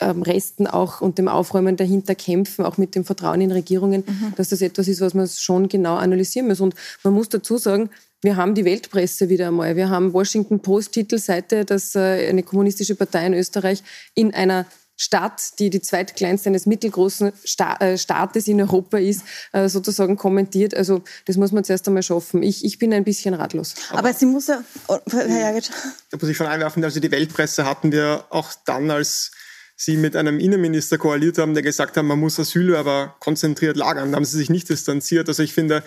ähm, 0.00 0.22
Resten 0.22 0.66
auch 0.66 1.00
und 1.00 1.18
dem 1.18 1.28
Aufräumen 1.28 1.76
dahinter 1.76 2.14
kämpfen, 2.14 2.64
auch 2.64 2.78
mit 2.78 2.94
dem 2.94 3.04
Vertrauen 3.04 3.40
in 3.40 3.52
Regierungen, 3.52 4.04
mhm. 4.06 4.32
dass 4.36 4.48
das 4.48 4.62
etwas 4.62 4.88
ist, 4.88 5.00
was 5.00 5.14
man 5.14 5.28
schon 5.28 5.68
genau 5.68 5.96
analysieren 5.96 6.48
muss. 6.48 6.60
Und 6.60 6.74
man 7.04 7.12
muss 7.12 7.28
dazu 7.28 7.58
sagen, 7.58 7.90
wir 8.22 8.36
haben 8.36 8.54
die 8.54 8.64
Weltpresse 8.64 9.28
wieder 9.28 9.48
einmal. 9.48 9.76
Wir 9.76 9.88
haben 9.88 10.12
Washington 10.12 10.60
Post 10.60 10.92
Titelseite, 10.92 11.64
dass 11.64 11.94
äh, 11.94 12.28
eine 12.28 12.42
kommunistische 12.42 12.94
Partei 12.94 13.26
in 13.26 13.34
Österreich 13.34 13.82
in 14.14 14.34
einer 14.34 14.66
Stadt, 14.96 15.58
die 15.58 15.70
die 15.70 15.80
zweitkleinste 15.80 16.50
eines 16.50 16.66
mittelgroßen 16.66 17.32
äh, 17.80 17.96
Staates 17.96 18.48
in 18.48 18.60
Europa 18.60 18.98
ist, 18.98 19.22
äh, 19.52 19.66
sozusagen 19.66 20.16
kommentiert. 20.16 20.74
Also 20.74 21.02
das 21.24 21.38
muss 21.38 21.52
man 21.52 21.64
zuerst 21.64 21.88
einmal 21.88 22.02
schaffen. 22.02 22.42
Ich, 22.42 22.66
ich 22.66 22.78
bin 22.78 22.92
ein 22.92 23.04
bisschen 23.04 23.32
ratlos. 23.32 23.74
Aber, 23.88 24.00
Aber 24.00 24.12
sie 24.12 24.26
muss 24.26 24.48
ja... 24.48 24.62
Oh, 24.88 24.98
Herr 25.10 25.26
Jagic. 25.26 25.70
Da 26.10 26.18
muss 26.20 26.28
ich 26.28 26.36
schon 26.36 26.46
einwerfen, 26.46 26.84
also 26.84 27.00
die 27.00 27.10
Weltpresse 27.10 27.64
hatten 27.64 27.92
wir 27.92 28.26
auch 28.28 28.52
dann, 28.66 28.90
als 28.90 29.30
sie 29.74 29.96
mit 29.96 30.16
einem 30.16 30.38
Innenminister 30.38 30.98
koaliert 30.98 31.38
haben, 31.38 31.54
der 31.54 31.62
gesagt 31.62 31.96
hat, 31.96 32.04
man 32.04 32.18
muss 32.18 32.38
Asylwerber 32.38 33.16
konzentriert 33.20 33.78
lagern. 33.78 34.12
Da 34.12 34.16
haben 34.16 34.26
sie 34.26 34.36
sich 34.36 34.50
nicht 34.50 34.68
distanziert. 34.68 35.28
Also 35.28 35.42
ich 35.42 35.54
finde, 35.54 35.82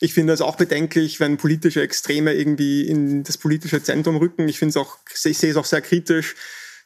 ich 0.00 0.14
finde 0.14 0.32
es 0.32 0.40
auch 0.40 0.56
bedenklich, 0.56 1.18
wenn 1.20 1.36
politische 1.36 1.82
Extreme 1.82 2.34
irgendwie 2.34 2.86
in 2.86 3.24
das 3.24 3.36
politische 3.36 3.82
Zentrum 3.82 4.16
rücken. 4.16 4.48
Ich 4.48 4.58
finde 4.58 4.70
es 4.70 4.76
auch, 4.76 4.98
ich 5.24 5.38
sehe 5.38 5.50
es 5.50 5.56
auch 5.56 5.64
sehr 5.64 5.80
kritisch, 5.80 6.36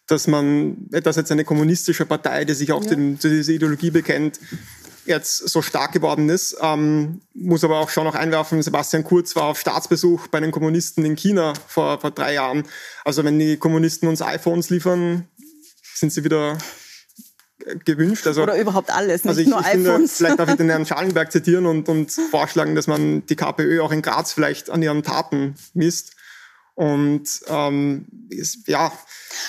dass 0.06 0.26
man, 0.26 0.88
dass 0.90 1.16
jetzt 1.16 1.30
eine 1.30 1.44
kommunistische 1.44 2.06
Partei, 2.06 2.44
die 2.44 2.54
sich 2.54 2.72
auch 2.72 2.82
ja. 2.84 2.90
zu 2.90 3.28
dieser 3.28 3.52
Ideologie 3.52 3.90
bekennt, 3.90 4.40
jetzt 5.04 5.48
so 5.48 5.62
stark 5.62 5.92
geworden 5.92 6.28
ist. 6.28 6.56
Ähm, 6.60 7.20
muss 7.34 7.64
aber 7.64 7.80
auch 7.80 7.90
schon 7.90 8.04
noch 8.04 8.14
einwerfen, 8.14 8.62
Sebastian 8.62 9.04
Kurz 9.04 9.36
war 9.36 9.44
auf 9.44 9.60
Staatsbesuch 9.60 10.28
bei 10.28 10.40
den 10.40 10.50
Kommunisten 10.50 11.04
in 11.04 11.16
China 11.16 11.52
vor, 11.66 12.00
vor 12.00 12.12
drei 12.12 12.34
Jahren. 12.34 12.64
Also 13.04 13.24
wenn 13.24 13.38
die 13.38 13.56
Kommunisten 13.56 14.08
uns 14.08 14.22
iPhones 14.22 14.70
liefern, 14.70 15.28
sind 15.94 16.12
sie 16.12 16.24
wieder 16.24 16.56
gewünscht. 17.84 18.26
Also, 18.26 18.42
Oder 18.42 18.56
überhaupt 18.58 18.90
alles, 18.90 19.24
nicht 19.24 19.30
also 19.30 19.40
ich, 19.40 19.48
nur 19.48 19.60
ich 19.60 19.66
iPhones. 19.66 19.86
Finde, 19.86 20.08
vielleicht 20.08 20.38
darf 20.38 20.48
ich 20.50 20.56
den 20.56 20.68
Herrn 20.68 20.86
Schallenberg 20.86 21.32
zitieren 21.32 21.66
und, 21.66 21.88
und 21.88 22.12
vorschlagen, 22.30 22.74
dass 22.74 22.86
man 22.86 23.24
die 23.26 23.36
KPÖ 23.36 23.82
auch 23.82 23.92
in 23.92 24.02
Graz 24.02 24.32
vielleicht 24.32 24.70
an 24.70 24.82
ihren 24.82 25.02
Taten 25.02 25.54
misst. 25.74 26.12
Und 26.74 27.28
ähm, 27.48 28.06
ist, 28.30 28.66
ja, 28.66 28.90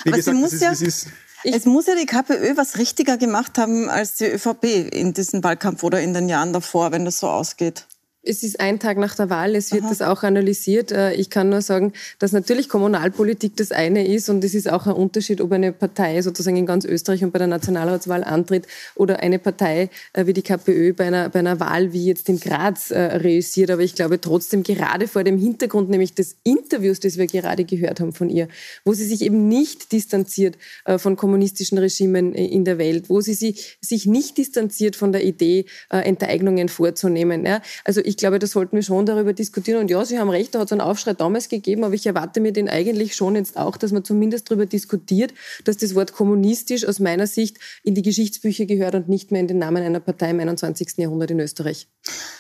wie 0.04 0.10
Aber 0.10 0.18
gesagt, 0.18 0.38
es 0.44 0.54
ist, 0.54 0.62
ja, 0.62 0.72
es 0.72 0.82
ist 0.82 1.08
es 1.44 1.66
muss 1.66 1.88
ja 1.88 1.96
die 1.96 2.06
KPÖ 2.06 2.56
was 2.56 2.78
richtiger 2.78 3.18
gemacht 3.18 3.58
haben 3.58 3.90
als 3.90 4.16
die 4.16 4.26
ÖVP 4.26 4.64
in 4.94 5.14
diesem 5.14 5.44
Wahlkampf 5.44 5.84
oder 5.84 6.02
in 6.02 6.14
den 6.14 6.30
Jahren 6.30 6.54
davor, 6.54 6.92
wenn 6.92 7.06
das 7.06 7.20
so 7.20 7.28
ausgeht. 7.28 7.86
Es 8.26 8.42
ist 8.42 8.62
ein 8.62 8.80
Tag 8.80 8.98
nach 8.98 9.18
der 9.18 9.30
Wahl, 9.30 9.54
es 9.54 9.74
wird 9.74 9.84
Aha. 9.84 9.90
das 9.90 10.02
auch 10.02 10.24
analysiert. 10.24 10.94
Äh, 10.94 11.14
ich 11.16 11.30
kann 11.30 11.50
nur 11.50 11.62
sagen, 11.62 11.92
dass 12.20 12.32
natürlich 12.32 12.70
Kommunalpolitik 12.70 13.58
das 13.58 13.74
eine 13.74 14.08
ist 14.08 14.30
und 14.30 14.42
es 14.46 14.56
ist 14.56 14.72
auch 14.72 14.88
ein 14.88 14.94
Unterschied, 14.94 15.42
ob 15.42 15.52
eine 15.52 15.74
Partei 15.74 16.22
sozusagen 16.22 16.56
in 16.56 16.66
ganz 16.66 16.86
Österreich 16.86 17.22
und 17.26 17.32
bei 17.32 17.40
der 17.40 17.50
Nationalratswahl 17.50 18.24
antritt 18.24 18.66
oder 18.96 19.20
eine 19.20 19.40
Partei 19.40 19.90
äh, 20.14 20.26
wie 20.26 20.32
die 20.32 20.42
KPÖ 20.42 20.94
bei 20.94 21.08
einer, 21.08 21.28
bei 21.28 21.40
einer 21.40 21.60
Wahl 21.60 21.92
wie 21.92 22.06
jetzt 22.06 22.30
in 22.30 22.40
Graz 22.40 22.92
äh, 22.92 22.98
reüssiert. 22.98 23.70
Aber 23.72 23.82
ich 23.82 23.94
glaube 23.94 24.22
trotzdem, 24.22 24.64
gerade 24.64 25.10
vor 25.10 25.26
dem 25.26 25.38
Hintergrund 25.38 25.90
nämlich 25.90 26.14
des 26.14 26.38
Interviews, 26.44 27.02
das 27.02 27.18
wir 27.18 27.28
gerade 27.28 27.66
gehört 27.66 28.00
haben 28.00 28.14
von 28.14 28.30
ihr, 28.30 28.48
wo 28.86 28.94
sie 28.94 29.06
sich 29.06 29.22
eben 29.22 29.50
nicht 29.50 29.92
distanziert 29.92 30.58
von 30.98 31.16
kommunistischen 31.16 31.78
Regimen 31.78 32.34
in 32.34 32.64
der 32.66 32.78
Welt, 32.78 33.10
wo 33.10 33.22
sie 33.22 33.34
sich 33.34 34.06
nicht 34.06 34.38
distanziert 34.38 34.96
von 34.96 35.12
der 35.12 35.24
Idee, 35.24 35.66
Enteignungen 35.90 36.70
vorzunehmen. 36.70 37.48
Also 37.84 38.02
ich 38.02 38.13
ich 38.14 38.18
glaube, 38.18 38.38
da 38.38 38.46
sollten 38.46 38.76
wir 38.76 38.84
schon 38.84 39.08
darüber 39.08 39.34
diskutieren. 39.34 39.80
Und 39.80 39.90
ja, 39.90 40.06
Sie 40.06 40.20
haben 40.20 40.30
recht, 40.30 40.54
da 40.54 40.60
hat 40.60 40.68
es 40.68 40.72
einen 40.72 40.82
Aufschrei 40.82 41.14
damals 41.14 41.50
gegeben, 41.50 41.84
aber 41.84 41.96
ich 41.96 42.06
erwarte 42.06 42.42
mir 42.42 42.54
den 42.54 42.70
eigentlich 42.70 43.16
schon 43.16 43.36
jetzt 43.36 43.58
auch, 43.58 43.76
dass 43.76 43.92
man 43.92 44.04
zumindest 44.04 44.52
darüber 44.52 44.68
diskutiert, 44.68 45.34
dass 45.64 45.78
das 45.78 45.96
Wort 45.96 46.14
kommunistisch 46.14 46.86
aus 46.86 47.00
meiner 47.00 47.26
Sicht 47.26 47.58
in 47.82 47.96
die 47.96 48.04
Geschichtsbücher 48.04 48.68
gehört 48.68 48.94
und 48.94 49.10
nicht 49.10 49.32
mehr 49.32 49.42
in 49.42 49.48
den 49.48 49.58
Namen 49.58 49.82
einer 49.82 50.00
Partei 50.00 50.30
im 50.30 50.40
21. 50.40 50.94
Jahrhundert 50.98 51.32
in 51.32 51.40
Österreich. 51.40 51.88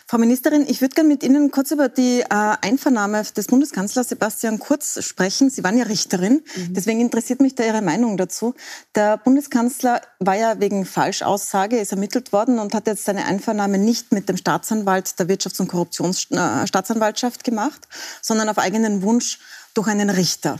Frau 0.05 0.19
Ministerin, 0.19 0.65
ich 0.67 0.81
würde 0.81 0.93
gerne 0.93 1.09
mit 1.09 1.23
Ihnen 1.23 1.49
kurz 1.49 1.71
über 1.71 1.89
die 1.89 2.19
äh, 2.19 2.25
Einvernahme 2.29 3.23
des 3.35 3.47
Bundeskanzlers 3.47 4.09
Sebastian 4.09 4.59
Kurz 4.59 5.03
sprechen. 5.03 5.49
Sie 5.49 5.63
waren 5.63 5.77
ja 5.77 5.85
Richterin, 5.85 6.43
mhm. 6.55 6.73
deswegen 6.75 7.01
interessiert 7.01 7.41
mich 7.41 7.55
da 7.55 7.63
Ihre 7.63 7.81
Meinung 7.81 8.17
dazu. 8.17 8.53
Der 8.93 9.17
Bundeskanzler 9.17 10.01
war 10.19 10.35
ja 10.35 10.59
wegen 10.59 10.85
Falschaussage, 10.85 11.79
ist 11.79 11.93
ermittelt 11.93 12.31
worden 12.31 12.59
und 12.59 12.75
hat 12.75 12.85
jetzt 12.85 13.05
seine 13.05 13.25
Einvernahme 13.25 13.79
nicht 13.79 14.11
mit 14.11 14.29
dem 14.29 14.37
Staatsanwalt 14.37 15.17
der 15.17 15.27
Wirtschafts- 15.27 15.62
und 15.63 15.67
Korruptionsstaatsanwaltschaft 15.69 17.43
gemacht, 17.43 17.87
sondern 18.21 18.49
auf 18.49 18.57
eigenen 18.57 19.01
Wunsch 19.01 19.39
durch 19.73 19.87
einen 19.87 20.09
Richter. 20.09 20.57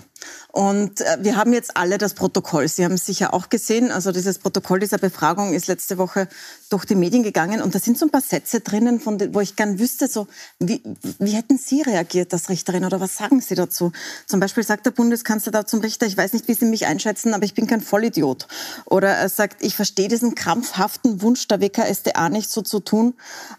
Und 0.51 1.01
äh, 1.01 1.17
wir 1.21 1.35
haben 1.35 1.53
jetzt 1.53 1.77
alle 1.77 1.97
das 1.97 2.13
Protokoll. 2.13 2.67
Sie 2.67 2.83
haben 2.83 2.93
es 2.93 3.05
sicher 3.05 3.33
auch 3.33 3.49
gesehen. 3.49 3.91
Also 3.91 4.11
dieses 4.11 4.39
Protokoll 4.39 4.79
dieser 4.79 4.97
Befragung 4.97 5.53
ist 5.53 5.67
letzte 5.67 5.97
Woche 5.97 6.27
durch 6.69 6.85
die 6.85 6.95
Medien 6.95 7.21
gegangen. 7.21 7.61
Und 7.61 7.75
da 7.75 7.79
sind 7.79 7.97
so 7.97 8.05
ein 8.05 8.11
paar 8.11 8.21
Sätze 8.21 8.61
drinnen, 8.61 8.99
von 8.99 9.19
wo 9.33 9.39
ich 9.39 9.55
gern 9.55 9.77
wüsste, 9.77 10.07
so, 10.07 10.27
wie, 10.59 10.81
wie 11.19 11.31
hätten 11.31 11.57
Sie 11.57 11.81
reagiert 11.81 12.33
als 12.33 12.49
Richterin 12.49 12.85
oder 12.85 12.99
was 12.99 13.17
sagen 13.17 13.41
Sie 13.41 13.55
dazu? 13.55 13.91
Zum 14.25 14.39
Beispiel 14.39 14.63
sagt 14.63 14.85
der 14.85 14.91
Bundeskanzler 14.91 15.51
da 15.51 15.65
zum 15.65 15.81
Richter, 15.81 16.07
ich 16.07 16.17
weiß 16.17 16.33
nicht, 16.33 16.47
wie 16.47 16.53
Sie 16.53 16.65
mich 16.65 16.85
einschätzen, 16.87 17.33
aber 17.33 17.45
ich 17.45 17.53
bin 17.53 17.67
kein 17.67 17.81
Vollidiot. 17.81 18.47
Oder 18.85 19.09
er 19.09 19.29
sagt, 19.29 19.63
ich 19.63 19.75
verstehe 19.75 20.07
diesen 20.07 20.33
krampfhaften 20.33 21.21
Wunsch 21.21 21.47
der 21.47 21.61
WKSDA 21.61 22.29
nicht 22.29 22.49
so 22.49 22.61
zu 22.61 22.79
tun. 22.79 23.13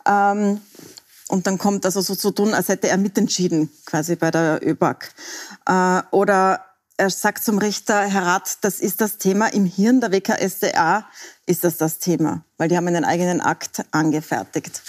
Ähm, 0.07 0.61
Und 1.29 1.47
dann 1.47 1.59
kommt 1.59 1.85
also 1.87 2.01
so 2.01 2.15
zu 2.15 2.31
tun, 2.31 2.55
als 2.55 2.69
hätte 2.69 2.89
er 2.89 2.99
mitentschieden, 2.99 3.71
quasi 3.87 4.17
bei 4.17 4.31
der 4.31 4.61
ÖBAG. 4.63 5.11
Äh, 5.67 6.03
oder 6.11 6.61
er 6.97 7.11
sagt 7.11 7.43
zum 7.43 7.59
Richter, 7.59 8.03
Herr 8.03 8.25
Rath, 8.25 8.59
das 8.61 8.79
ist 8.79 9.01
das 9.01 9.17
Thema 9.17 9.49
im 9.49 9.65
Hirn 9.65 10.01
der 10.01 10.13
WKSDA, 10.13 11.07
ist 11.47 11.65
das 11.65 11.77
das 11.77 11.99
Thema, 11.99 12.45
weil 12.57 12.69
die 12.69 12.77
haben 12.77 12.87
einen 12.87 13.05
eigenen 13.05 13.41
Akt 13.41 13.85
angefertigt. 13.91 14.83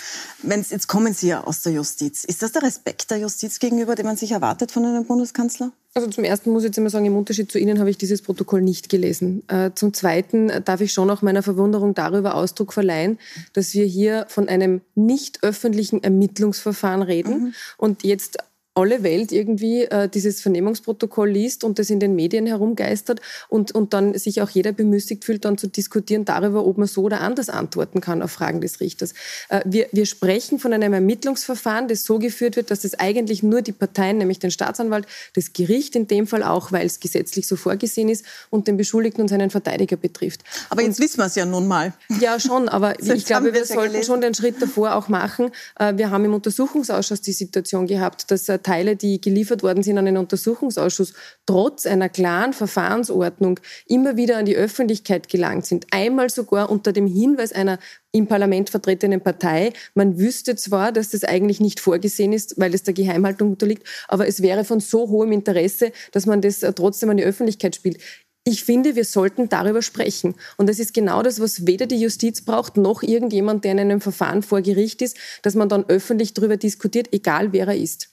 Wenn's, 0.43 0.69
jetzt 0.69 0.87
kommen 0.87 1.13
Sie 1.13 1.29
ja 1.29 1.43
aus 1.43 1.61
der 1.61 1.73
Justiz. 1.73 2.23
Ist 2.23 2.43
das 2.43 2.51
der 2.51 2.61
Respekt 2.61 3.09
der 3.09 3.17
Justiz 3.17 3.59
gegenüber, 3.59 3.95
den 3.95 4.05
man 4.05 4.17
sich 4.17 4.31
erwartet 4.31 4.71
von 4.71 4.85
einem 4.85 5.05
Bundeskanzler? 5.05 5.71
Also 5.97 6.09
zum 6.09 6.25
Ersten 6.25 6.51
muss 6.51 6.63
ich 6.63 6.67
jetzt 6.67 6.77
immer 6.77 6.89
sagen, 6.89 7.05
im 7.05 7.15
Unterschied 7.15 7.49
zu 7.49 7.57
Ihnen 7.57 7.79
habe 7.79 7.89
ich 7.89 7.97
dieses 7.97 8.21
Protokoll 8.21 8.61
nicht 8.61 8.89
gelesen. 8.89 9.47
Äh, 9.47 9.71
zum 9.75 9.93
Zweiten 9.93 10.51
darf 10.65 10.81
ich 10.81 10.91
schon 10.91 11.09
auch 11.09 11.21
meiner 11.21 11.41
Verwunderung 11.41 11.93
darüber 11.93 12.35
Ausdruck 12.35 12.73
verleihen, 12.73 13.17
dass 13.53 13.73
wir 13.73 13.85
hier 13.85 14.25
von 14.27 14.49
einem 14.49 14.81
nicht 14.93 15.41
öffentlichen 15.41 16.03
Ermittlungsverfahren 16.03 17.01
reden 17.01 17.31
mhm. 17.31 17.53
und 17.77 18.03
jetzt 18.03 18.39
alle 18.75 19.03
Welt 19.03 19.31
irgendwie 19.31 19.83
äh, 19.83 20.09
dieses 20.09 20.41
Vernehmungsprotokoll 20.41 21.29
liest 21.29 21.63
und 21.63 21.79
das 21.79 21.89
in 21.89 21.99
den 22.01 22.13
Medien 22.13 22.45
herumgeistert 22.45 23.21
und, 23.47 23.71
und 23.71 23.93
dann 23.93 24.17
sich 24.17 24.41
auch 24.41 24.49
jeder 24.49 24.73
bemüßigt 24.73 25.23
fühlt, 25.23 25.45
dann 25.45 25.57
zu 25.57 25.67
diskutieren 25.67 26.25
darüber, 26.25 26.65
ob 26.65 26.77
man 26.77 26.87
so 26.87 27.03
oder 27.03 27.21
anders 27.21 27.49
antworten 27.49 28.01
kann 28.01 28.21
auf 28.21 28.31
Fragen 28.31 28.59
des 28.59 28.81
Richters. 28.81 29.13
Äh, 29.47 29.61
wir, 29.65 29.87
wir 29.93 30.05
sprechen 30.05 30.59
von 30.59 30.73
einem 30.73 30.91
Ermittlungsverfahren, 30.91 31.87
das 31.87 32.03
so 32.03 32.19
geführt 32.19 32.57
wird, 32.57 32.69
dass 32.69 32.83
es 32.83 32.99
eigentlich 32.99 33.43
nur 33.43 33.61
die 33.61 33.71
Parteien, 33.71 34.17
nämlich 34.17 34.39
den 34.39 34.51
Staatsanwalt, 34.51 35.07
das 35.35 35.53
Gericht 35.53 35.95
in 35.95 36.07
dem 36.07 36.27
Fall 36.27 36.43
auch, 36.43 36.73
weil 36.73 36.85
es 36.85 36.99
gesetzlich 36.99 37.47
so 37.47 37.55
vorgesehen 37.55 38.09
ist, 38.09 38.25
und 38.49 38.67
den 38.67 38.75
Beschuldigten 38.75 39.21
und 39.21 39.29
seinen 39.29 39.49
Verteidiger 39.49 39.95
betrifft. 39.95 40.41
Aber 40.69 40.81
jetzt 40.81 40.99
und, 40.99 41.05
wissen 41.05 41.19
wir 41.19 41.27
es 41.27 41.35
ja 41.35 41.45
nun 41.45 41.67
mal. 41.67 41.93
Ja, 42.19 42.39
schon, 42.41 42.67
aber 42.67 42.99
ich 43.13 43.25
glaube, 43.25 43.53
wir 43.53 43.65
sollten 43.65 44.03
schon 44.03 44.19
den 44.19 44.33
Schritt 44.33 44.61
davor 44.61 44.95
auch 44.95 45.07
machen. 45.07 45.51
Äh, 45.79 45.95
wir 45.95 46.11
haben 46.11 46.25
im 46.25 46.33
Untersuchungsausschuss 46.33 47.21
die 47.21 47.31
Situation 47.31 47.87
gehabt, 47.87 48.29
dass 48.31 48.49
äh, 48.49 48.59
Teile, 48.65 48.95
die 48.95 49.21
geliefert 49.21 49.61
worden 49.61 49.83
sind 49.83 49.97
an 49.97 50.05
den 50.05 50.17
Untersuchungsausschuss, 50.17 51.13
trotz 51.45 51.85
einer 51.85 52.09
klaren 52.09 52.51
Verfahrensordnung 52.51 53.59
immer 53.87 54.17
wieder 54.17 54.37
an 54.37 54.45
die 54.45 54.55
Öffentlichkeit 54.55 55.29
gelangt 55.29 55.67
sind. 55.67 55.85
Einmal 55.91 56.29
sogar 56.31 56.71
unter 56.71 56.91
dem 56.91 57.05
Hinweis 57.05 57.53
einer 57.53 57.77
im 58.11 58.27
Parlament 58.27 58.69
vertretenen 58.71 59.21
Partei. 59.21 59.73
Man 59.93 60.17
wüsste 60.17 60.55
zwar, 60.55 60.91
dass 60.91 61.11
das 61.11 61.23
eigentlich 61.23 61.59
nicht 61.59 61.79
vorgesehen 61.79 62.33
ist, 62.33 62.59
weil 62.59 62.73
es 62.73 62.83
der 62.83 62.93
Geheimhaltung 62.93 63.51
unterliegt, 63.51 63.87
aber 64.07 64.27
es 64.27 64.41
wäre 64.41 64.63
von 64.63 64.79
so 64.79 65.09
hohem 65.09 65.31
Interesse, 65.31 65.91
dass 66.11 66.25
man 66.25 66.41
das 66.41 66.61
trotzdem 66.75 67.11
an 67.11 67.17
die 67.17 67.23
Öffentlichkeit 67.23 67.75
spielt. 67.75 67.99
Ich 68.47 68.63
finde, 68.63 68.95
wir 68.95 69.05
sollten 69.05 69.49
darüber 69.49 69.81
sprechen. 69.81 70.35
Und 70.57 70.69
das 70.69 70.77
ist 70.77 70.93
genau 70.93 71.23
das, 71.23 71.39
was 71.39 71.65
weder 71.65 71.87
die 71.87 71.99
Justiz 71.99 72.41
braucht, 72.41 72.77
noch 72.77 73.01
irgendjemand, 73.01 73.63
der 73.63 73.71
in 73.71 73.79
einem 73.79 74.01
Verfahren 74.01 74.43
vor 74.43 74.61
Gericht 74.61 75.01
ist, 75.01 75.17
dass 75.41 75.55
man 75.55 75.67
dann 75.67 75.85
öffentlich 75.87 76.35
darüber 76.35 76.55
diskutiert, 76.55 77.07
egal 77.11 77.53
wer 77.53 77.67
er 77.67 77.75
ist. 77.75 78.09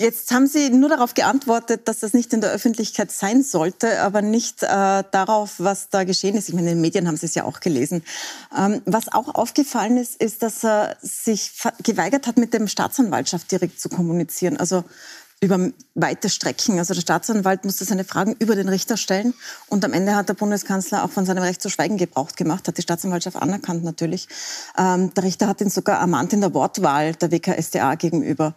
Jetzt 0.00 0.32
haben 0.32 0.46
Sie 0.46 0.70
nur 0.70 0.88
darauf 0.88 1.12
geantwortet, 1.12 1.86
dass 1.86 1.98
das 1.98 2.14
nicht 2.14 2.32
in 2.32 2.40
der 2.40 2.52
Öffentlichkeit 2.52 3.12
sein 3.12 3.42
sollte, 3.42 4.00
aber 4.00 4.22
nicht 4.22 4.62
äh, 4.62 4.66
darauf, 5.10 5.56
was 5.58 5.90
da 5.90 6.04
geschehen 6.04 6.36
ist. 6.36 6.48
Ich 6.48 6.54
meine, 6.54 6.70
in 6.70 6.76
den 6.76 6.80
Medien 6.80 7.06
haben 7.06 7.18
Sie 7.18 7.26
es 7.26 7.34
ja 7.34 7.44
auch 7.44 7.60
gelesen. 7.60 8.02
Ähm, 8.56 8.80
was 8.86 9.12
auch 9.12 9.34
aufgefallen 9.34 9.98
ist, 9.98 10.18
ist, 10.18 10.42
dass 10.42 10.64
er 10.64 10.96
sich 11.02 11.52
geweigert 11.82 12.26
hat, 12.26 12.38
mit 12.38 12.54
dem 12.54 12.66
Staatsanwaltschaft 12.66 13.52
direkt 13.52 13.78
zu 13.78 13.90
kommunizieren. 13.90 14.56
Also 14.56 14.84
über 15.42 15.70
weite 15.94 16.30
Strecken. 16.30 16.78
Also 16.78 16.94
der 16.94 17.02
Staatsanwalt 17.02 17.66
musste 17.66 17.84
seine 17.84 18.04
Fragen 18.04 18.36
über 18.38 18.56
den 18.56 18.70
Richter 18.70 18.96
stellen. 18.96 19.34
Und 19.68 19.84
am 19.84 19.92
Ende 19.92 20.14
hat 20.14 20.30
der 20.30 20.34
Bundeskanzler 20.34 21.04
auch 21.04 21.10
von 21.10 21.26
seinem 21.26 21.42
Recht 21.42 21.60
zu 21.60 21.68
schweigen 21.68 21.98
Gebrauch 21.98 22.32
gemacht, 22.32 22.68
hat 22.68 22.78
die 22.78 22.82
Staatsanwaltschaft 22.82 23.36
anerkannt 23.36 23.84
natürlich. 23.84 24.28
Ähm, 24.78 25.12
der 25.12 25.24
Richter 25.24 25.46
hat 25.46 25.60
ihn 25.60 25.70
sogar 25.70 26.00
ermahnt 26.00 26.32
in 26.32 26.40
der 26.40 26.54
Wortwahl 26.54 27.14
der 27.14 27.30
WKSDA 27.30 27.96
gegenüber. 27.96 28.54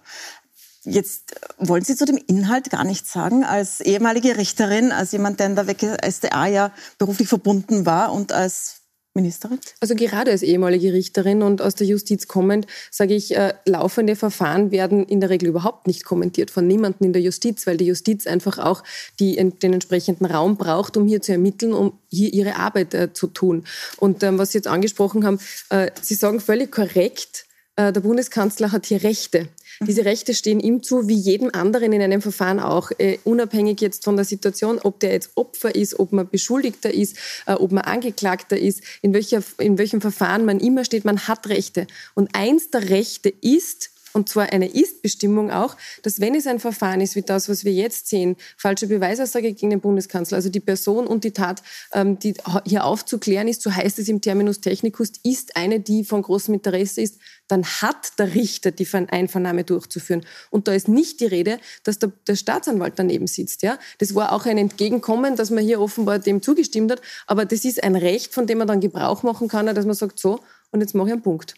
Jetzt 0.86 1.36
wollen 1.58 1.84
Sie 1.84 1.96
zu 1.96 2.06
dem 2.06 2.18
Inhalt 2.28 2.70
gar 2.70 2.84
nichts 2.84 3.14
sagen, 3.14 3.44
als 3.44 3.80
ehemalige 3.80 4.38
Richterin, 4.38 4.92
als 4.92 5.14
jemand, 5.14 5.40
der 5.40 5.48
in 5.48 5.56
der 5.56 5.68
WKSDA 5.68 6.48
ja 6.48 6.72
beruflich 6.98 7.30
verbunden 7.30 7.86
war 7.86 8.12
und 8.12 8.34
als 8.34 8.84
Ministerin? 9.14 9.60
Also 9.80 9.96
gerade 9.96 10.32
als 10.32 10.42
ehemalige 10.42 10.92
Richterin 10.92 11.44
und 11.44 11.62
aus 11.62 11.76
der 11.76 11.86
Justiz 11.86 12.28
kommend, 12.28 12.66
sage 12.90 13.14
ich, 13.14 13.36
äh, 13.36 13.54
laufende 13.66 14.16
Verfahren 14.16 14.72
werden 14.72 15.06
in 15.06 15.22
der 15.22 15.30
Regel 15.30 15.50
überhaupt 15.50 15.88
nicht 15.88 16.04
kommentiert 16.04 16.50
von 16.50 16.66
niemandem 16.68 17.08
in 17.08 17.14
der 17.14 17.22
Justiz, 17.22 17.68
weil 17.68 17.78
die 17.78 17.86
Justiz 17.86 18.26
einfach 18.26 18.58
auch 18.58 18.84
die, 19.20 19.36
den 19.36 19.74
entsprechenden 19.74 20.26
Raum 20.26 20.58
braucht, 20.58 20.98
um 20.98 21.08
hier 21.08 21.22
zu 21.22 21.32
ermitteln, 21.32 21.74
um 21.74 22.00
hier 22.10 22.34
ihre 22.34 22.56
Arbeit 22.56 22.94
äh, 22.94 23.14
zu 23.14 23.28
tun. 23.28 23.66
Und 23.98 24.24
ähm, 24.24 24.38
was 24.38 24.52
Sie 24.52 24.58
jetzt 24.58 24.68
angesprochen 24.68 25.26
haben, 25.26 25.40
äh, 25.70 25.92
Sie 26.02 26.16
sagen 26.16 26.40
völlig 26.40 26.72
korrekt, 26.72 27.46
äh, 27.76 27.92
der 27.92 28.02
Bundeskanzler 28.02 28.72
hat 28.72 28.86
hier 28.86 29.04
Rechte. 29.04 29.48
Diese 29.88 30.06
Rechte 30.06 30.34
stehen 30.34 30.60
ihm 30.60 30.84
zu, 30.84 31.08
wie 31.08 31.16
jedem 31.16 31.50
anderen 31.54 31.94
in 31.94 32.02
einem 32.02 32.22
Verfahren 32.22 32.60
auch, 32.60 32.92
äh, 32.98 33.18
unabhängig 33.24 33.82
jetzt 33.82 34.04
von 34.04 34.16
der 34.16 34.26
Situation, 34.26 34.80
ob 34.84 35.00
der 35.00 35.12
jetzt 35.12 35.32
Opfer 35.36 35.76
ist, 35.76 36.00
ob 36.00 36.12
man 36.12 36.30
Beschuldigter 36.30 36.94
ist, 36.94 37.18
äh, 37.46 37.54
ob 37.54 37.72
man 37.72 37.84
Angeklagter 37.84 38.58
ist, 38.58 38.82
in, 39.02 39.14
welcher, 39.14 39.44
in 39.60 39.78
welchem 39.78 40.02
Verfahren 40.02 40.46
man 40.46 40.60
immer 40.60 40.86
steht, 40.86 41.06
man 41.06 41.28
hat 41.28 41.48
Rechte. 41.48 41.88
Und 42.14 42.30
eins 42.34 42.70
der 42.72 42.90
Rechte 42.90 43.30
ist, 43.42 43.92
und 44.14 44.30
zwar 44.30 44.52
eine 44.52 44.68
Ist-Bestimmung 44.68 45.52
auch, 45.52 45.76
dass 46.04 46.20
wenn 46.20 46.36
es 46.36 46.48
ein 46.48 46.60
Verfahren 46.60 47.02
ist 47.02 47.16
wie 47.16 47.22
das, 47.22 47.50
was 47.50 47.66
wir 47.66 47.74
jetzt 47.74 48.08
sehen, 48.08 48.36
falsche 48.58 48.88
Beweisaussage 48.88 49.54
gegen 49.54 49.72
den 49.72 49.82
Bundeskanzler, 49.82 50.38
also 50.38 50.50
die 50.50 50.60
Person 50.60 51.08
und 51.08 51.24
die 51.24 51.32
Tat, 51.32 51.64
ähm, 51.94 52.20
die 52.20 52.36
hier 52.66 52.86
aufzuklären 52.86 53.48
ist, 53.48 53.62
so 53.62 53.74
heißt 53.74 54.00
es 54.00 54.08
im 54.08 54.22
Terminus 54.22 54.62
technicus, 54.62 55.12
ist 55.24 55.56
eine, 55.56 55.80
die 55.80 56.04
von 56.04 56.22
großem 56.22 56.54
Interesse 56.54 57.02
ist, 57.02 57.18
dann 57.48 57.64
hat 57.64 58.18
der 58.20 58.34
Richter 58.34 58.72
die 58.72 58.88
Einvernahme 58.94 59.64
durchzuführen. 59.64 60.26
Und 60.50 60.68
da 60.68 60.74
ist 60.74 60.88
nicht 60.88 61.20
die 61.20 61.26
Rede, 61.26 61.60
dass 61.84 62.00
der, 62.00 62.12
der 62.28 62.36
Staatsanwalt 62.36 62.94
daneben 62.98 63.28
sitzt. 63.28 63.64
Ja? 63.64 63.80
Das 63.98 64.16
war 64.16 64.32
auch 64.32 64.46
ein 64.46 64.58
Entgegenkommen, 64.58 65.36
dass 65.36 65.50
man 65.50 65.64
hier 65.64 65.82
offenbar 65.82 66.20
dem 66.20 66.42
zugestimmt 66.42 66.92
hat. 66.92 67.02
Aber 67.28 67.46
das 67.46 67.66
ist 67.66 67.84
ein 67.84 67.96
Recht, 67.96 68.34
von 68.34 68.48
dem 68.48 68.60
man 68.60 68.68
dann 68.68 68.80
Gebrauch 68.80 69.24
machen 69.24 69.48
kann, 69.48 69.66
dass 69.66 69.86
man 69.86 69.96
sagt, 69.96 70.20
so, 70.20 70.40
und 70.74 70.82
jetzt 70.82 70.96
mache 70.96 71.08
ich 71.08 71.14
einen 71.14 71.22
Punkt. 71.22 71.54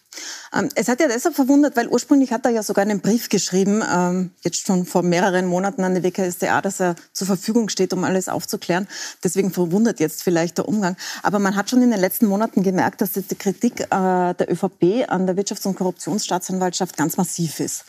Ähm, 0.52 0.68
es 0.74 0.88
hat 0.88 1.00
ja 1.00 1.08
deshalb 1.08 1.34
verwundert, 1.34 1.74
weil 1.74 1.88
ursprünglich 1.88 2.32
hat 2.32 2.44
er 2.44 2.50
ja 2.50 2.62
sogar 2.62 2.82
einen 2.82 3.00
Brief 3.00 3.30
geschrieben, 3.30 3.82
ähm, 3.90 4.30
jetzt 4.42 4.66
schon 4.66 4.84
vor 4.84 5.02
mehreren 5.02 5.46
Monaten 5.46 5.82
an 5.84 5.94
die 5.94 6.02
WKSDA, 6.02 6.60
dass 6.60 6.80
er 6.80 6.96
zur 7.12 7.26
Verfügung 7.26 7.70
steht, 7.70 7.94
um 7.94 8.04
alles 8.04 8.28
aufzuklären. 8.28 8.86
Deswegen 9.24 9.50
verwundert 9.50 10.00
jetzt 10.00 10.22
vielleicht 10.22 10.58
der 10.58 10.68
Umgang. 10.68 10.96
Aber 11.22 11.38
man 11.38 11.56
hat 11.56 11.70
schon 11.70 11.82
in 11.82 11.90
den 11.90 11.98
letzten 12.00 12.26
Monaten 12.26 12.62
gemerkt, 12.62 13.00
dass 13.00 13.12
die 13.12 13.22
Kritik 13.34 13.80
äh, 13.80 13.86
der 13.90 14.52
ÖVP 14.52 15.08
an 15.08 15.26
der 15.26 15.36
Wirtschafts- 15.36 15.66
und 15.66 15.76
Korruptionsstaatsanwaltschaft 15.76 16.96
ganz 16.96 17.16
massiv 17.16 17.60
ist. 17.60 17.86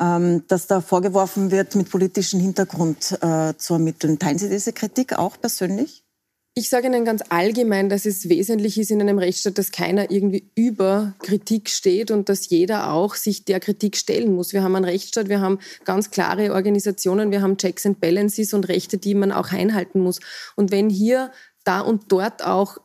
Ähm, 0.00 0.44
dass 0.46 0.68
da 0.68 0.80
vorgeworfen 0.80 1.50
wird, 1.50 1.74
mit 1.74 1.90
politischem 1.90 2.38
Hintergrund 2.38 3.18
äh, 3.20 3.54
zu 3.56 3.74
ermitteln. 3.74 4.20
Teilen 4.20 4.38
Sie 4.38 4.48
diese 4.48 4.72
Kritik 4.72 5.18
auch 5.18 5.40
persönlich? 5.40 6.04
Ich 6.58 6.70
sage 6.70 6.88
Ihnen 6.88 7.04
ganz 7.04 7.22
allgemein, 7.28 7.88
dass 7.88 8.04
es 8.04 8.28
wesentlich 8.28 8.78
ist 8.78 8.90
in 8.90 9.00
einem 9.00 9.20
Rechtsstaat, 9.20 9.58
dass 9.58 9.70
keiner 9.70 10.10
irgendwie 10.10 10.50
über 10.56 11.14
Kritik 11.20 11.70
steht 11.70 12.10
und 12.10 12.28
dass 12.28 12.48
jeder 12.48 12.92
auch 12.92 13.14
sich 13.14 13.44
der 13.44 13.60
Kritik 13.60 13.96
stellen 13.96 14.34
muss. 14.34 14.52
Wir 14.52 14.64
haben 14.64 14.74
einen 14.74 14.84
Rechtsstaat, 14.84 15.28
wir 15.28 15.40
haben 15.40 15.60
ganz 15.84 16.10
klare 16.10 16.52
Organisationen, 16.52 17.30
wir 17.30 17.42
haben 17.42 17.58
Checks 17.58 17.86
and 17.86 18.00
Balances 18.00 18.54
und 18.54 18.66
Rechte, 18.66 18.98
die 18.98 19.14
man 19.14 19.30
auch 19.30 19.52
einhalten 19.52 20.00
muss. 20.00 20.18
Und 20.56 20.72
wenn 20.72 20.90
hier 20.90 21.30
da 21.62 21.80
und 21.80 22.10
dort 22.10 22.44
auch 22.44 22.78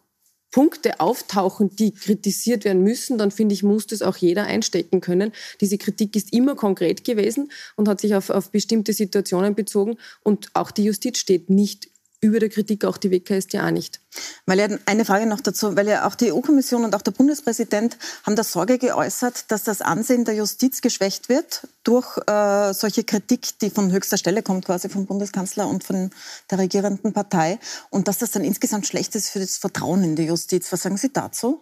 Punkte 0.51 0.99
auftauchen, 0.99 1.75
die 1.75 1.95
kritisiert 1.95 2.65
werden 2.65 2.83
müssen, 2.83 3.17
dann 3.17 3.31
finde 3.31 3.53
ich, 3.53 3.63
muss 3.63 3.87
das 3.87 4.03
auch 4.03 4.17
jeder 4.17 4.43
einstecken 4.43 5.01
können. 5.01 5.31
Diese 5.61 5.79
Kritik 5.79 6.15
ist 6.15 6.31
immer 6.31 6.53
konkret 6.53 7.03
gewesen 7.03 7.51
und 7.75 7.87
hat 7.87 8.01
sich 8.01 8.13
auf, 8.13 8.29
auf 8.29 8.51
bestimmte 8.51 8.93
Situationen 8.93 9.55
bezogen 9.55 9.97
und 10.21 10.51
auch 10.53 10.69
die 10.69 10.83
Justiz 10.83 11.17
steht 11.17 11.49
nicht 11.49 11.89
über 12.23 12.39
der 12.39 12.49
Kritik 12.49 12.85
auch 12.85 12.97
die 12.97 13.11
WKStA 13.11 13.69
nicht. 13.71 13.99
Weil 14.45 14.59
ja 14.59 14.67
eine 14.85 15.05
Frage 15.05 15.25
noch 15.25 15.41
dazu, 15.41 15.75
weil 15.75 15.87
ja 15.87 16.07
auch 16.07 16.15
die 16.15 16.31
EU-Kommission 16.31 16.85
und 16.85 16.95
auch 16.95 17.01
der 17.01 17.11
Bundespräsident 17.11 17.97
haben 18.25 18.35
da 18.35 18.43
Sorge 18.43 18.77
geäußert, 18.77 19.51
dass 19.51 19.63
das 19.63 19.81
Ansehen 19.81 20.23
der 20.25 20.35
Justiz 20.35 20.81
geschwächt 20.81 21.29
wird 21.29 21.67
durch 21.83 22.17
äh, 22.27 22.73
solche 22.73 23.03
Kritik, 23.03 23.59
die 23.59 23.69
von 23.69 23.91
höchster 23.91 24.17
Stelle 24.17 24.41
kommt, 24.41 24.65
quasi 24.65 24.89
vom 24.89 25.05
Bundeskanzler 25.05 25.67
und 25.67 25.83
von 25.83 26.11
der 26.49 26.59
regierenden 26.59 27.13
Partei 27.13 27.59
und 27.89 28.07
dass 28.07 28.19
das 28.19 28.31
dann 28.31 28.43
insgesamt 28.43 28.87
schlecht 28.87 29.15
ist 29.15 29.29
für 29.29 29.39
das 29.39 29.57
Vertrauen 29.57 30.03
in 30.03 30.15
die 30.15 30.23
Justiz. 30.23 30.71
Was 30.71 30.83
sagen 30.83 30.97
Sie 30.97 31.11
dazu? 31.11 31.61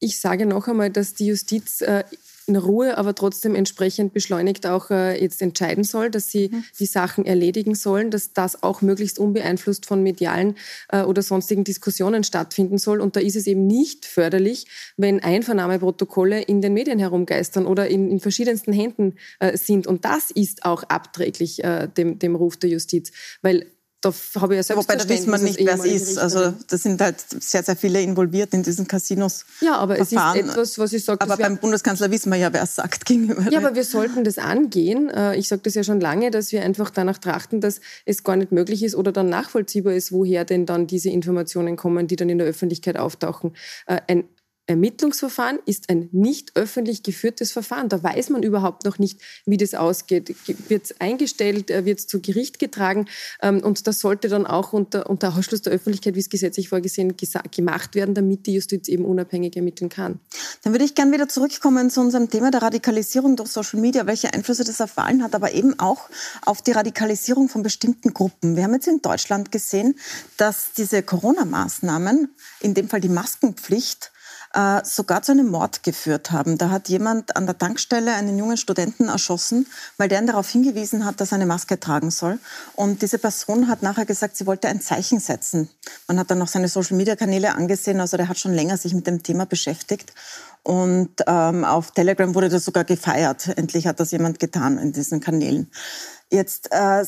Ich 0.00 0.20
sage 0.20 0.44
noch 0.44 0.68
einmal, 0.68 0.90
dass 0.90 1.14
die 1.14 1.26
Justiz 1.26 1.80
äh, 1.80 2.04
in 2.46 2.56
Ruhe, 2.56 2.96
aber 2.98 3.14
trotzdem 3.14 3.54
entsprechend 3.54 4.12
beschleunigt 4.12 4.66
auch 4.66 4.90
äh, 4.90 5.20
jetzt 5.20 5.40
entscheiden 5.40 5.84
soll, 5.84 6.10
dass 6.10 6.30
sie 6.30 6.50
mhm. 6.52 6.64
die 6.78 6.86
Sachen 6.86 7.24
erledigen 7.24 7.74
sollen, 7.74 8.10
dass 8.10 8.32
das 8.32 8.62
auch 8.62 8.82
möglichst 8.82 9.18
unbeeinflusst 9.18 9.86
von 9.86 10.02
medialen 10.02 10.56
äh, 10.88 11.02
oder 11.02 11.22
sonstigen 11.22 11.64
Diskussionen 11.64 12.24
stattfinden 12.24 12.78
soll. 12.78 13.00
Und 13.00 13.16
da 13.16 13.20
ist 13.20 13.36
es 13.36 13.46
eben 13.46 13.66
nicht 13.66 14.04
förderlich, 14.04 14.66
wenn 14.96 15.20
Einvernahmeprotokolle 15.20 16.42
in 16.42 16.60
den 16.60 16.74
Medien 16.74 16.98
herumgeistern 16.98 17.66
oder 17.66 17.88
in, 17.88 18.10
in 18.10 18.20
verschiedensten 18.20 18.72
Händen 18.72 19.14
äh, 19.40 19.56
sind. 19.56 19.86
Und 19.86 20.04
das 20.04 20.30
ist 20.30 20.64
auch 20.64 20.82
abträglich 20.84 21.64
äh, 21.64 21.88
dem, 21.88 22.18
dem 22.18 22.36
Ruf 22.36 22.56
der 22.56 22.70
Justiz, 22.70 23.12
weil 23.42 23.66
da 24.04 24.12
habe 24.40 24.56
ich 24.56 24.68
ja 24.68 24.76
Wobei 24.76 24.96
da 24.96 25.08
wissen 25.08 25.30
wir 25.30 25.38
nicht, 25.38 25.58
wer 25.58 25.74
es 25.74 25.84
ist. 25.84 26.18
Also 26.18 26.52
da 26.68 26.76
sind 26.76 27.00
halt 27.00 27.16
sehr, 27.40 27.62
sehr 27.62 27.76
viele 27.76 28.02
involviert 28.02 28.52
in 28.52 28.62
diesen 28.62 28.86
Casinos. 28.86 29.44
Ja, 29.60 29.76
aber 29.76 29.98
es 29.98 30.12
ist 30.12 30.18
etwas, 30.34 30.78
was 30.78 30.92
ich 30.92 31.04
sage. 31.04 31.20
Aber 31.20 31.36
beim 31.36 31.56
Bundeskanzler 31.58 32.10
wissen 32.10 32.30
wir 32.30 32.38
ja, 32.38 32.52
wer 32.52 32.62
es 32.62 32.74
sagt 32.74 33.04
gegenüber. 33.06 33.50
Ja, 33.50 33.58
aber 33.58 33.74
wir 33.74 33.84
sollten 33.84 34.24
das 34.24 34.38
angehen. 34.38 35.08
Äh, 35.08 35.36
ich 35.36 35.48
sage 35.48 35.62
das 35.62 35.74
ja 35.74 35.84
schon 35.84 36.00
lange, 36.00 36.30
dass 36.30 36.52
wir 36.52 36.62
einfach 36.62 36.90
danach 36.90 37.18
trachten, 37.18 37.60
dass 37.60 37.80
es 38.04 38.22
gar 38.24 38.36
nicht 38.36 38.52
möglich 38.52 38.82
ist 38.82 38.94
oder 38.94 39.12
dann 39.12 39.28
nachvollziehbar 39.28 39.94
ist, 39.94 40.12
woher 40.12 40.44
denn 40.44 40.66
dann 40.66 40.86
diese 40.86 41.10
Informationen 41.10 41.76
kommen, 41.76 42.06
die 42.06 42.16
dann 42.16 42.28
in 42.28 42.38
der 42.38 42.46
Öffentlichkeit 42.46 42.98
auftauchen. 42.98 43.56
Äh, 43.86 44.00
ein 44.08 44.24
Ermittlungsverfahren 44.66 45.58
ist 45.66 45.90
ein 45.90 46.08
nicht 46.12 46.56
öffentlich 46.56 47.02
geführtes 47.02 47.52
Verfahren. 47.52 47.90
Da 47.90 48.02
weiß 48.02 48.30
man 48.30 48.42
überhaupt 48.42 48.84
noch 48.84 48.98
nicht, 48.98 49.20
wie 49.44 49.58
das 49.58 49.74
ausgeht. 49.74 50.34
Wird 50.68 50.84
es 50.84 51.00
eingestellt, 51.00 51.70
äh, 51.70 51.84
wird 51.84 51.98
es 51.98 52.06
zu 52.06 52.20
Gericht 52.20 52.58
getragen 52.58 53.06
ähm, 53.42 53.62
und 53.62 53.86
das 53.86 53.98
sollte 53.98 54.28
dann 54.28 54.46
auch 54.46 54.72
unter, 54.72 55.10
unter 55.10 55.36
Ausschluss 55.36 55.62
der 55.62 55.72
Öffentlichkeit, 55.72 56.14
wie 56.14 56.20
es 56.20 56.30
gesetzlich 56.30 56.70
vorgesehen, 56.70 57.14
gemacht 57.50 57.94
werden, 57.94 58.14
damit 58.14 58.46
die 58.46 58.54
Justiz 58.54 58.88
eben 58.88 59.04
unabhängig 59.04 59.56
ermitteln 59.56 59.90
kann. 59.90 60.20
Dann 60.62 60.72
würde 60.72 60.84
ich 60.84 60.94
gerne 60.94 61.12
wieder 61.12 61.28
zurückkommen 61.28 61.90
zu 61.90 62.00
unserem 62.00 62.30
Thema 62.30 62.50
der 62.50 62.62
Radikalisierung 62.62 63.36
durch 63.36 63.50
Social 63.50 63.80
Media, 63.80 64.06
welche 64.06 64.32
Einflüsse 64.32 64.64
das 64.64 64.80
erfahren 64.80 65.22
hat, 65.22 65.34
aber 65.34 65.52
eben 65.52 65.78
auch 65.78 66.08
auf 66.46 66.62
die 66.62 66.72
Radikalisierung 66.72 67.48
von 67.48 67.62
bestimmten 67.62 68.14
Gruppen. 68.14 68.56
Wir 68.56 68.64
haben 68.64 68.74
jetzt 68.74 68.88
in 68.88 69.02
Deutschland 69.02 69.52
gesehen, 69.52 69.96
dass 70.38 70.72
diese 70.72 71.02
Corona-Maßnahmen, 71.02 72.34
in 72.60 72.74
dem 72.74 72.88
Fall 72.88 73.00
die 73.00 73.08
Maskenpflicht, 73.08 74.12
äh, 74.54 74.84
sogar 74.84 75.22
zu 75.22 75.32
einem 75.32 75.48
Mord 75.48 75.82
geführt 75.82 76.30
haben. 76.30 76.58
Da 76.58 76.70
hat 76.70 76.88
jemand 76.88 77.36
an 77.36 77.46
der 77.46 77.58
Tankstelle 77.58 78.14
einen 78.14 78.38
jungen 78.38 78.56
Studenten 78.56 79.08
erschossen, 79.08 79.66
weil 79.96 80.08
der 80.08 80.20
ihn 80.20 80.26
darauf 80.26 80.48
hingewiesen 80.48 81.04
hat, 81.04 81.20
dass 81.20 81.32
er 81.32 81.36
eine 81.36 81.46
Maske 81.46 81.78
tragen 81.78 82.10
soll. 82.10 82.38
Und 82.74 83.02
diese 83.02 83.18
Person 83.18 83.68
hat 83.68 83.82
nachher 83.82 84.06
gesagt, 84.06 84.36
sie 84.36 84.46
wollte 84.46 84.68
ein 84.68 84.80
Zeichen 84.80 85.20
setzen. 85.20 85.68
Man 86.06 86.18
hat 86.18 86.30
dann 86.30 86.38
noch 86.38 86.48
seine 86.48 86.68
Social-Media-Kanäle 86.68 87.54
angesehen, 87.54 88.00
also 88.00 88.16
der 88.16 88.28
hat 88.28 88.38
schon 88.38 88.54
länger 88.54 88.76
sich 88.76 88.94
mit 88.94 89.06
dem 89.06 89.22
Thema 89.22 89.44
beschäftigt. 89.44 90.12
Und 90.62 91.10
ähm, 91.26 91.64
auf 91.64 91.90
Telegram 91.90 92.34
wurde 92.34 92.48
das 92.48 92.64
sogar 92.64 92.84
gefeiert. 92.84 93.48
Endlich 93.58 93.86
hat 93.86 94.00
das 94.00 94.12
jemand 94.12 94.38
getan 94.38 94.78
in 94.78 94.92
diesen 94.92 95.20
Kanälen. 95.20 95.70
Jetzt 96.30 96.68
äh, 96.70 97.04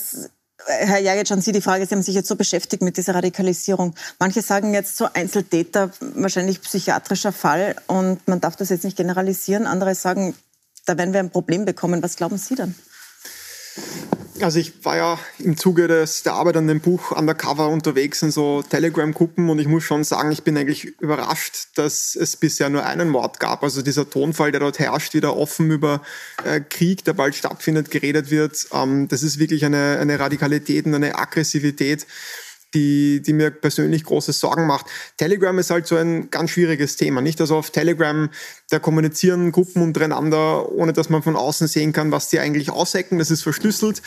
Herr 0.64 0.98
Jagic, 0.98 1.30
an 1.30 1.42
Sie 1.42 1.52
die 1.52 1.60
Frage, 1.60 1.86
Sie 1.86 1.94
haben 1.94 2.02
sich 2.02 2.14
jetzt 2.14 2.28
so 2.28 2.36
beschäftigt 2.36 2.82
mit 2.82 2.96
dieser 2.96 3.14
Radikalisierung. 3.14 3.94
Manche 4.18 4.42
sagen 4.42 4.72
jetzt 4.72 4.96
so 4.96 5.08
Einzeltäter, 5.12 5.90
wahrscheinlich 6.00 6.62
psychiatrischer 6.62 7.32
Fall 7.32 7.76
und 7.86 8.26
man 8.26 8.40
darf 8.40 8.56
das 8.56 8.70
jetzt 8.70 8.84
nicht 8.84 8.96
generalisieren. 8.96 9.66
Andere 9.66 9.94
sagen, 9.94 10.34
da 10.86 10.96
werden 10.96 11.12
wir 11.12 11.20
ein 11.20 11.30
Problem 11.30 11.64
bekommen. 11.64 12.02
Was 12.02 12.16
glauben 12.16 12.38
Sie 12.38 12.54
dann? 12.54 12.74
Also 14.42 14.58
ich 14.58 14.84
war 14.84 14.96
ja 14.96 15.18
im 15.38 15.56
Zuge 15.56 15.88
des, 15.88 16.22
der 16.22 16.34
Arbeit 16.34 16.56
an 16.56 16.66
dem 16.66 16.80
Buch 16.80 17.12
Undercover 17.12 17.68
unterwegs 17.68 18.20
in 18.22 18.30
so 18.30 18.62
Telegram-Gruppen 18.62 19.48
und 19.48 19.58
ich 19.58 19.66
muss 19.66 19.84
schon 19.84 20.04
sagen, 20.04 20.30
ich 20.30 20.42
bin 20.42 20.56
eigentlich 20.58 20.84
überrascht, 21.00 21.68
dass 21.76 22.14
es 22.16 22.36
bisher 22.36 22.68
nur 22.68 22.84
einen 22.84 23.08
Mord 23.08 23.40
gab. 23.40 23.62
Also 23.62 23.80
dieser 23.80 24.08
Tonfall, 24.08 24.52
der 24.52 24.60
dort 24.60 24.78
herrscht, 24.78 25.14
wieder 25.14 25.36
offen 25.36 25.70
über 25.70 26.02
äh, 26.44 26.60
Krieg, 26.60 27.04
der 27.04 27.14
bald 27.14 27.34
stattfindet, 27.34 27.90
geredet 27.90 28.30
wird. 28.30 28.66
Ähm, 28.72 29.08
das 29.08 29.22
ist 29.22 29.38
wirklich 29.38 29.64
eine, 29.64 29.98
eine 30.00 30.18
Radikalität 30.18 30.84
und 30.84 30.94
eine 30.94 31.18
Aggressivität, 31.18 32.06
die, 32.74 33.22
die 33.22 33.32
mir 33.32 33.50
persönlich 33.50 34.04
große 34.04 34.32
Sorgen 34.32 34.66
macht. 34.66 34.86
Telegram 35.16 35.58
ist 35.58 35.70
halt 35.70 35.86
so 35.86 35.96
ein 35.96 36.30
ganz 36.30 36.50
schwieriges 36.50 36.96
Thema, 36.96 37.20
nicht? 37.20 37.40
Also 37.40 37.56
auf 37.56 37.70
Telegram, 37.70 38.28
da 38.70 38.78
kommunizieren 38.78 39.52
Gruppen 39.52 39.82
untereinander, 39.82 40.70
ohne 40.72 40.92
dass 40.92 41.08
man 41.08 41.22
von 41.22 41.36
außen 41.36 41.68
sehen 41.68 41.92
kann, 41.92 42.10
was 42.12 42.28
die 42.28 42.38
eigentlich 42.38 42.70
aushecken. 42.70 43.18
Das 43.18 43.30
ist 43.30 43.42
verschlüsselt 43.42 44.02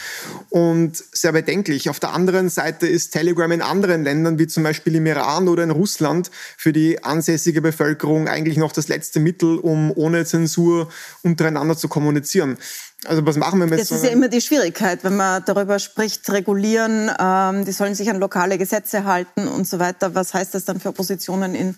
und 0.50 0.98
sehr 1.12 1.32
bedenklich. 1.32 1.90
Auf 1.90 2.00
der 2.00 2.14
anderen 2.14 2.50
Seite 2.50 2.88
ist 2.88 3.12
Telegram 3.12 3.52
in 3.52 3.62
anderen 3.62 4.04
Ländern, 4.04 4.40
wie 4.40 4.48
zum 4.48 4.64
Beispiel 4.64 4.96
im 4.96 5.06
Iran 5.06 5.48
oder 5.48 5.64
in 5.64 5.72
Russland, 5.72 6.30
für 6.58 6.74
die 6.74 7.04
ansässige 7.04 7.62
Bevölkerung 7.62 8.28
eigentlich 8.28 8.58
noch 8.58 8.72
das 8.72 8.88
letzte 8.88 9.20
Mittel, 9.20 9.58
um 9.58 9.92
ohne 9.92 10.26
Zensur 10.26 10.90
untereinander 11.24 11.78
zu 11.78 11.88
kommunizieren. 11.88 12.58
Also 13.06 13.26
was 13.26 13.38
machen 13.38 13.60
wir 13.60 13.68
mit 13.68 13.80
Das 13.80 13.92
ist 13.92 14.04
ja 14.04 14.10
immer 14.10 14.28
die 14.28 14.42
Schwierigkeit, 14.42 15.04
wenn 15.04 15.16
man 15.16 15.44
darüber 15.46 15.80
spricht, 15.80 16.30
regulieren, 16.30 17.10
ähm, 17.18 17.64
die 17.64 17.72
sollen 17.72 17.96
sich 17.96 18.10
an 18.10 18.20
lokale 18.20 18.58
Gesetze 18.58 19.06
halten 19.06 19.48
und 19.48 19.68
so 19.68 19.80
weiter. 19.80 20.16
Was 20.16 20.34
heißt 20.34 20.54
das 20.54 20.66
dann 20.66 20.80
für 20.80 20.90
Oppositionen 20.90 21.56
in 21.56 21.76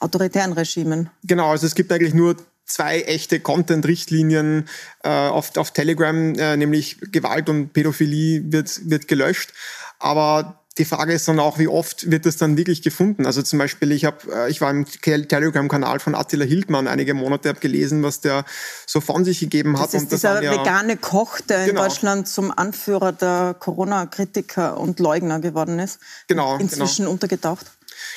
autoritären 0.00 0.52
Regimen? 0.52 1.10
Genau, 1.22 1.50
also 1.50 1.66
es 1.66 1.74
gibt 1.74 1.92
eigentlich 1.92 2.14
nur 2.14 2.36
zwei 2.66 3.02
echte 3.02 3.40
Content-Richtlinien 3.40 4.68
äh, 5.02 5.08
auf, 5.08 5.56
auf 5.56 5.70
Telegram, 5.70 6.34
äh, 6.34 6.56
nämlich 6.56 6.98
Gewalt 7.12 7.48
und 7.48 7.72
Pädophilie 7.72 8.42
wird, 8.50 8.90
wird 8.90 9.06
gelöscht. 9.06 9.52
Aber 9.98 10.63
die 10.78 10.84
Frage 10.84 11.12
ist 11.12 11.28
dann 11.28 11.38
auch, 11.38 11.58
wie 11.58 11.68
oft 11.68 12.10
wird 12.10 12.26
das 12.26 12.36
dann 12.36 12.56
wirklich 12.56 12.82
gefunden? 12.82 13.26
Also 13.26 13.42
zum 13.42 13.60
Beispiel, 13.60 13.92
ich 13.92 14.04
habe, 14.04 14.16
äh, 14.32 14.50
ich 14.50 14.60
war 14.60 14.70
im 14.70 14.84
Telegram-Kanal 14.86 16.00
von 16.00 16.16
Attila 16.16 16.44
Hildmann 16.44 16.88
einige 16.88 17.14
Monate, 17.14 17.48
habe 17.48 17.60
gelesen, 17.60 18.02
was 18.02 18.20
der 18.20 18.44
so 18.84 19.00
von 19.00 19.24
sich 19.24 19.38
gegeben 19.38 19.78
hat. 19.78 19.94
Das 19.94 20.02
ist 20.02 20.12
dieser 20.12 20.42
ja, 20.42 20.50
vegane 20.50 20.96
Koch, 20.96 21.40
der 21.40 21.66
genau. 21.66 21.84
in 21.84 21.88
Deutschland 21.88 22.28
zum 22.28 22.50
Anführer 22.50 23.12
der 23.12 23.54
Corona-Kritiker 23.58 24.78
und 24.78 24.98
Leugner 24.98 25.38
geworden 25.38 25.78
ist. 25.78 26.00
Genau. 26.26 26.58
Inzwischen 26.58 27.02
genau. 27.02 27.12
untergetaucht. 27.12 27.66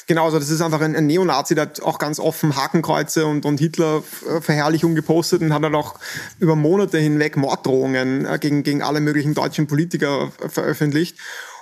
Genau, 0.08 0.26
also 0.26 0.39
das 0.39 0.49
ist 0.49 0.62
einfach 0.62 0.82
ein, 0.82 0.95
ein 0.95 1.05
Neonazi, 1.05 1.53
der 1.53 1.64
hat 1.64 1.82
auch 1.82 1.99
ganz 1.99 2.20
offen 2.20 2.55
Hakenkreuze 2.55 3.26
und, 3.26 3.45
und 3.45 3.60
Hitler-Verherrlichung 3.60 4.95
gepostet 4.95 5.41
und 5.41 5.53
hat 5.53 5.64
dann 5.64 5.76
auch 5.76 5.95
über 6.39 6.55
Monate 6.55 6.97
hinweg 6.97 7.38
Morddrohungen 7.38 8.26
äh, 8.26 8.39
gegen, 8.39 8.64
gegen 8.64 8.82
alle 8.82 8.99
möglichen 8.99 9.34
deutschen 9.34 9.68
Politiker 9.68 10.32
veröffentlicht. 10.49 11.18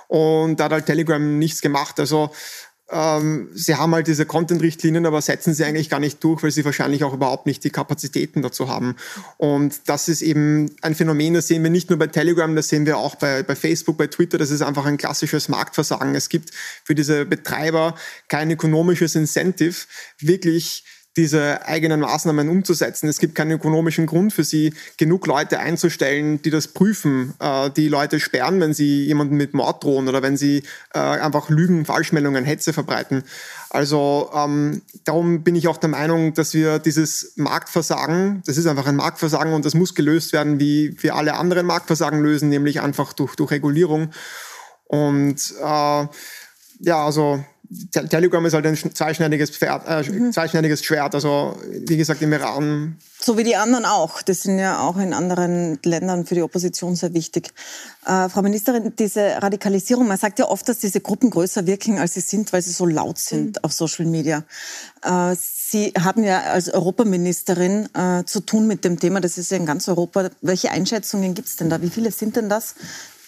Und 0.08 0.60
da 0.60 0.64
hat 0.64 0.72
halt 0.72 0.86
Telegram 0.86 1.38
nichts 1.38 1.60
gemacht. 1.60 1.98
Also 2.00 2.30
ähm, 2.88 3.48
sie 3.52 3.74
haben 3.74 3.94
halt 3.94 4.06
diese 4.06 4.26
Content-Richtlinien, 4.26 5.06
aber 5.06 5.20
setzen 5.20 5.54
sie 5.54 5.64
eigentlich 5.64 5.90
gar 5.90 5.98
nicht 5.98 6.22
durch, 6.22 6.42
weil 6.42 6.52
sie 6.52 6.64
wahrscheinlich 6.64 7.02
auch 7.02 7.12
überhaupt 7.12 7.46
nicht 7.46 7.64
die 7.64 7.70
Kapazitäten 7.70 8.42
dazu 8.42 8.68
haben. 8.68 8.94
Und 9.38 9.88
das 9.88 10.08
ist 10.08 10.22
eben 10.22 10.70
ein 10.82 10.94
Phänomen, 10.94 11.34
das 11.34 11.48
sehen 11.48 11.64
wir 11.64 11.70
nicht 11.70 11.90
nur 11.90 11.98
bei 11.98 12.06
Telegram, 12.06 12.54
das 12.54 12.68
sehen 12.68 12.86
wir 12.86 12.98
auch 12.98 13.16
bei, 13.16 13.42
bei 13.42 13.56
Facebook, 13.56 13.98
bei 13.98 14.06
Twitter. 14.06 14.38
Das 14.38 14.50
ist 14.50 14.62
einfach 14.62 14.84
ein 14.84 14.98
klassisches 14.98 15.48
Marktversagen. 15.48 16.14
Es 16.14 16.28
gibt 16.28 16.50
für 16.84 16.94
diese 16.94 17.24
Betreiber 17.24 17.96
kein 18.28 18.50
ökonomisches 18.52 19.16
Incentive, 19.16 19.86
wirklich 20.20 20.84
diese 21.16 21.66
eigenen 21.66 22.00
Maßnahmen 22.00 22.48
umzusetzen. 22.48 23.08
Es 23.08 23.18
gibt 23.18 23.34
keinen 23.34 23.52
ökonomischen 23.52 24.06
Grund 24.06 24.32
für 24.32 24.44
sie, 24.44 24.74
genug 24.98 25.26
Leute 25.26 25.58
einzustellen, 25.58 26.42
die 26.42 26.50
das 26.50 26.68
prüfen, 26.68 27.34
äh, 27.40 27.70
die 27.70 27.88
Leute 27.88 28.20
sperren, 28.20 28.60
wenn 28.60 28.74
sie 28.74 29.04
jemanden 29.04 29.36
mit 29.36 29.54
Mord 29.54 29.82
drohen 29.82 30.08
oder 30.08 30.22
wenn 30.22 30.36
sie 30.36 30.62
äh, 30.94 30.98
einfach 30.98 31.48
Lügen, 31.48 31.84
Falschmeldungen, 31.86 32.44
Hetze 32.44 32.72
verbreiten. 32.72 33.24
Also 33.70 34.30
ähm, 34.34 34.82
darum 35.04 35.42
bin 35.42 35.54
ich 35.54 35.68
auch 35.68 35.78
der 35.78 35.88
Meinung, 35.88 36.34
dass 36.34 36.54
wir 36.54 36.78
dieses 36.78 37.32
Marktversagen, 37.36 38.42
das 38.46 38.56
ist 38.56 38.66
einfach 38.66 38.86
ein 38.86 38.96
Marktversagen 38.96 39.52
und 39.54 39.64
das 39.64 39.74
muss 39.74 39.94
gelöst 39.94 40.32
werden, 40.32 40.60
wie 40.60 40.96
wir 41.02 41.14
alle 41.14 41.34
anderen 41.34 41.66
Marktversagen 41.66 42.22
lösen, 42.22 42.48
nämlich 42.48 42.80
einfach 42.80 43.12
durch, 43.12 43.36
durch 43.36 43.50
Regulierung. 43.50 44.10
Und 44.84 45.54
äh, 45.60 46.06
ja, 46.80 47.04
also 47.04 47.44
Telegram 47.90 48.44
ist 48.46 48.54
halt 48.54 48.66
ein 48.66 48.76
zweischneidiges, 48.76 49.50
Pferd, 49.50 49.84
äh, 49.86 50.10
mhm. 50.10 50.32
zweischneidiges 50.32 50.84
Schwert. 50.84 51.14
Also 51.14 51.58
wie 51.86 51.96
gesagt 51.96 52.22
im 52.22 52.32
Iran. 52.32 52.96
So 53.18 53.36
wie 53.38 53.44
die 53.44 53.56
anderen 53.56 53.84
auch. 53.84 54.22
Das 54.22 54.42
sind 54.42 54.58
ja 54.58 54.80
auch 54.80 54.96
in 54.96 55.12
anderen 55.12 55.78
Ländern 55.84 56.26
für 56.26 56.34
die 56.34 56.42
Opposition 56.42 56.96
sehr 56.96 57.14
wichtig. 57.14 57.52
Äh, 58.04 58.28
Frau 58.28 58.42
Ministerin, 58.42 58.94
diese 58.96 59.42
Radikalisierung, 59.42 60.06
man 60.06 60.18
sagt 60.18 60.38
ja 60.38 60.46
oft, 60.46 60.68
dass 60.68 60.78
diese 60.78 61.00
Gruppen 61.00 61.30
größer 61.30 61.66
wirken, 61.66 61.98
als 61.98 62.14
sie 62.14 62.20
sind, 62.20 62.52
weil 62.52 62.62
sie 62.62 62.72
so 62.72 62.86
laut 62.86 63.18
sind 63.18 63.56
mhm. 63.56 63.64
auf 63.64 63.72
Social 63.72 64.06
Media. 64.06 64.44
Äh, 65.02 65.34
sie 65.38 65.92
haben 65.98 66.22
ja 66.24 66.42
als 66.42 66.68
Europaministerin 66.68 67.88
äh, 67.94 68.24
zu 68.24 68.40
tun 68.40 68.66
mit 68.66 68.84
dem 68.84 69.00
Thema, 69.00 69.20
das 69.20 69.38
ist 69.38 69.50
ja 69.50 69.56
in 69.56 69.66
ganz 69.66 69.88
Europa. 69.88 70.30
Welche 70.42 70.70
Einschätzungen 70.70 71.34
gibt 71.34 71.48
es 71.48 71.56
denn 71.56 71.70
da? 71.70 71.82
Wie 71.82 71.90
viele 71.90 72.10
sind 72.10 72.36
denn 72.36 72.48
das? 72.48 72.74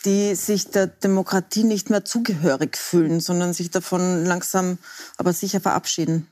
Die 0.05 0.35
sich 0.35 0.71
der 0.71 0.87
Demokratie 0.87 1.65
nicht 1.65 1.91
mehr 1.91 2.05
zugehörig 2.05 2.77
fühlen, 2.77 3.21
sondern 3.21 3.53
sich 3.53 3.71
davon 3.71 4.25
langsam 4.25 4.79
aber 5.17 5.33
sicher 5.33 5.61
verabschieden. 5.61 6.29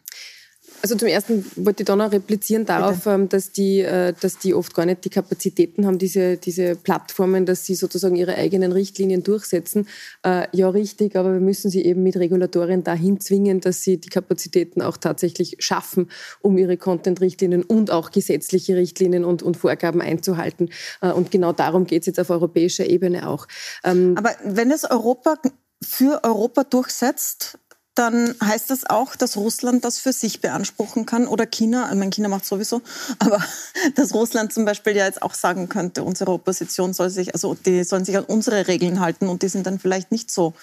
Also 0.83 0.95
zum 0.95 1.09
Ersten 1.09 1.45
wollte 1.57 1.83
ich 1.83 1.87
da 1.87 1.97
noch 1.97 2.12
replizieren 2.12 2.64
darauf, 2.64 3.05
Bitte. 3.05 3.11
Ähm, 3.11 3.29
dass 3.29 3.53
die, 3.53 3.81
äh, 3.81 4.14
dass 4.20 4.39
die 4.39 4.55
oft 4.55 4.74
gar 4.74 4.87
nicht 4.87 5.05
die 5.05 5.11
Kapazitäten 5.11 5.87
haben, 5.87 5.99
diese, 5.99 6.37
diese 6.37 6.77
Plattformen, 6.77 7.47
dass 7.47 7.64
sie 7.64 7.74
sozusagen 7.74 8.16
ihre 8.16 8.35
eigenen 8.35 8.72
Richtlinien 8.72 9.22
durchsetzen. 9.22 9.89
Äh, 10.22 10.47
ja, 10.53 10.68
richtig, 10.68 11.16
aber 11.16 11.33
wir 11.33 11.41
müssen 11.41 11.70
sie 11.70 11.85
eben 11.85 12.03
mit 12.03 12.16
Regulatorien 12.16 12.85
dahin 12.85 13.20
zwingen, 13.20 13.61
dass 13.61 13.83
sie 13.83 13.99
die 13.99 14.09
Kapazitäten 14.09 14.83
auch 14.83 14.97
tatsächlich 14.97 15.57
schaffen, 15.59 16.11
um 16.41 16.59
ihre 16.59 16.77
Content-Richtlinien 16.77 17.62
und 17.62 17.91
auch 17.91 18.11
gesetzliche 18.11 18.77
Richtlinien 18.77 19.24
und, 19.24 19.43
und 19.43 19.57
Vorgaben 19.57 20.01
einzuhalten. 20.01 20.70
Äh, 21.01 21.11
und 21.11 21.31
genau 21.31 21.53
darum 21.53 21.87
geht 21.87 22.03
es 22.03 22.07
jetzt 22.07 22.20
auf 22.20 22.31
europäischer 22.31 22.87
Ebene 22.87 23.29
auch. 23.29 23.47
Ähm, 23.85 24.14
aber 24.16 24.31
wenn 24.45 24.70
es 24.70 24.85
Europa 24.85 25.37
für 25.83 26.24
Europa 26.24 26.64
durchsetzt, 26.64 27.59
dann 27.97 28.34
heißt 28.42 28.70
das 28.70 28.88
auch, 28.88 29.16
dass 29.16 29.36
Russland 29.36 29.84
das 29.84 29.99
für 29.99 30.12
sich 30.12 30.40
beanspruchen 30.40 31.07
kann 31.07 31.26
oder 31.26 31.47
China, 31.47 31.88
ich 31.90 31.97
meine, 31.97 32.11
China 32.11 32.28
macht 32.28 32.47
sowieso, 32.47 32.82
aber 33.18 33.42
dass 33.94 34.14
Russland 34.14 34.53
zum 34.53 34.64
Beispiel 34.64 34.94
ja 34.94 35.07
jetzt 35.07 35.22
auch 35.22 35.34
sagen 35.34 35.68
könnte, 35.68 36.05
unsere 36.05 36.32
Opposition 36.32 36.92
soll 36.92 37.11
sich, 37.11 37.34
also 37.34 37.55
die 37.55 37.84
sollen 37.84 38.05
sich 38.05 38.16
an 38.16 38.24
unsere 38.24 38.68
Regeln 38.68 39.01
halten 39.01 39.28
und 39.28 39.42
die 39.42 39.49
sind 39.49 39.66
dann 39.66 39.78
vielleicht 39.78 40.12
nicht 40.12 40.30
so 40.30 40.55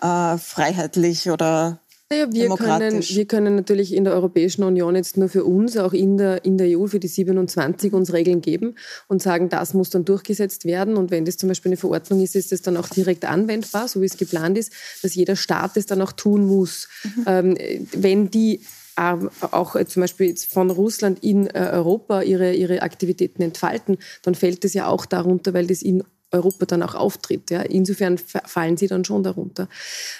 äh, 0.00 0.38
freiheitlich 0.38 1.30
oder 1.30 1.78
naja, 2.10 2.26
wir, 2.32 2.48
können, 2.56 3.02
wir 3.02 3.24
können 3.26 3.56
natürlich 3.56 3.94
in 3.94 4.04
der 4.04 4.14
Europäischen 4.14 4.62
Union 4.62 4.96
jetzt 4.96 5.18
nur 5.18 5.28
für 5.28 5.44
uns, 5.44 5.76
auch 5.76 5.92
in 5.92 6.16
der, 6.16 6.42
in 6.42 6.56
der 6.56 6.78
EU, 6.78 6.86
für 6.86 7.00
die 7.00 7.08
27 7.08 7.92
uns 7.92 8.14
Regeln 8.14 8.40
geben 8.40 8.76
und 9.08 9.20
sagen, 9.20 9.50
das 9.50 9.74
muss 9.74 9.90
dann 9.90 10.06
durchgesetzt 10.06 10.64
werden. 10.64 10.96
Und 10.96 11.10
wenn 11.10 11.26
das 11.26 11.36
zum 11.36 11.50
Beispiel 11.50 11.70
eine 11.70 11.76
Verordnung 11.76 12.22
ist, 12.22 12.34
ist 12.34 12.50
das 12.50 12.62
dann 12.62 12.78
auch 12.78 12.88
direkt 12.88 13.26
anwendbar, 13.26 13.88
so 13.88 14.00
wie 14.00 14.06
es 14.06 14.16
geplant 14.16 14.56
ist, 14.56 14.72
dass 15.02 15.14
jeder 15.14 15.36
Staat 15.36 15.76
es 15.76 15.84
dann 15.84 16.00
auch 16.00 16.12
tun 16.12 16.46
muss. 16.46 16.88
Mhm. 17.04 17.24
Ähm, 17.26 17.56
wenn 17.92 18.30
die 18.30 18.62
äh, 18.96 19.14
auch 19.50 19.76
zum 19.84 20.00
Beispiel 20.00 20.34
von 20.36 20.70
Russland 20.70 21.22
in 21.22 21.46
äh, 21.48 21.70
Europa 21.72 22.22
ihre, 22.22 22.54
ihre 22.54 22.80
Aktivitäten 22.80 23.42
entfalten, 23.42 23.98
dann 24.22 24.34
fällt 24.34 24.64
es 24.64 24.72
ja 24.72 24.86
auch 24.86 25.04
darunter, 25.04 25.52
weil 25.52 25.66
das 25.66 25.82
in 25.82 26.02
Europa 26.30 26.66
dann 26.66 26.82
auch 26.82 26.94
auftritt. 26.94 27.50
Ja. 27.50 27.62
Insofern 27.62 28.18
fallen 28.18 28.76
sie 28.76 28.86
dann 28.86 29.04
schon 29.04 29.22
darunter. 29.22 29.68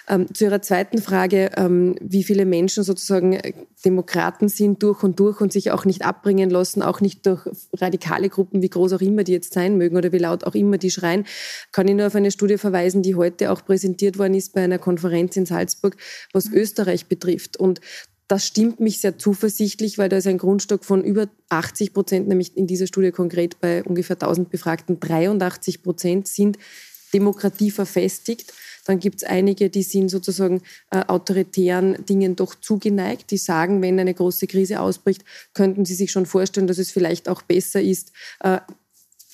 Ähm, 0.08 0.32
zu 0.32 0.44
Ihrer 0.44 0.62
zweiten 0.62 0.98
Frage, 0.98 1.50
ähm, 1.56 1.96
wie 2.00 2.24
viele 2.24 2.46
Menschen 2.46 2.82
sozusagen 2.82 3.34
äh, 3.34 3.52
Demokraten 3.84 4.48
sind 4.48 4.82
durch 4.82 5.02
und 5.02 5.20
durch 5.20 5.40
und 5.40 5.52
sich 5.52 5.70
auch 5.70 5.84
nicht 5.84 6.04
abbringen 6.04 6.50
lassen, 6.50 6.82
auch 6.82 7.00
nicht 7.00 7.26
durch 7.26 7.46
radikale 7.74 8.28
Gruppen, 8.28 8.62
wie 8.62 8.70
groß 8.70 8.94
auch 8.94 9.00
immer 9.00 9.22
die 9.22 9.32
jetzt 9.32 9.52
sein 9.52 9.76
mögen 9.76 9.96
oder 9.96 10.12
wie 10.12 10.18
laut 10.18 10.44
auch 10.44 10.54
immer 10.54 10.78
die 10.78 10.90
schreien, 10.90 11.24
kann 11.72 11.86
ich 11.88 11.94
nur 11.94 12.06
auf 12.06 12.14
eine 12.14 12.30
Studie 12.30 12.58
verweisen, 12.58 13.02
die 13.02 13.14
heute 13.14 13.52
auch 13.52 13.64
präsentiert 13.64 14.18
worden 14.18 14.34
ist 14.34 14.54
bei 14.54 14.62
einer 14.62 14.78
Konferenz 14.78 15.36
in 15.36 15.46
Salzburg, 15.46 15.96
was 16.32 16.50
Österreich 16.50 17.06
betrifft. 17.06 17.56
Und 17.56 17.80
das 18.28 18.46
stimmt 18.46 18.78
mich 18.78 19.00
sehr 19.00 19.16
zuversichtlich, 19.16 19.96
weil 19.96 20.10
da 20.10 20.18
ist 20.18 20.26
ein 20.26 20.38
Grundstock 20.38 20.84
von 20.84 21.02
über 21.02 21.28
80 21.48 21.94
Prozent, 21.94 22.28
nämlich 22.28 22.56
in 22.56 22.66
dieser 22.66 22.86
Studie 22.86 23.10
konkret 23.10 23.58
bei 23.60 23.82
ungefähr 23.82 24.16
1000 24.16 24.50
Befragten, 24.50 25.00
83 25.00 25.82
Prozent 25.82 26.28
sind 26.28 26.58
Demokratie 27.14 27.70
verfestigt. 27.70 28.52
Dann 28.84 28.98
gibt 28.98 29.22
es 29.22 29.24
einige, 29.24 29.70
die 29.70 29.82
sind 29.82 30.10
sozusagen 30.10 30.62
äh, 30.90 31.04
autoritären 31.06 32.04
Dingen 32.06 32.36
doch 32.36 32.54
zugeneigt, 32.54 33.30
die 33.30 33.38
sagen, 33.38 33.80
wenn 33.82 33.98
eine 33.98 34.14
große 34.14 34.46
Krise 34.46 34.80
ausbricht, 34.80 35.24
könnten 35.54 35.84
sie 35.84 35.94
sich 35.94 36.10
schon 36.10 36.26
vorstellen, 36.26 36.66
dass 36.66 36.78
es 36.78 36.90
vielleicht 36.90 37.28
auch 37.28 37.42
besser 37.42 37.80
ist, 37.80 38.12
äh, 38.40 38.60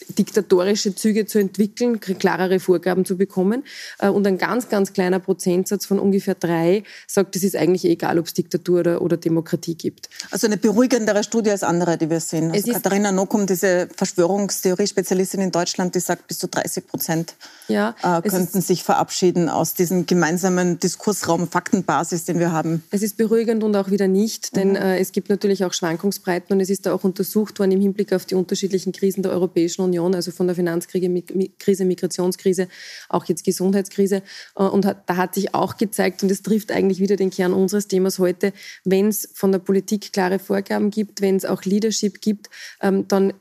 diktatorische 0.09 0.95
Züge 0.95 1.27
zu 1.27 1.39
entwickeln, 1.39 2.01
klarere 2.01 2.61
Vorgaben 2.61 3.05
zu 3.05 3.17
bekommen. 3.17 3.65
Äh, 3.99 4.09
und 4.09 4.27
ein 4.27 4.39
ganz, 4.39 4.69
ganz 4.69 4.93
kleiner 4.93 5.19
Prozentsatz 5.19 5.87
von 5.87 5.99
ungefähr 5.99 6.35
drei 6.35 6.83
sagt, 7.07 7.37
es 7.37 7.43
ist 7.43 7.57
eigentlich 7.57 7.85
egal, 7.85 8.19
ob 8.19 8.27
es 8.27 8.35
Diktatur 8.35 8.81
oder, 8.81 9.03
oder, 9.03 9.17
Demokratie 9.17 9.77
gibt. 9.77 10.09
Also 10.31 10.47
eine 10.47 10.57
beruhigendere 10.57 11.23
Studie 11.23 11.51
als 11.51 11.63
andere, 11.63 11.97
die 11.97 12.11
wir 12.11 12.21
sehen. 12.21 12.51
Also 12.51 12.73
Katharina 12.73 13.13
Nokum, 13.13 13.47
diese 13.47 13.89
Verschwörungstheorie-Spezialistin 13.97 15.41
in 15.41 15.51
Deutschland, 15.51 15.95
die 15.95 16.01
sagt, 16.01 16.27
bis 16.27 16.39
zu 16.39 16.49
30 16.49 16.87
Prozent 16.87 17.35
ja, 17.69 17.95
äh, 18.03 18.21
könnten 18.29 18.61
sich 18.61 18.83
verabschieden 18.83 19.49
aus 19.49 19.75
diesem 19.75 20.07
gemeinsamen 20.07 20.79
Diskursraum, 20.79 21.49
Faktenbasis, 21.49 22.25
den 22.25 22.39
wir 22.39 22.53
haben. 22.53 22.83
Es 22.91 23.03
ist 23.03 23.17
beruhigend 23.17 23.63
und 23.65 23.77
auch 23.77 23.91
wieder 23.91 24.09
nicht, 24.09 24.57
denn 24.57 24.71
mhm. 24.71 24.77
äh, 24.77 24.99
es 24.99 25.13
gibt 25.13 25.31
natürlich 25.31 25.65
auch 25.65 25.73
Schwankungsbreiten 25.73 26.55
und 26.55 26.61
es 26.61 26.71
ist 26.71 26.87
da 26.87 26.93
auch 26.93 27.05
untersucht 27.05 27.59
worden 27.59 27.73
im 27.73 27.81
Hinblick 27.81 28.13
auf 28.13 28.25
die 28.27 28.35
unterschiedlichen 28.35 28.93
Krisen 28.93 29.23
der 29.23 29.33
Europäischen 29.33 29.83
Union 29.83 29.94
Union, 29.95 30.15
also 30.15 30.31
von 30.31 30.47
der 30.47 30.57
Finanzkrise, 30.57 31.85
Migrationskrise, 31.85 32.69
auch 33.09 33.25
jetzt 33.27 33.45
Gesundheitskrise. 33.45 34.23
Äh, 34.57 34.63
und 34.63 34.85
da 34.85 35.17
hat 35.17 35.35
sich 35.35 35.55
auch 35.55 35.77
gezeigt, 35.77 36.23
und 36.23 36.31
das 36.31 36.43
trifft 36.43 36.73
eigentlich 36.73 37.01
wieder 37.01 37.17
den 37.17 37.31
Kern 37.31 37.53
unseres 37.53 37.89
Themas 37.89 38.19
heute, 38.19 38.53
wenn 38.85 39.09
es 39.09 39.29
von 39.35 39.53
der 39.53 39.59
Politik 39.61 40.13
klare 40.13 40.39
Vorgaben 40.39 40.91
gibt, 40.91 41.21
wenn 41.21 41.37
es 41.37 41.45
auch 41.45 41.65
Leadership 41.65 42.21
gibt, 42.21 42.51
ähm, 42.81 43.07
dann 43.09 43.35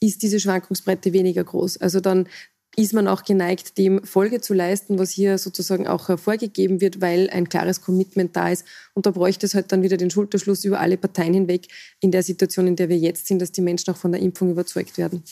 ist 0.00 0.22
diese 0.22 0.40
Schwankungsbreite 0.40 1.12
weniger 1.12 1.44
groß. 1.44 1.78
Also 1.78 2.00
dann 2.00 2.28
ist 2.76 2.92
man 2.92 3.08
auch 3.08 3.24
geneigt, 3.24 3.76
dem 3.76 4.04
Folge 4.04 4.40
zu 4.40 4.54
leisten, 4.54 4.98
was 4.98 5.10
hier 5.10 5.38
sozusagen 5.38 5.88
auch 5.88 6.08
hervorgegeben 6.08 6.80
wird, 6.80 7.00
weil 7.00 7.28
ein 7.30 7.48
klares 7.48 7.80
Commitment 7.80 8.36
da 8.36 8.50
ist. 8.50 8.64
Und 8.94 9.04
da 9.06 9.10
bräuchte 9.10 9.46
es 9.46 9.54
halt 9.54 9.72
dann 9.72 9.82
wieder 9.82 9.96
den 9.96 10.10
Schulterschluss 10.10 10.64
über 10.64 10.78
alle 10.78 10.96
Parteien 10.96 11.34
hinweg 11.34 11.66
in 12.00 12.12
der 12.12 12.22
Situation, 12.22 12.68
in 12.68 12.76
der 12.76 12.88
wir 12.88 12.96
jetzt 12.96 13.26
sind, 13.26 13.42
dass 13.42 13.50
die 13.50 13.62
Menschen 13.62 13.92
auch 13.92 13.96
von 13.96 14.12
der 14.12 14.20
Impfung 14.20 14.50
überzeugt 14.50 14.96
werden. 14.96 15.24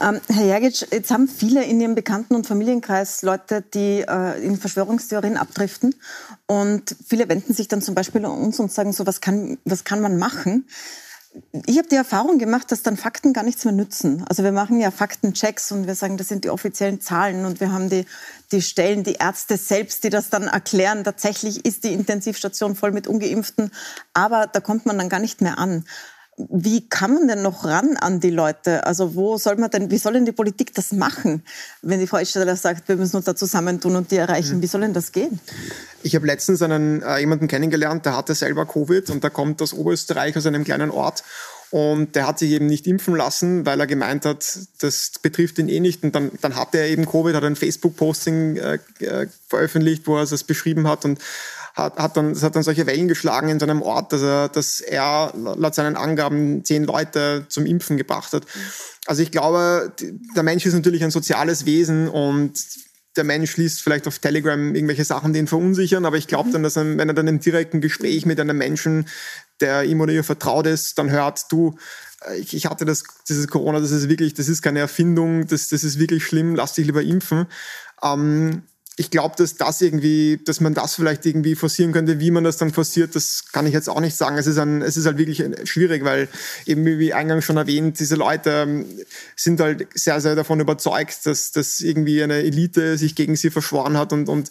Ähm, 0.00 0.20
Herr 0.28 0.44
Jergic, 0.46 0.86
jetzt 0.92 1.10
haben 1.10 1.26
viele 1.26 1.64
in 1.64 1.80
Ihrem 1.80 1.96
Bekannten- 1.96 2.36
und 2.36 2.46
Familienkreis 2.46 3.22
Leute, 3.22 3.64
die 3.74 4.04
äh, 4.06 4.44
in 4.44 4.56
Verschwörungstheorien 4.56 5.36
abdriften. 5.36 5.96
Und 6.46 6.94
viele 7.04 7.28
wenden 7.28 7.52
sich 7.52 7.66
dann 7.66 7.82
zum 7.82 7.96
Beispiel 7.96 8.24
an 8.24 8.30
uns 8.30 8.60
und 8.60 8.70
sagen 8.70 8.92
so, 8.92 9.06
was 9.06 9.20
kann, 9.20 9.58
was 9.64 9.82
kann 9.82 10.00
man 10.00 10.18
machen? 10.18 10.66
Ich 11.66 11.78
habe 11.78 11.88
die 11.88 11.96
Erfahrung 11.96 12.38
gemacht, 12.38 12.70
dass 12.70 12.82
dann 12.82 12.96
Fakten 12.96 13.32
gar 13.32 13.42
nichts 13.42 13.64
mehr 13.64 13.72
nützen. 13.72 14.24
Also 14.28 14.42
wir 14.44 14.52
machen 14.52 14.80
ja 14.80 14.90
Faktenchecks 14.90 15.72
und 15.72 15.86
wir 15.86 15.94
sagen, 15.94 16.18
das 16.18 16.28
sind 16.28 16.44
die 16.44 16.50
offiziellen 16.50 17.00
Zahlen 17.00 17.46
und 17.46 17.60
wir 17.60 17.72
haben 17.72 17.88
die, 17.88 18.04
die 18.52 18.60
Stellen, 18.60 19.02
die 19.02 19.14
Ärzte 19.14 19.56
selbst, 19.56 20.04
die 20.04 20.10
das 20.10 20.28
dann 20.28 20.44
erklären. 20.44 21.04
Tatsächlich 21.04 21.64
ist 21.64 21.84
die 21.84 21.94
Intensivstation 21.94 22.74
voll 22.74 22.92
mit 22.92 23.06
Ungeimpften, 23.06 23.70
aber 24.12 24.46
da 24.46 24.60
kommt 24.60 24.84
man 24.84 24.98
dann 24.98 25.08
gar 25.08 25.20
nicht 25.20 25.40
mehr 25.40 25.58
an. 25.58 25.84
Wie 26.36 26.88
kann 26.88 27.12
man 27.12 27.28
denn 27.28 27.42
noch 27.42 27.64
ran 27.66 27.96
an 27.98 28.18
die 28.18 28.30
Leute? 28.30 28.86
Also 28.86 29.14
wo 29.14 29.36
soll 29.36 29.56
man 29.56 29.70
denn, 29.70 29.90
wie 29.90 29.98
soll 29.98 30.14
denn 30.14 30.24
die 30.24 30.32
Politik 30.32 30.74
das 30.74 30.92
machen, 30.92 31.42
wenn 31.82 32.00
die 32.00 32.06
Frau 32.06 32.16
Eschler 32.16 32.56
sagt, 32.56 32.88
wir 32.88 32.96
müssen 32.96 33.16
uns 33.16 33.26
da 33.26 33.36
zusammentun 33.36 33.96
und 33.96 34.10
die 34.10 34.16
erreichen? 34.16 34.62
Wie 34.62 34.66
soll 34.66 34.80
denn 34.80 34.94
das 34.94 35.12
gehen? 35.12 35.40
Ich 36.02 36.14
habe 36.14 36.26
letztens 36.26 36.62
einen, 36.62 37.02
äh, 37.02 37.18
jemanden 37.18 37.48
kennengelernt, 37.48 38.06
der 38.06 38.16
hatte 38.16 38.34
selber 38.34 38.66
Covid 38.66 39.10
und 39.10 39.22
der 39.22 39.30
kommt 39.30 39.60
aus 39.60 39.74
Oberösterreich, 39.74 40.36
aus 40.36 40.46
einem 40.46 40.64
kleinen 40.64 40.90
Ort. 40.90 41.22
Und 41.70 42.16
der 42.16 42.26
hat 42.26 42.38
sich 42.38 42.50
eben 42.50 42.66
nicht 42.66 42.86
impfen 42.86 43.14
lassen, 43.14 43.64
weil 43.64 43.80
er 43.80 43.86
gemeint 43.86 44.26
hat, 44.26 44.58
das 44.80 45.12
betrifft 45.22 45.58
ihn 45.58 45.68
eh 45.68 45.80
nicht. 45.80 46.02
Und 46.02 46.14
dann, 46.14 46.30
dann 46.40 46.56
hatte 46.56 46.78
er 46.78 46.88
eben 46.88 47.06
Covid, 47.06 47.34
hat 47.34 47.44
ein 47.44 47.56
Facebook-Posting 47.56 48.56
äh, 48.56 48.78
äh 49.00 49.26
veröffentlicht, 49.48 50.06
wo 50.06 50.16
er 50.16 50.22
es 50.22 50.44
beschrieben 50.44 50.86
hat 50.88 51.04
und 51.04 51.18
hat, 51.74 51.96
hat 51.96 52.16
dann, 52.16 52.32
es 52.32 52.42
hat 52.42 52.56
dann 52.56 52.62
solche 52.62 52.86
Wellen 52.86 53.08
geschlagen 53.08 53.48
in 53.48 53.58
seinem 53.58 53.82
Ort, 53.82 54.12
dass 54.12 54.22
er, 54.22 54.48
dass 54.48 54.80
er 54.80 55.32
laut 55.34 55.74
seinen 55.74 55.96
Angaben 55.96 56.64
zehn 56.64 56.84
Leute 56.84 57.46
zum 57.48 57.66
Impfen 57.66 57.96
gebracht 57.96 58.32
hat. 58.32 58.44
Also 59.06 59.22
ich 59.22 59.30
glaube, 59.30 59.92
der 60.36 60.42
Mensch 60.42 60.66
ist 60.66 60.74
natürlich 60.74 61.02
ein 61.02 61.10
soziales 61.10 61.66
Wesen 61.66 62.08
und 62.08 62.58
der 63.16 63.24
Mensch 63.24 63.56
liest 63.56 63.82
vielleicht 63.82 64.06
auf 64.06 64.18
Telegram 64.18 64.74
irgendwelche 64.74 65.04
Sachen, 65.04 65.32
die 65.32 65.38
ihn 65.38 65.46
verunsichern, 65.46 66.06
aber 66.06 66.16
ich 66.16 66.26
glaube 66.26 66.48
mhm. 66.48 66.52
dann, 66.52 66.62
dass 66.62 66.76
er, 66.76 66.96
wenn 66.96 67.08
er 67.08 67.14
dann 67.14 67.28
im 67.28 67.40
direkten 67.40 67.80
Gespräch 67.80 68.26
mit 68.26 68.40
einem 68.40 68.56
Menschen, 68.56 69.06
der 69.60 69.84
ihm 69.84 70.00
oder 70.00 70.12
ihr 70.12 70.24
vertraut 70.24 70.66
ist, 70.66 70.98
dann 70.98 71.10
hört, 71.10 71.50
du, 71.50 71.76
äh, 72.26 72.38
ich, 72.38 72.54
ich 72.54 72.66
hatte 72.66 72.84
das, 72.84 73.04
dieses 73.28 73.48
Corona, 73.48 73.80
das 73.80 73.90
ist 73.90 74.08
wirklich, 74.08 74.34
das 74.34 74.48
ist 74.48 74.62
keine 74.62 74.80
Erfindung, 74.80 75.46
das, 75.46 75.68
das 75.68 75.84
ist 75.84 75.98
wirklich 75.98 76.24
schlimm, 76.24 76.54
lass 76.54 76.74
dich 76.74 76.86
lieber 76.86 77.02
impfen. 77.02 77.46
Ähm, 78.02 78.62
ich 78.96 79.10
glaube, 79.10 79.34
dass 79.38 79.54
das 79.56 79.80
irgendwie, 79.80 80.38
dass 80.44 80.60
man 80.60 80.74
das 80.74 80.94
vielleicht 80.94 81.24
irgendwie 81.24 81.54
forcieren 81.54 81.92
könnte. 81.92 82.20
Wie 82.20 82.30
man 82.30 82.44
das 82.44 82.58
dann 82.58 82.72
forciert, 82.72 83.14
das 83.16 83.44
kann 83.50 83.66
ich 83.66 83.72
jetzt 83.72 83.88
auch 83.88 84.00
nicht 84.00 84.16
sagen. 84.16 84.36
Es 84.36 84.46
ist, 84.46 84.58
ein, 84.58 84.82
es 84.82 84.98
ist 84.98 85.06
halt 85.06 85.16
wirklich 85.16 85.42
schwierig, 85.64 86.04
weil 86.04 86.28
eben 86.66 86.84
wie 86.84 87.14
eingangs 87.14 87.44
schon 87.44 87.56
erwähnt, 87.56 87.98
diese 88.00 88.16
Leute 88.16 88.50
ähm, 88.50 88.86
sind 89.34 89.60
halt 89.60 89.88
sehr, 89.94 90.20
sehr 90.20 90.34
davon 90.34 90.60
überzeugt, 90.60 91.24
dass, 91.24 91.52
dass 91.52 91.80
irgendwie 91.80 92.22
eine 92.22 92.42
Elite 92.42 92.98
sich 92.98 93.14
gegen 93.14 93.34
sie 93.34 93.50
verschworen 93.50 93.96
hat 93.96 94.12
und, 94.12 94.28
und 94.28 94.50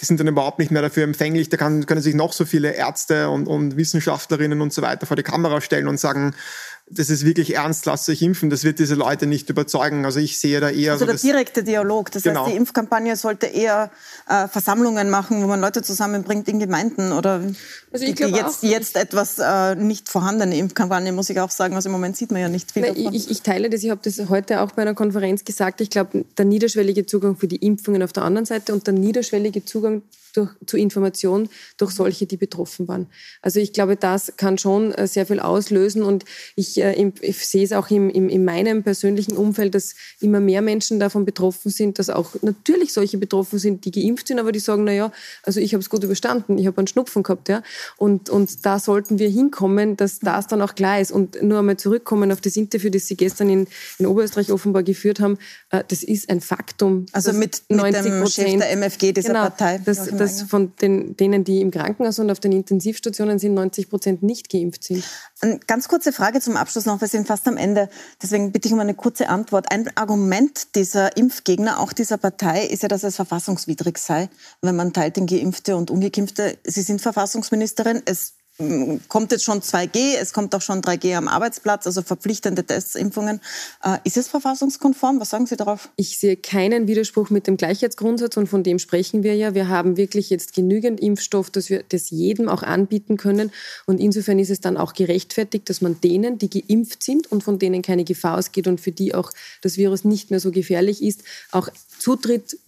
die 0.00 0.04
sind 0.04 0.20
dann 0.20 0.28
überhaupt 0.28 0.58
nicht 0.58 0.70
mehr 0.70 0.82
dafür 0.82 1.04
empfänglich. 1.04 1.48
Da 1.48 1.56
kann, 1.56 1.86
können 1.86 2.02
sich 2.02 2.14
noch 2.14 2.32
so 2.32 2.44
viele 2.44 2.72
Ärzte 2.72 3.30
und, 3.30 3.48
und 3.48 3.76
Wissenschaftlerinnen 3.76 4.60
und 4.60 4.72
so 4.72 4.82
weiter 4.82 5.06
vor 5.06 5.16
die 5.16 5.22
Kamera 5.22 5.60
stellen 5.60 5.88
und 5.88 5.98
sagen, 5.98 6.34
das 6.90 7.10
ist 7.10 7.24
wirklich 7.24 7.54
ernst, 7.54 7.86
lasst 7.86 8.08
euch 8.08 8.22
impfen. 8.22 8.50
Das 8.50 8.64
wird 8.64 8.78
diese 8.78 8.94
Leute 8.94 9.26
nicht 9.26 9.50
überzeugen. 9.50 10.04
Also 10.04 10.20
ich 10.20 10.38
sehe 10.38 10.60
da 10.60 10.70
eher. 10.70 10.92
Also 10.92 11.04
so 11.04 11.12
der 11.12 11.20
direkte 11.20 11.62
Dialog. 11.62 12.10
Das 12.12 12.22
genau. 12.22 12.42
heißt, 12.42 12.52
die 12.52 12.56
Impfkampagne 12.56 13.16
sollte 13.16 13.46
eher 13.46 13.90
äh, 14.28 14.48
Versammlungen 14.48 15.10
machen, 15.10 15.42
wo 15.42 15.46
man 15.46 15.60
Leute 15.60 15.82
zusammenbringt 15.82 16.48
in 16.48 16.58
Gemeinden 16.58 17.12
oder 17.12 17.42
also 17.92 18.04
die, 18.04 18.14
die 18.14 18.24
jetzt, 18.24 18.62
jetzt 18.62 18.96
etwas 18.96 19.38
äh, 19.38 19.74
nicht 19.74 20.08
vorhandene 20.08 20.56
Impfkampagne, 20.56 21.12
muss 21.12 21.30
ich 21.30 21.40
auch 21.40 21.50
sagen. 21.50 21.74
Also 21.74 21.88
im 21.88 21.92
Moment 21.92 22.16
sieht 22.16 22.30
man 22.30 22.40
ja 22.40 22.48
nicht 22.48 22.72
viel 22.72 22.82
davon. 22.82 23.14
Ich, 23.14 23.30
ich 23.30 23.42
teile 23.42 23.70
das. 23.70 23.82
Ich 23.82 23.90
habe 23.90 24.00
das 24.02 24.28
heute 24.28 24.60
auch 24.60 24.72
bei 24.72 24.82
einer 24.82 24.94
Konferenz 24.94 25.44
gesagt. 25.44 25.80
Ich 25.80 25.90
glaube, 25.90 26.24
der 26.36 26.44
niederschwellige 26.44 27.06
Zugang 27.06 27.36
für 27.36 27.48
die 27.48 27.56
Impfungen 27.56 28.02
auf 28.02 28.12
der 28.12 28.24
anderen 28.24 28.46
Seite 28.46 28.72
und 28.72 28.86
der 28.86 28.94
niederschwellige 28.94 29.64
Zugang 29.64 30.02
durch, 30.38 30.50
zu 30.66 30.76
Information 30.76 31.48
durch 31.76 31.90
solche, 31.90 32.26
die 32.26 32.36
betroffen 32.36 32.88
waren. 32.88 33.06
Also 33.42 33.60
ich 33.60 33.72
glaube, 33.72 33.96
das 33.96 34.34
kann 34.36 34.58
schon 34.58 34.92
äh, 34.92 35.06
sehr 35.06 35.26
viel 35.26 35.40
auslösen 35.40 36.02
und 36.02 36.24
ich, 36.56 36.80
äh, 36.80 37.12
ich 37.20 37.46
sehe 37.46 37.64
es 37.64 37.72
auch 37.72 37.90
im, 37.90 38.08
im, 38.10 38.28
in 38.28 38.44
meinem 38.44 38.82
persönlichen 38.82 39.36
Umfeld, 39.36 39.74
dass 39.74 39.94
immer 40.20 40.40
mehr 40.40 40.62
Menschen 40.62 41.00
davon 41.00 41.24
betroffen 41.24 41.70
sind, 41.70 41.98
dass 41.98 42.10
auch 42.10 42.34
natürlich 42.42 42.92
solche 42.92 43.18
betroffen 43.18 43.58
sind, 43.58 43.84
die 43.84 43.90
geimpft 43.90 44.28
sind, 44.28 44.38
aber 44.38 44.52
die 44.52 44.60
sagen, 44.60 44.84
na 44.84 44.92
ja, 44.92 45.12
also 45.42 45.60
ich 45.60 45.74
habe 45.74 45.82
es 45.82 45.90
gut 45.90 46.04
überstanden, 46.04 46.58
ich 46.58 46.66
habe 46.66 46.78
einen 46.78 46.86
Schnupfen 46.86 47.22
gehabt, 47.22 47.48
ja, 47.48 47.62
und, 47.96 48.30
und 48.30 48.64
da 48.64 48.78
sollten 48.78 49.18
wir 49.18 49.28
hinkommen, 49.28 49.96
dass 49.96 50.20
das 50.20 50.46
dann 50.46 50.62
auch 50.62 50.74
klar 50.74 51.00
ist 51.00 51.10
und 51.10 51.42
nur 51.42 51.58
einmal 51.58 51.76
zurückkommen 51.76 52.30
auf 52.32 52.40
das 52.40 52.56
Interview, 52.56 52.90
das 52.90 53.06
Sie 53.06 53.16
gestern 53.16 53.50
in, 53.50 53.66
in 53.98 54.06
Oberösterreich 54.06 54.52
offenbar 54.52 54.82
geführt 54.82 55.20
haben, 55.20 55.38
äh, 55.70 55.82
das 55.88 56.02
ist 56.02 56.30
ein 56.30 56.40
Faktum. 56.40 57.06
Also 57.12 57.32
mit, 57.32 57.62
90 57.68 58.02
mit 58.02 58.12
dem 58.12 58.26
Chef 58.26 58.58
der 58.58 58.70
MFG, 58.76 59.12
dieser 59.12 59.28
genau, 59.28 59.42
Partei. 59.42 59.80
Das, 59.84 60.08
das 60.08 60.27
dass 60.28 60.42
von 60.42 60.72
den, 60.80 61.16
denen, 61.16 61.44
die 61.44 61.60
im 61.60 61.70
Krankenhaus 61.70 62.18
und 62.18 62.30
auf 62.30 62.40
den 62.40 62.52
Intensivstationen 62.52 63.38
sind, 63.38 63.54
90 63.54 63.88
Prozent 63.88 64.22
nicht 64.22 64.50
geimpft 64.50 64.84
sind. 64.84 65.04
Eine 65.40 65.58
ganz 65.66 65.88
kurze 65.88 66.12
Frage 66.12 66.40
zum 66.40 66.56
Abschluss 66.56 66.86
noch. 66.86 67.00
Wir 67.00 67.08
sind 67.08 67.26
fast 67.26 67.46
am 67.48 67.56
Ende. 67.56 67.88
Deswegen 68.22 68.52
bitte 68.52 68.68
ich 68.68 68.74
um 68.74 68.80
eine 68.80 68.94
kurze 68.94 69.28
Antwort. 69.28 69.70
Ein 69.70 69.88
Argument 69.96 70.74
dieser 70.74 71.16
Impfgegner, 71.16 71.80
auch 71.80 71.92
dieser 71.92 72.18
Partei, 72.18 72.64
ist 72.64 72.82
ja, 72.82 72.88
dass 72.88 73.02
es 73.02 73.16
verfassungswidrig 73.16 73.98
sei, 73.98 74.28
wenn 74.62 74.76
man 74.76 74.92
teilt 74.92 75.18
in 75.18 75.26
Geimpfte 75.26 75.76
und 75.76 75.90
Ungeimpfte. 75.90 76.58
Sie 76.64 76.82
sind 76.82 77.00
Verfassungsministerin. 77.00 78.02
Es 78.04 78.34
kommt 79.06 79.30
jetzt 79.30 79.44
schon 79.44 79.60
2G, 79.60 80.16
es 80.20 80.32
kommt 80.32 80.52
auch 80.52 80.60
schon 80.60 80.82
3G 80.82 81.16
am 81.16 81.28
Arbeitsplatz, 81.28 81.86
also 81.86 82.02
verpflichtende 82.02 82.64
Tests, 82.64 82.96
Impfungen. 82.96 83.40
Äh, 83.84 83.98
ist 84.02 84.16
es 84.16 84.26
verfassungskonform? 84.26 85.20
Was 85.20 85.30
sagen 85.30 85.46
Sie 85.46 85.56
darauf? 85.56 85.90
Ich 85.94 86.18
sehe 86.18 86.36
keinen 86.36 86.88
Widerspruch 86.88 87.30
mit 87.30 87.46
dem 87.46 87.56
Gleichheitsgrundsatz 87.56 88.36
und 88.36 88.48
von 88.48 88.64
dem 88.64 88.80
sprechen 88.80 89.22
wir 89.22 89.36
ja. 89.36 89.54
Wir 89.54 89.68
haben 89.68 89.96
wirklich 89.96 90.28
jetzt 90.30 90.54
genügend 90.54 90.98
Impfstoff, 90.98 91.50
dass 91.50 91.70
wir 91.70 91.84
das 91.88 92.10
jedem 92.10 92.48
auch 92.48 92.64
anbieten 92.64 93.16
können. 93.16 93.52
Und 93.86 94.00
insofern 94.00 94.40
ist 94.40 94.50
es 94.50 94.60
dann 94.60 94.76
auch 94.76 94.92
gerechtfertigt, 94.92 95.70
dass 95.70 95.80
man 95.80 96.00
denen, 96.00 96.38
die 96.38 96.50
geimpft 96.50 97.04
sind 97.04 97.30
und 97.30 97.44
von 97.44 97.60
denen 97.60 97.82
keine 97.82 98.02
Gefahr 98.02 98.38
ausgeht 98.38 98.66
und 98.66 98.80
für 98.80 98.92
die 98.92 99.14
auch 99.14 99.30
das 99.62 99.76
Virus 99.76 100.04
nicht 100.04 100.30
mehr 100.32 100.40
so 100.40 100.50
gefährlich 100.50 101.00
ist, 101.02 101.22
auch 101.52 101.68
Zutritt 101.98 102.58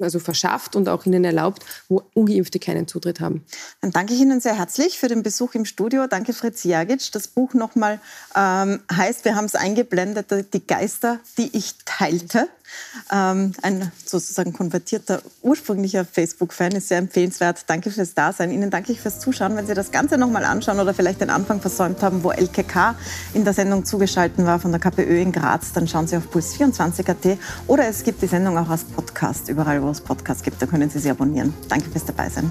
also 0.00 0.18
verschafft 0.18 0.76
und 0.76 0.88
auch 0.88 1.06
ihnen 1.06 1.24
erlaubt, 1.24 1.64
wo 1.88 2.02
Ungeimpfte 2.14 2.58
keinen 2.58 2.86
Zutritt 2.86 3.20
haben. 3.20 3.44
Dann 3.80 3.90
danke 3.90 4.14
ich 4.14 4.20
Ihnen 4.20 4.40
sehr 4.40 4.56
herzlich 4.56 4.98
für 4.98 5.08
den 5.08 5.22
Besuch 5.22 5.54
im 5.54 5.64
Studio. 5.64 6.06
Danke 6.06 6.32
Fritz 6.32 6.64
Jagic. 6.64 7.12
Das 7.12 7.28
Buch 7.28 7.54
nochmal 7.54 8.00
ähm, 8.34 8.80
heißt, 8.92 9.24
wir 9.24 9.34
haben 9.34 9.46
es 9.46 9.54
eingeblendet, 9.54 10.26
die 10.52 10.66
Geister, 10.66 11.20
die 11.38 11.56
ich 11.56 11.74
teilte. 11.84 12.48
Ähm, 13.12 13.52
ein 13.62 13.92
sozusagen 14.04 14.52
konvertierter 14.52 15.22
ursprünglicher 15.42 16.04
Facebook-Fan 16.04 16.72
ist 16.72 16.88
sehr 16.88 16.98
empfehlenswert. 16.98 17.64
Danke 17.68 17.90
fürs 17.90 18.14
Dasein. 18.14 18.50
Ihnen 18.50 18.70
danke 18.70 18.92
ich 18.92 19.00
fürs 19.00 19.20
Zuschauen. 19.20 19.56
Wenn 19.56 19.66
Sie 19.66 19.74
das 19.74 19.92
Ganze 19.92 20.18
nochmal 20.18 20.44
anschauen 20.44 20.80
oder 20.80 20.94
vielleicht 20.94 21.20
den 21.20 21.30
Anfang 21.30 21.60
versäumt 21.60 22.02
haben, 22.02 22.24
wo 22.24 22.32
LKK 22.32 22.96
in 23.34 23.44
der 23.44 23.54
Sendung 23.54 23.84
zugeschaltet 23.84 24.44
war 24.44 24.58
von 24.58 24.72
der 24.72 24.80
KPÖ 24.80 25.20
in 25.20 25.32
Graz, 25.32 25.72
dann 25.72 25.86
schauen 25.86 26.06
Sie 26.06 26.16
auf 26.16 26.24
puls24.at 26.32 27.38
oder 27.66 27.86
es 27.88 28.02
gibt 28.02 28.22
die 28.22 28.26
Sendung 28.26 28.58
auch 28.58 28.68
als 28.68 28.84
Podcast, 28.84 29.48
überall 29.48 29.82
wo 29.86 29.90
es 29.90 30.00
Podcasts 30.00 30.42
gibt. 30.42 30.60
Da 30.60 30.66
können 30.66 30.90
Sie 30.90 30.98
sie 30.98 31.10
abonnieren. 31.10 31.54
Danke 31.68 31.88
fürs 31.90 32.04
Dabeisein. 32.04 32.50